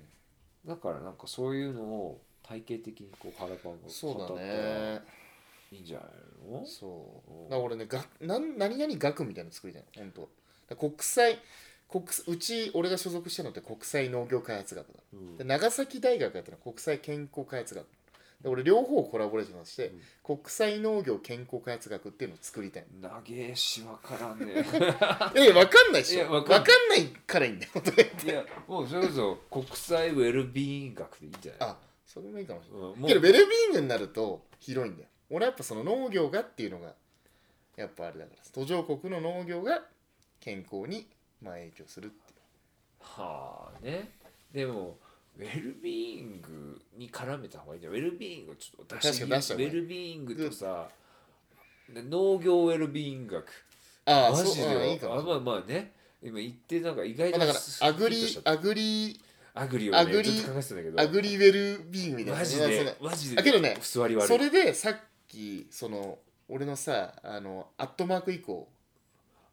[0.66, 5.02] だからなんかそういうのを体系的にこう腹パンが語ったらね。
[5.72, 6.08] いいんじゃない
[6.50, 7.50] のそう。
[7.50, 10.28] だから俺ねがなん何々学みたいなの作りたいの本
[10.68, 10.76] 当。
[10.76, 11.38] 国際
[11.88, 14.94] 国うち俺が所属してるのって国際農業開発学だ。
[15.12, 15.36] うん。
[15.36, 17.86] で長崎大学やってるのは国際健康開発学。
[18.42, 19.92] で俺両方コラボレーションして、
[20.22, 22.84] 国際農業健康開発学っていうのを作りたい。
[23.00, 24.52] 長えしわからんね。
[24.52, 26.24] いやいや分かんないでしょ。
[26.24, 27.72] い分かかんんないからいいんだよ。
[28.24, 31.70] いやもうそれこそ国際ウェルビーイング学でいいんじゃない？
[31.70, 32.90] あそれもいいかもしれない。
[32.90, 36.94] うんけどウェルビーイングになると広いんだよ俺はやっぱその農業がっていうのが
[37.76, 39.82] やっぱあれだから途上国の農業が
[40.40, 41.08] 健康に
[41.42, 42.40] まあ影響するっていう。
[43.00, 44.10] はあね。
[44.52, 44.96] でも
[45.36, 50.88] ウェルビーイングに絡めた方がいいんじゃないウェルビーイングをちょっと出してウェルビーイングとさ
[51.92, 53.52] で農業ウェルビーイング学。
[54.06, 55.14] ああマジそうああいでいかも。
[55.14, 55.90] あまあまあね。
[56.22, 59.20] 今言ってなんか意外とまあだからアグリagri
[59.54, 64.96] agri を agri ねずっと考えてたんだけど agri well-being みたいなマジでのマジであけどねそれでさっ
[65.34, 68.68] きその俺のさあのアットマーク以降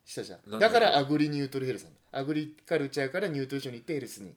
[0.05, 4.33] したじゃなんんだだから agri nutri health agriculture から nutrition に行って health に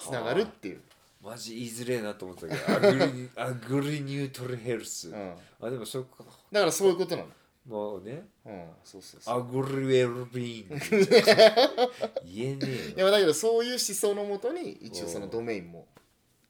[0.00, 0.82] つながるっていう、
[1.22, 7.28] マジ言いづれえなと思ってたけど agri agri nutri health、うん、あでもそっかだからそういうことなの。
[7.66, 8.26] もうね。
[8.46, 9.38] うんそうそうそう。
[9.38, 10.78] agri well-being
[12.24, 12.96] 言えねえよ。
[12.96, 15.86] いやだけどそういう思想のもとに一応そのドメインも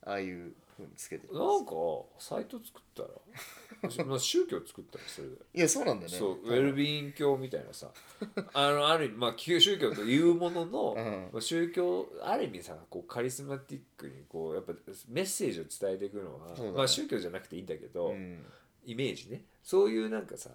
[0.02, 1.72] ああいうふうにつけてるなんか
[2.18, 3.08] サイト作ったら？
[3.08, 3.67] まあ
[4.18, 5.34] 宗教作ったりそれで。
[5.54, 6.18] いやそうなんだよね。
[6.18, 7.90] そうウェルビーイン教みたいなさ。
[8.52, 11.30] あのある意味まあ旧宗教というものの、うん。
[11.32, 14.72] まあ宗教ある意味さこうカリスマティックにこうやっぱ
[15.08, 16.70] メッセージを伝えていくのは、ね。
[16.72, 18.44] まあ宗教じゃなくていいんだけど、うん。
[18.84, 19.44] イメージね。
[19.62, 20.50] そういうなんかさ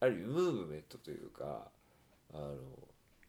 [0.00, 1.70] ある意味ムーブメントというか
[2.32, 2.58] あの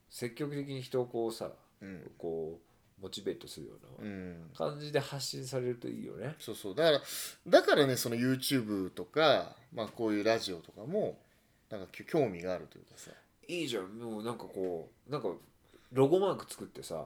[0.09, 1.51] 積極的に人をこうさ、
[1.81, 2.11] うん。
[2.17, 2.66] こう
[3.01, 4.49] モチベートするよううなん。
[4.55, 6.35] 感じで発信されるといいよね。
[6.39, 6.75] そうそう。
[6.75, 7.01] だから
[7.47, 11.17] だからねその YouTube とか、まあ、こういうラジオとかも
[11.69, 13.11] なんかき興味があるというかさ。
[13.47, 13.99] いいじゃん。
[13.99, 15.29] もうなんかこうなんか
[15.93, 17.05] ロゴマーク作ってさ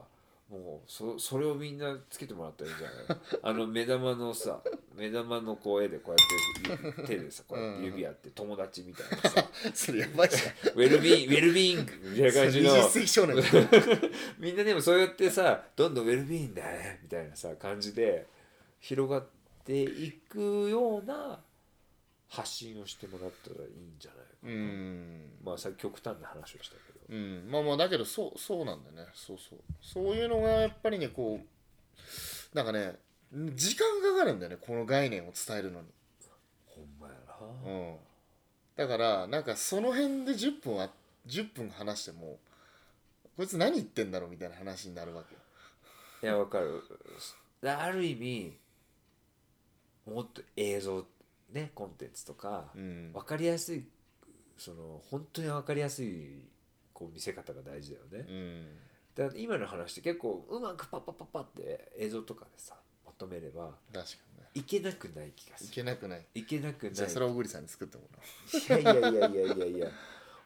[0.52, 3.18] もうそそれをみんなつけてもらったらいいんじゃない。
[3.42, 4.62] あの目玉のさ
[4.94, 9.50] 目玉のこう絵でこうやって手でさこうやって指やって友達みたいなさ。
[9.72, 10.42] それやばいじゃん。
[10.74, 12.70] ウェルビーウェルビーイングみたいな感じの。
[12.70, 13.42] 20世紀少年だ。
[14.38, 18.26] みんなでもそうやってさどんどんウェルビーイングだねみたいなさ感じで
[18.78, 19.26] 広がっ
[19.64, 21.42] ていくような
[22.28, 25.30] 発信をしてもらったらいいんじゃないかうな、ん。
[25.42, 27.50] まあさっき極端な話をしたけどうん。
[27.50, 29.12] まあまあだけどそうそうなんだよね。
[29.14, 29.58] そうそう。
[29.82, 32.96] そういうのがやっぱりねこうなんかね
[33.54, 35.88] 時間かかるんだよねこの概念を伝えるのに。
[36.66, 37.14] ほんまや
[37.64, 37.96] うな、ん。
[38.76, 40.90] だからなんかその辺で10分あ
[41.26, 42.38] 10分話しても
[43.36, 45.40] こいつ何言ってんだろうみたいな話になるわけよ。
[46.22, 46.82] いやわかる。
[47.64, 48.56] ある意味
[50.06, 51.04] もっと映像
[51.52, 53.12] ねコンテンツとか、うん。
[53.12, 53.84] 分かりやすい
[54.56, 56.44] その本当に分かりやすい
[56.92, 58.66] こう見せ方が大事だよね、うん。
[59.14, 64.48] だから今の話って結構うまくパッパッパッパって映像とかでさまとめれば確かにね。
[64.54, 66.26] いけなくない気がすいるけなくない。
[66.34, 66.94] いけなくない。
[66.94, 68.04] じゃあそれは小栗さんに作っても
[68.70, 69.88] らいやいやいやいやいやいや。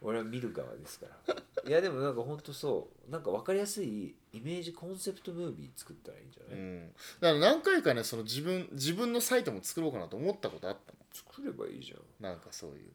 [0.03, 1.35] 俺は見る側ですから。
[1.67, 3.11] いやでもなんかほんとそう。
[3.11, 12.03] なんか分かりやすいイメージコンセプトムービー作ったらいいんじゃおう、ない、うん、だから何回かねその自分自分のサイトも作ろうかなと思ったことあったも作ればいいじゃんん。
[12.31, 12.91] なんかそういう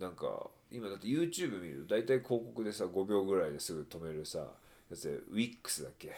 [0.00, 4.38] なんか今だって YouTube 見ると大体広告でさ5秒ぐらいですぐ止めるさ
[4.90, 6.12] やつで WIX だっけ？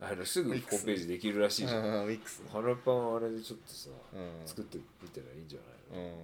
[0.00, 1.84] あのすぐホームページできるらしいじゃん。
[1.84, 4.46] ああウィックスね腹パンあれでちょっとさうん。
[4.46, 5.58] 作ってみたらいいんじゃ
[5.94, 6.14] ないの、うん。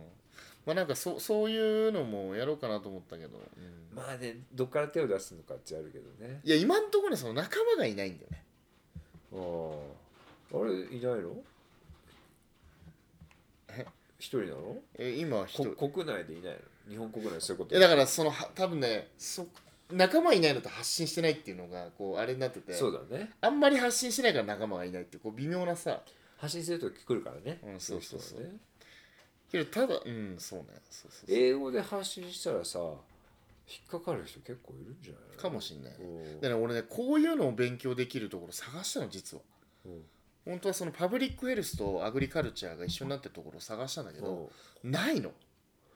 [0.66, 3.97] まあなんかそそういうのもやろうかなと思ったけど、うん。
[3.97, 6.40] まあねどっから手を出すのかってあるけどね。
[6.44, 8.44] いや今んところねその仲間がいないんだよね。
[9.32, 9.36] あ
[10.57, 11.31] ああれいないの？
[11.31, 11.50] え
[14.21, 14.77] 一人なの？
[14.99, 15.65] え今は人。
[15.65, 16.59] こ国内でいないの？
[16.93, 17.75] 日本国内でそういうこと？
[17.75, 19.47] いやだからそのは多分ねそ
[19.91, 22.75] 仲間いないのと発信してないっていうのがこうあれになってて。
[22.75, 23.33] そうだね。
[23.41, 26.03] あんまり発信してないから仲間がいないっていうこう微妙なさ。
[26.37, 28.51] 発信するとき来るからね、うんそうそうそう。
[29.53, 30.67] けどただうんそうね。
[30.89, 31.37] そうそうそう。
[31.37, 32.87] 英語で発信したらさ引
[33.87, 35.43] っかかる人結構いるんじゃないの？
[35.43, 35.93] かもしんない。
[36.01, 39.43] うんでね俺ねこういうのを勉強できるところ探したの実は。
[39.87, 40.03] うん
[40.45, 44.51] 本当はそのパブリックヘルスとアグリカルチャーが一緒になってるところを探したんだけど
[44.83, 45.33] ないの。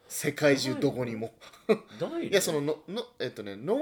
[0.06, 1.32] 世界中どこにも。
[1.68, 3.78] ないのいやそのののえっとね農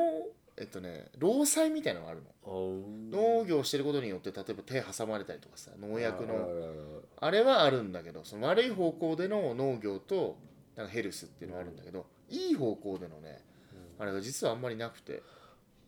[0.56, 2.30] えっとね労災みたいなのがあるの。
[3.10, 10.36] 農業をしてることによって例えば手挟まれたりとかさ農薬あのーあれはあるんだけどその悪い方向での農業と
[10.76, 13.42] なんかヘルスっていうのがあるんだけど、いい方向でのね
[13.98, 15.22] あれが実はあんまりなくて。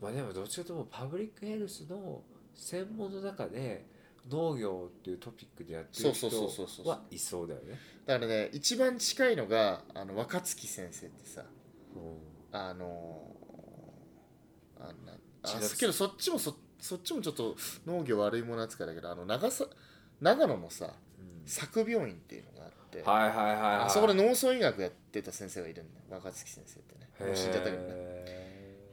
[0.00, 2.20] まあでもどっちかというとパブリックヘルスの
[2.54, 3.86] 専門の中で
[4.30, 6.88] 農業っていうトピックでやってる人そうそうそうそうそう。
[6.88, 7.78] はいそうだよね。
[8.06, 11.42] だからね一番近いのがあの若月先生ってさ
[11.94, 11.98] う。
[11.98, 13.34] んあの
[14.78, 17.56] あなあけどそっちもそそっちもちょっと
[17.86, 19.66] 農業悪いもの扱いだけどあの長さ
[20.20, 20.94] 長野のさ
[21.46, 23.76] 作病院っていうのがあって、はいはいはいはい。
[23.86, 27.10] あそこで農村医学やってた先生がいるんだよ若月先生ってね。
[27.20, 27.26] へー。
[27.26, 28.24] もう死んじゃったけどね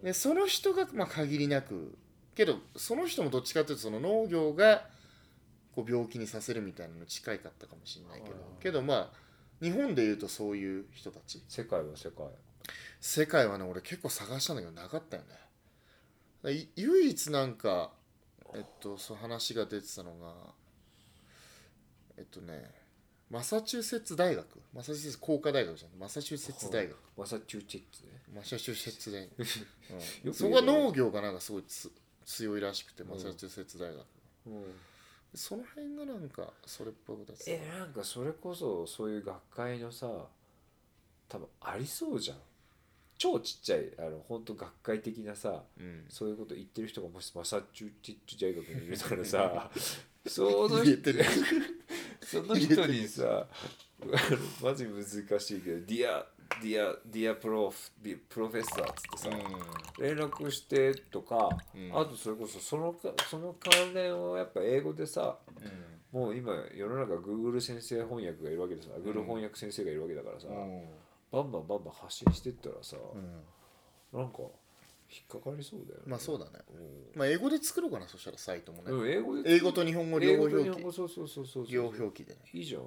[0.03, 1.97] でその人がまあ限りなく
[2.33, 4.85] けどその人もどっちかというとその農業が
[5.75, 8.35] こう病気にさせるみたいなの近いかったかもしれないけど。
[8.59, 9.21] けどまあ
[9.61, 11.43] 日本でいうとそういう人たち。
[11.47, 12.27] 世界は世界。
[12.99, 15.23] 世界はね俺結構探したんだけどなかったよ
[16.43, 16.69] ね。
[16.75, 17.91] 唯一なんか
[18.53, 20.33] えっとそう話が出てたのが
[22.17, 22.71] えっとね
[23.29, 24.45] マサチューセッツ大学。
[24.73, 26.97] マサチューセッツ工科大学じゃんマサチューセッツ大学。
[27.17, 28.09] マサチューチェッツね。
[28.35, 29.31] マサチューセッツ大学、
[30.25, 30.33] うん。
[30.33, 31.89] そこは農業がなんかすごいつ
[32.25, 34.05] 強いらしくてマサチューセッツ大学、
[34.47, 34.63] うん
[35.33, 40.07] その辺がなんかそれっぽいことえなんかそれこそそういう学会のさ
[41.29, 42.37] 多分ありそうじゃん。
[43.17, 46.05] 超ちっちゃいあの本当学会的なさうん。
[46.09, 49.71] そういうこと言ってる人がもしマサチューチェッツ大学にいるならさ
[50.27, 50.97] その人
[52.21, 53.47] その人にさ
[54.01, 54.13] あの
[54.61, 56.27] マジ難しいけど「ディア
[56.61, 59.29] ディアディアプロフディプロフェッサー」っつってさ、
[59.99, 61.91] 連絡してとか、うん。
[61.97, 65.37] あとそれこそそのかその関連をやっぱ英語でさ
[66.11, 70.47] もう今世の中 Google 先生翻訳がいるわけでさ、Google 翻訳先生がいるわけだからさ、
[71.31, 72.97] バンバンバンバン発信してったらさ、
[74.13, 74.39] なんか
[75.09, 76.03] 引っかかりそうだよね。
[76.07, 76.51] まあそうだね。
[77.15, 80.81] まあ英語で作ろうかなそしたらサイトもね、うん、英語で英語と日本語両表記。
[80.81, 81.65] そうそうそうそう。
[81.69, 82.39] 両表記でね。
[82.53, 82.83] いいじゃん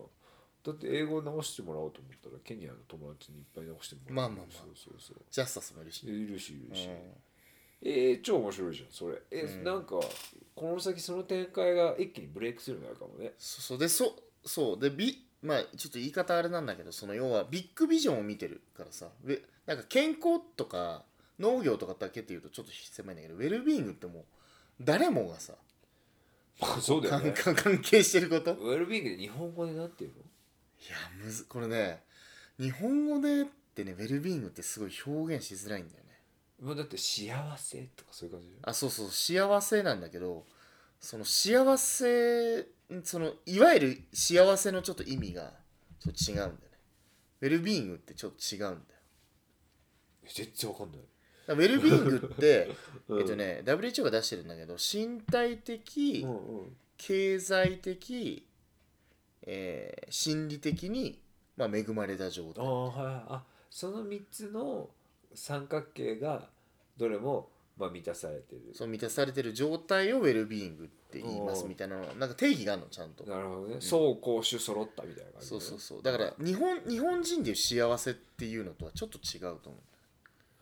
[0.64, 4.14] だって英語直してもらおうと思ったらケニアの友達にいっぱい直してもらう。
[4.14, 4.46] まあまあまあ。
[4.50, 5.16] そうそうそう。
[5.30, 6.92] ジャスタスもいるし、いるしいるし、うん。
[7.82, 9.18] えー、超面白いじゃんそれ。
[9.30, 9.64] え、うん。
[9.64, 10.00] なんか
[10.54, 13.34] この先その展開が一気にブレイクするようになるかもね。
[13.38, 13.78] そそう。
[13.78, 14.80] でそそう。
[14.80, 19.08] でビまあちょっと言い方あれなんだけどその要はビッグビジョンを見てるからさ。
[19.22, 21.02] でなんか健康とか
[21.38, 24.24] 農業とかだけっていうとちょっと狭いんだけどウェルビーイングってもう
[24.80, 25.52] 誰もがさ
[26.80, 27.32] そうだよね。
[27.32, 28.52] 関 関係してること。
[28.52, 30.22] いウェルビーイングで日本語でなってるの？
[30.90, 32.02] やむずこれね
[32.58, 33.44] 日本語でっ
[33.74, 36.10] てねウェルビーイングってすごい表現しづらいんだよね。
[36.62, 38.48] もうだって幸せとかそういう感じ？
[38.62, 40.44] あそうそう幸せなんだけど
[41.00, 42.66] その幸せ
[43.02, 45.52] そのいわゆる幸せのちょっと意味が
[46.00, 46.56] ちょっと違うんだよね。
[47.40, 48.80] ウェルビーイングってちょっと違うんだよ。
[50.32, 51.00] 全然わかんない。
[51.48, 52.74] ウェルビーイングって、
[53.08, 53.20] うん。
[53.20, 56.76] えっとね WHO が出してるんだけど身体的、うんうん。
[56.96, 58.46] 経済的、
[59.46, 61.18] えー心理的に、
[61.56, 62.64] まあ、恵まれた状態。
[62.64, 63.24] ああはいはい。
[63.28, 64.88] あその3つの
[65.34, 66.48] 三角形が
[66.96, 68.72] どれもまあ満たされてる。
[68.72, 73.24] そう満たされてる状態をウェルビーイングって言いますみたいなのなんか定義があるのちゃんと。
[73.24, 73.74] なるほどね。
[73.74, 73.90] 走
[74.20, 76.02] 攻守揃ったみたいな感じそうそうそう。
[76.02, 79.80] だから日本日本人でいう幸せっていうのとはちょっと違うと思う。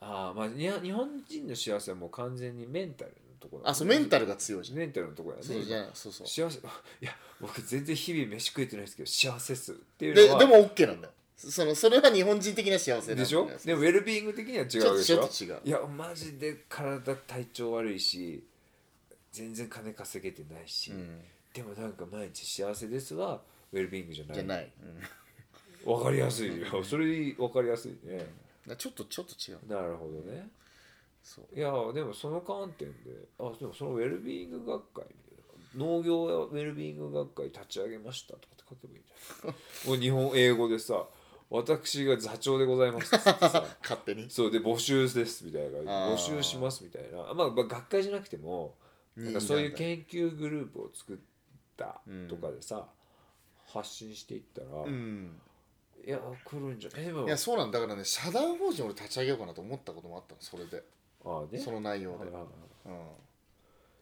[0.00, 3.10] ああまあに日本人の幸せはもう完全にメンタル。
[3.10, 3.69] のところ。
[3.69, 4.78] あそうメンタルが強いじゃん。
[4.78, 6.27] メンタルのところやねそうじゃそうそう。
[6.27, 6.59] 幸せ
[7.02, 11.12] いや僕全然日々飯食えてないですけど幸せっすっていうでのはでも OK なんだよ。
[11.36, 13.51] そのそれは日本人的な幸せでしょ？
[13.64, 15.16] でもウェルビーイング的には違うでしょ？
[15.16, 15.60] ちょっと違う。
[15.64, 18.44] いやマジで体体調悪いし
[19.32, 21.20] 全然金稼げてないし、うん。
[21.52, 23.43] でもなんか毎日幸せですは
[23.73, 24.35] ウェルビーイングじゃない。
[24.35, 24.73] じゃない、
[25.85, 26.85] うん、わかりやすいよ。
[26.85, 28.24] それわかりやすいね、
[28.78, 29.59] ちょっとちょっと違う。
[29.69, 30.48] なるほどね
[31.22, 31.58] そう。
[31.58, 35.04] いやでもその観点であでもそのウェルビーイング学会
[35.76, 39.88] 農業やウェルビーイング学会立ち上げましたとかって書けばいいんじゃない？
[39.88, 41.06] もう日本英語でさ
[41.48, 43.64] 私が座長でございますってさ。
[43.82, 44.28] 勝手に？
[44.30, 45.78] そうで募集ですみたいな。
[46.10, 47.18] 募集しますみたいな。
[47.18, 48.74] まあ、まあ、学会じゃなくても
[49.16, 51.16] なんかそういう研究グループを作っ
[51.76, 52.88] たとかでさ、
[53.66, 55.40] 発信していったら、いうん。
[56.06, 57.78] や来るんじゃえでもいやそうなんだ。
[57.80, 60.82] だからね社団法人俺立ち上げようかなと思ったこともあったのそれで
[61.24, 61.58] ああね。
[61.58, 62.44] その内容で、はいはいはい
[62.86, 63.06] うん、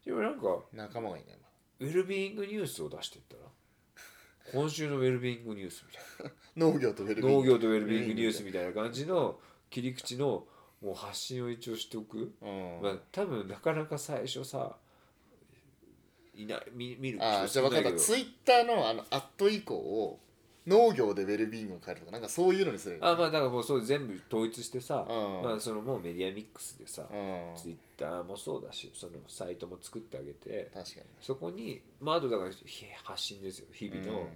[0.05, 1.38] でもなんか仲間がいない
[1.80, 3.42] ウェルビーイングニュースを出していったら
[4.52, 5.92] 今週のウェルビーイングニュースみ
[6.22, 7.48] たい 農業とウェルビなーイング。
[7.48, 9.38] 農業とウェルビーイングニュースみたいな感じの
[9.70, 10.47] 切り口の
[10.80, 12.80] もう発信を一応しておく、うん。
[12.82, 14.76] まあ多分なかなか最初さ
[16.34, 17.98] いない見見るああじゃあ分かった。
[17.98, 20.18] ツイッターのあのアット以降を
[20.66, 25.43] 農業でウェルビーイングを変えるとかなんかそういうのにするあまあだからもうそう全部統一してさ、うん。
[25.43, 27.57] まあそのもうメディアミックスでさ、うん。
[27.57, 31.07] ツイッターもそうだしそのサイトも作ってあげて確かに。
[31.20, 34.28] そこにまああとだからひ発信ですよ日々の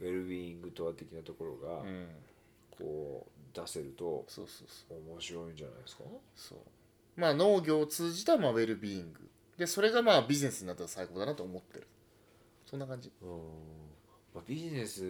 [0.00, 1.82] ウェルビーイングとは的なところが
[2.78, 4.98] こう出せるとそうそうそう。
[5.10, 6.04] 面白いんじゃないですか？
[6.36, 6.58] そう。
[7.16, 9.20] まあ農業を通じたまあウェルビーイング。
[9.58, 11.86] でそれがまあビジネスになったら最高だなと思ってる。
[12.64, 13.12] そんな感じ。
[13.20, 13.28] うん、
[14.34, 15.02] まあ、ビジネス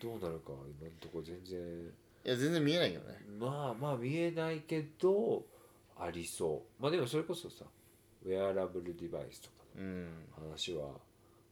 [0.00, 1.58] どうなるか今のところ全然。
[2.22, 3.18] いや全然見えないよね。
[3.38, 5.44] まあまあ見えないけど
[5.98, 6.82] ありそう。
[6.82, 7.64] まあでもそれこそさ
[8.24, 10.04] ウェアラブルデバイスとかうん。
[10.04, 10.88] の話は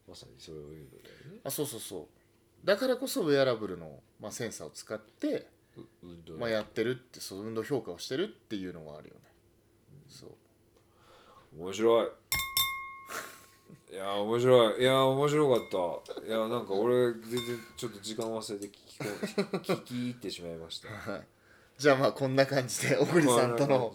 [0.07, 1.41] まさにそういうのだよね。
[1.45, 2.67] あそうそうそう。
[2.67, 9.21] だからこそウェアラブルの、まあ、センサーを使って、う運動まあ、やってるってそう運動評価をしてるっていうのはあるよね。
[10.09, 10.31] そう。
[11.59, 12.09] 面白い
[13.91, 14.83] いや面白い。
[14.83, 16.27] いや面白かった。
[16.27, 19.05] いやなんか俺全然ちょっと時間忘れて聞きこ
[19.75, 20.89] 聞き入ってしまいました。
[20.89, 21.27] はい。
[21.79, 23.93] じゃあまあこんな感じで小栗さんとの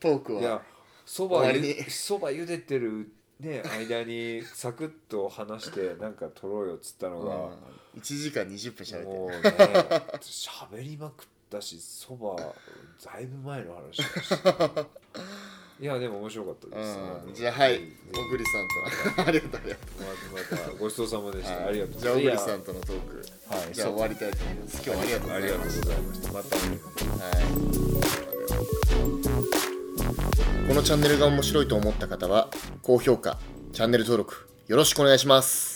[0.00, 0.62] トークいやは
[1.04, 1.44] そば
[1.88, 7.50] そば茹でてるね間にサクッと話してなんか撮ろうよっつったのが、
[8.00, 9.36] 1時間20分しゃべってもうね
[10.22, 14.86] 喋りまくったしそばだいぶ前の話だし
[15.78, 17.80] いやでも面白かったです、うん、じゃあはい。
[18.12, 19.28] 小栗さんと。
[19.28, 19.82] ありがとうありがと
[20.32, 23.16] またまたごちそうさまでした、う、ありがとうじゃあ小栗さんんとのトーク。
[23.48, 24.82] はいじゃあ終わりたいと思います。
[24.82, 26.56] 今日はありがとうごありがとうございましたました。
[26.56, 27.46] はい。
[30.68, 32.48] このチャンネルが面白いと思った方は
[32.82, 33.38] 高評価
[33.72, 35.75] チャンネル登録よろしくお願いします